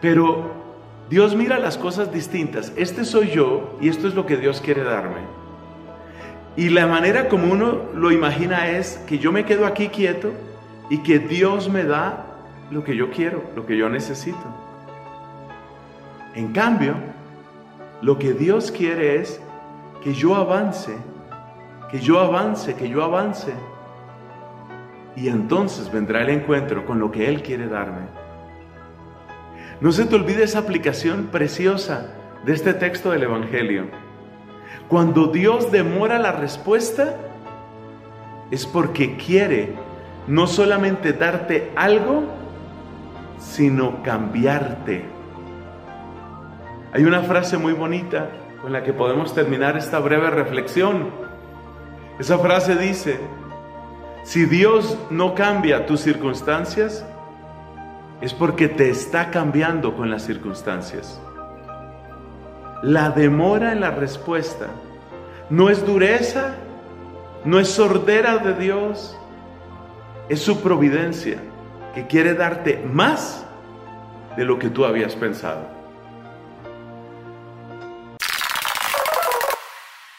Pero 0.00 0.52
Dios 1.08 1.34
mira 1.34 1.58
las 1.58 1.78
cosas 1.78 2.12
distintas. 2.12 2.72
Este 2.76 3.04
soy 3.04 3.30
yo 3.30 3.76
y 3.80 3.88
esto 3.88 4.06
es 4.06 4.14
lo 4.14 4.26
que 4.26 4.36
Dios 4.36 4.60
quiere 4.60 4.84
darme. 4.84 5.20
Y 6.54 6.68
la 6.68 6.86
manera 6.86 7.28
como 7.28 7.50
uno 7.50 7.80
lo 7.94 8.12
imagina 8.12 8.68
es 8.68 8.98
que 9.08 9.18
yo 9.18 9.32
me 9.32 9.46
quedo 9.46 9.66
aquí 9.66 9.88
quieto 9.88 10.32
y 10.90 10.98
que 10.98 11.18
Dios 11.18 11.68
me 11.68 11.84
da 11.84 12.26
lo 12.70 12.82
que 12.84 12.96
yo 12.96 13.10
quiero, 13.10 13.42
lo 13.54 13.66
que 13.66 13.76
yo 13.76 13.88
necesito. 13.88 14.42
En 16.34 16.52
cambio, 16.52 16.94
lo 18.00 18.18
que 18.18 18.32
Dios 18.32 18.72
quiere 18.72 19.16
es 19.20 19.40
que 20.02 20.14
yo 20.14 20.34
avance, 20.34 20.96
que 21.90 22.00
yo 22.00 22.18
avance, 22.18 22.74
que 22.74 22.88
yo 22.88 23.04
avance. 23.04 23.52
Y 25.14 25.28
entonces 25.28 25.92
vendrá 25.92 26.22
el 26.22 26.30
encuentro 26.30 26.86
con 26.86 26.98
lo 26.98 27.10
que 27.12 27.28
Él 27.28 27.42
quiere 27.42 27.68
darme. 27.68 28.02
No 29.80 29.92
se 29.92 30.06
te 30.06 30.14
olvide 30.14 30.44
esa 30.44 30.60
aplicación 30.60 31.28
preciosa 31.30 32.14
de 32.44 32.54
este 32.54 32.72
texto 32.72 33.10
del 33.10 33.24
Evangelio. 33.24 33.86
Cuando 34.88 35.26
Dios 35.26 35.70
demora 35.70 36.18
la 36.18 36.32
respuesta, 36.32 37.16
es 38.50 38.66
porque 38.66 39.16
quiere 39.16 39.74
no 40.26 40.46
solamente 40.46 41.12
darte 41.12 41.72
algo, 41.76 42.24
sino 43.38 44.02
cambiarte. 44.02 45.04
Hay 46.92 47.04
una 47.04 47.22
frase 47.22 47.58
muy 47.58 47.72
bonita 47.72 48.28
con 48.60 48.72
la 48.72 48.82
que 48.82 48.92
podemos 48.92 49.34
terminar 49.34 49.76
esta 49.76 49.98
breve 49.98 50.30
reflexión. 50.30 51.10
Esa 52.18 52.38
frase 52.38 52.76
dice, 52.76 53.18
si 54.24 54.44
Dios 54.44 54.96
no 55.10 55.34
cambia 55.34 55.86
tus 55.86 56.00
circunstancias, 56.00 57.04
es 58.20 58.32
porque 58.32 58.68
te 58.68 58.88
está 58.88 59.30
cambiando 59.30 59.96
con 59.96 60.10
las 60.10 60.22
circunstancias. 60.22 61.20
La 62.82 63.10
demora 63.10 63.72
en 63.72 63.80
la 63.80 63.90
respuesta 63.90 64.66
no 65.50 65.70
es 65.70 65.84
dureza, 65.84 66.54
no 67.44 67.58
es 67.58 67.68
sordera 67.68 68.38
de 68.38 68.54
Dios, 68.54 69.16
es 70.28 70.40
su 70.40 70.60
providencia 70.60 71.42
que 71.94 72.06
quiere 72.06 72.34
darte 72.34 72.78
más 72.78 73.44
de 74.36 74.44
lo 74.44 74.58
que 74.58 74.70
tú 74.70 74.84
habías 74.84 75.14
pensado. 75.14 75.68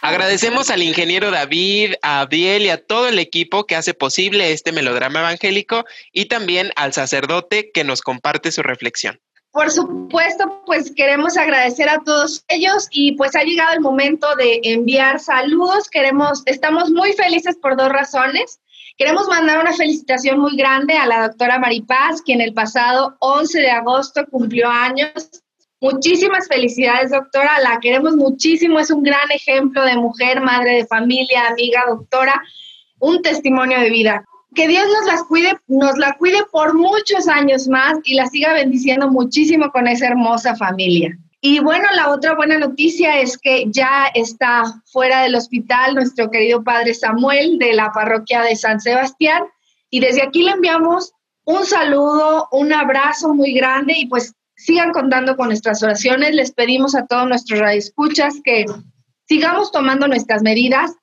Agradecemos 0.02 0.70
al 0.70 0.84
ingeniero 0.84 1.32
David, 1.32 1.94
a 2.02 2.20
Abdiel 2.20 2.64
y 2.64 2.70
a 2.70 2.86
todo 2.86 3.08
el 3.08 3.20
equipo 3.20 3.66
que 3.66 3.78
hace 3.78 3.94
posible 3.94 4.52
este 4.52 4.74
melodrama 4.74 5.22
evangélico 5.22 5.86
y 6.12 6.26
también 6.26 6.72
al 6.76 6.92
sacerdote 6.92 7.72
que 7.74 7.86
nos 7.86 8.02
comparte 8.02 8.52
su 8.52 8.64
reflexión. 8.64 9.22
Por 9.54 9.72
supuesto, 9.72 10.64
pues 10.66 10.92
queremos 10.96 11.38
agradecer 11.38 11.88
a 11.88 12.00
todos 12.04 12.44
ellos 12.48 12.88
y 12.92 13.14
pues 13.14 13.36
ha 13.36 13.44
llegado 13.44 13.72
el 13.74 13.80
momento 13.80 14.36
de 14.36 14.60
enviar 14.64 15.20
saludos. 15.20 15.90
Queremos, 15.90 16.42
estamos 16.48 16.90
muy 16.90 17.14
felices 17.14 17.56
por 17.62 17.78
dos 17.78 17.90
razones. 17.90 18.60
Queremos 18.98 19.28
mandar 19.28 19.60
una 19.60 19.74
felicitación 19.74 20.40
muy 20.40 20.56
grande 20.56 20.96
a 20.96 21.08
la 21.08 21.28
doctora 21.28 21.60
Maripaz, 21.60 22.22
quien 22.22 22.42
el 22.42 22.54
pasado 22.54 23.16
11 23.20 23.60
de 23.60 23.72
agosto 23.72 24.26
cumplió 24.30 24.70
años 24.70 25.44
Muchísimas 25.84 26.48
felicidades, 26.48 27.12
doctora. 27.12 27.60
La 27.62 27.78
queremos 27.82 28.16
muchísimo. 28.16 28.80
Es 28.80 28.90
un 28.90 29.04
gran 29.04 29.30
ejemplo 29.32 29.84
de 29.84 29.98
mujer, 29.98 30.40
madre 30.40 30.76
de 30.76 30.86
familia, 30.86 31.46
amiga, 31.50 31.84
doctora. 31.90 32.42
Un 33.00 33.22
testimonio 33.22 33.78
de 33.82 33.90
vida. 33.90 34.24
Que 34.56 34.70
Dios 34.70 34.86
nos 34.88 35.06
las 35.12 35.24
cuide, 35.26 35.58
nos 35.68 35.98
la 35.98 36.14
cuide 36.14 36.38
por 36.54 36.74
muchos 36.74 37.28
años 37.28 37.68
más 37.68 37.98
y 38.06 38.14
la 38.14 38.28
siga 38.28 38.54
bendiciendo 38.54 39.12
muchísimo 39.12 39.72
con 39.74 39.90
esa 39.90 40.08
hermosa 40.08 40.56
familia. 40.56 41.18
Y 41.46 41.60
bueno, 41.60 41.90
la 41.94 42.10
otra 42.10 42.36
buena 42.36 42.58
noticia 42.58 43.20
es 43.20 43.38
que 43.38 43.66
ya 43.68 44.06
está 44.14 44.64
fuera 44.86 45.24
del 45.24 45.36
hospital 45.36 45.94
nuestro 45.94 46.32
querido 46.32 46.64
padre 46.64 46.94
Samuel 46.94 47.60
de 47.60 47.74
la 47.74 47.92
parroquia 47.92 48.44
de 48.44 48.56
San 48.56 48.80
Sebastián. 48.80 49.44
Y 49.90 50.00
desde 50.00 50.24
aquí 50.24 50.44
le 50.44 50.52
enviamos 50.52 51.12
un 51.44 51.66
saludo, 51.66 52.48
un 52.54 52.72
abrazo 52.72 53.34
muy 53.34 53.52
grande 53.54 53.94
y 53.98 54.06
pues 54.06 54.34
sigan 54.56 54.94
contando 54.94 55.36
con 55.36 55.48
nuestras 55.48 55.84
oraciones. 55.84 56.34
Les 56.34 56.54
pedimos 56.54 56.96
a 56.96 57.08
todos 57.08 57.28
nuestros 57.28 57.60
radioescuchas 57.60 58.36
que 58.42 58.64
sigamos 59.28 59.70
tomando 59.74 60.08
nuestras 60.08 60.44
medidas 60.44 60.94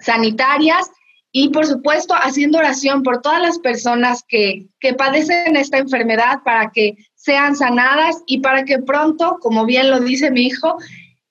sanitarias 0.00 0.90
y, 1.30 1.50
por 1.50 1.66
supuesto, 1.66 2.14
haciendo 2.14 2.58
oración 2.58 3.04
por 3.04 3.22
todas 3.22 3.40
las 3.40 3.60
personas 3.60 4.24
que, 4.26 4.66
que 4.80 4.94
padecen 4.94 5.54
esta 5.54 5.78
enfermedad 5.78 6.40
para 6.44 6.72
que 6.72 6.96
sean 7.24 7.56
sanadas 7.56 8.22
y 8.26 8.40
para 8.40 8.64
que 8.64 8.80
pronto, 8.80 9.38
como 9.40 9.64
bien 9.64 9.90
lo 9.90 10.00
dice 10.00 10.30
mi 10.30 10.42
hijo, 10.42 10.76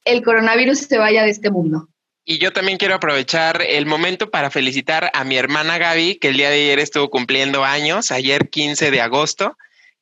el 0.05 0.23
coronavirus 0.23 0.79
se 0.79 0.97
vaya 0.97 1.23
de 1.23 1.29
este 1.29 1.51
mundo. 1.51 1.87
Y 2.25 2.39
yo 2.39 2.51
también 2.51 2.79
quiero 2.79 2.95
aprovechar 2.95 3.61
el 3.61 3.85
momento 3.85 4.31
para 4.31 4.49
felicitar 4.49 5.11
a 5.13 5.23
mi 5.23 5.37
hermana 5.37 5.77
Gaby, 5.77 6.15
que 6.15 6.29
el 6.29 6.37
día 6.37 6.49
de 6.49 6.55
ayer 6.63 6.79
estuvo 6.79 7.09
cumpliendo 7.11 7.63
años, 7.63 8.11
ayer 8.11 8.49
15 8.49 8.89
de 8.89 9.01
agosto. 9.01 9.55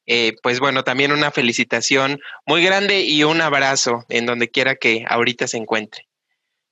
Eh, 0.05 0.33
pues 0.41 0.59
bueno, 0.59 0.83
también 0.83 1.11
una 1.11 1.31
felicitación 1.31 2.21
muy 2.45 2.63
grande 2.63 3.01
y 3.01 3.23
un 3.23 3.41
abrazo 3.41 4.05
en 4.07 4.25
donde 4.25 4.49
quiera 4.49 4.75
que 4.75 5.03
ahorita 5.09 5.47
se 5.47 5.57
encuentre. 5.57 6.07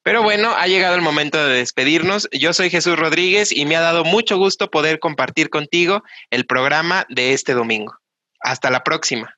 Pero 0.02 0.24
bueno, 0.24 0.54
ha 0.56 0.68
llegado 0.68 0.96
el 0.96 1.02
momento 1.02 1.46
de 1.46 1.58
despedirnos. 1.58 2.30
Yo 2.32 2.54
soy 2.54 2.70
Jesús 2.70 2.98
Rodríguez 2.98 3.52
y 3.52 3.66
me 3.66 3.76
ha 3.76 3.82
dado 3.82 4.06
mucho 4.06 4.38
gusto 4.38 4.72
poder 4.72 5.00
compartir 5.00 5.50
contigo 5.50 6.04
el 6.30 6.46
programa 6.46 7.06
de 7.10 7.34
este 7.34 7.54
domingo. 7.54 7.98
Hasta 8.40 8.70
la 8.70 8.84
próxima. 8.84 9.36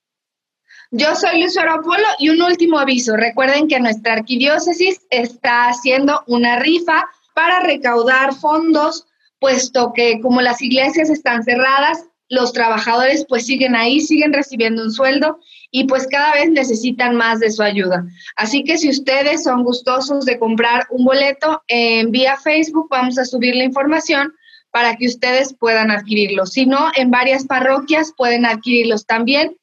Yo 0.91 1.15
soy 1.15 1.41
Lucero 1.41 1.71
Apolo 1.71 2.05
y 2.19 2.29
un 2.29 2.41
último 2.41 2.77
aviso. 2.77 3.15
Recuerden 3.15 3.69
que 3.69 3.79
nuestra 3.79 4.13
arquidiócesis 4.13 4.99
está 5.09 5.69
haciendo 5.69 6.21
una 6.27 6.59
rifa 6.59 7.09
para 7.33 7.61
recaudar 7.61 8.35
fondos, 8.35 9.07
puesto 9.39 9.93
que 9.93 10.19
como 10.19 10.41
las 10.41 10.61
iglesias 10.61 11.09
están 11.09 11.43
cerradas, 11.43 12.05
los 12.27 12.53
trabajadores 12.53 13.25
pues 13.27 13.45
siguen 13.45 13.75
ahí, 13.75 13.99
siguen 14.01 14.33
recibiendo 14.33 14.83
un 14.83 14.91
sueldo 14.91 15.39
y 15.69 15.85
pues 15.85 16.07
cada 16.07 16.33
vez 16.33 16.49
necesitan 16.49 17.15
más 17.15 17.39
de 17.39 17.51
su 17.51 17.61
ayuda. 17.61 18.05
Así 18.35 18.63
que 18.63 18.77
si 18.77 18.89
ustedes 18.89 19.43
son 19.43 19.63
gustosos 19.63 20.25
de 20.25 20.39
comprar 20.39 20.87
un 20.89 21.05
boleto 21.05 21.61
en 21.67 22.11
vía 22.11 22.37
Facebook, 22.37 22.87
vamos 22.89 23.17
a 23.17 23.25
subir 23.25 23.55
la 23.55 23.63
información 23.63 24.33
para 24.71 24.95
que 24.95 25.07
ustedes 25.07 25.53
puedan 25.53 25.91
adquirirlos. 25.91 26.51
Si 26.53 26.65
no, 26.65 26.91
en 26.95 27.11
varias 27.11 27.45
parroquias 27.45 28.13
pueden 28.15 28.45
adquirirlos 28.45 29.05
también 29.05 29.57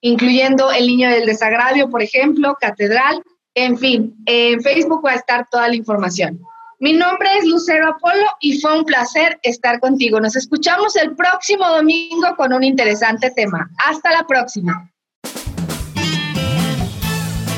incluyendo 0.00 0.70
el 0.70 0.86
Niño 0.86 1.10
del 1.10 1.26
Desagravio, 1.26 1.90
por 1.90 2.02
ejemplo, 2.02 2.56
Catedral, 2.60 3.22
en 3.54 3.76
fin, 3.78 4.14
en 4.26 4.60
Facebook 4.60 5.04
va 5.04 5.12
a 5.12 5.16
estar 5.16 5.48
toda 5.50 5.68
la 5.68 5.74
información. 5.74 6.40
Mi 6.80 6.92
nombre 6.92 7.28
es 7.36 7.44
Lucero 7.44 7.88
Apolo 7.88 8.24
y 8.40 8.60
fue 8.60 8.78
un 8.78 8.84
placer 8.84 9.40
estar 9.42 9.80
contigo. 9.80 10.20
Nos 10.20 10.36
escuchamos 10.36 10.94
el 10.94 11.16
próximo 11.16 11.66
domingo 11.68 12.36
con 12.36 12.52
un 12.52 12.62
interesante 12.62 13.32
tema. 13.32 13.68
Hasta 13.84 14.12
la 14.12 14.24
próxima. 14.24 14.88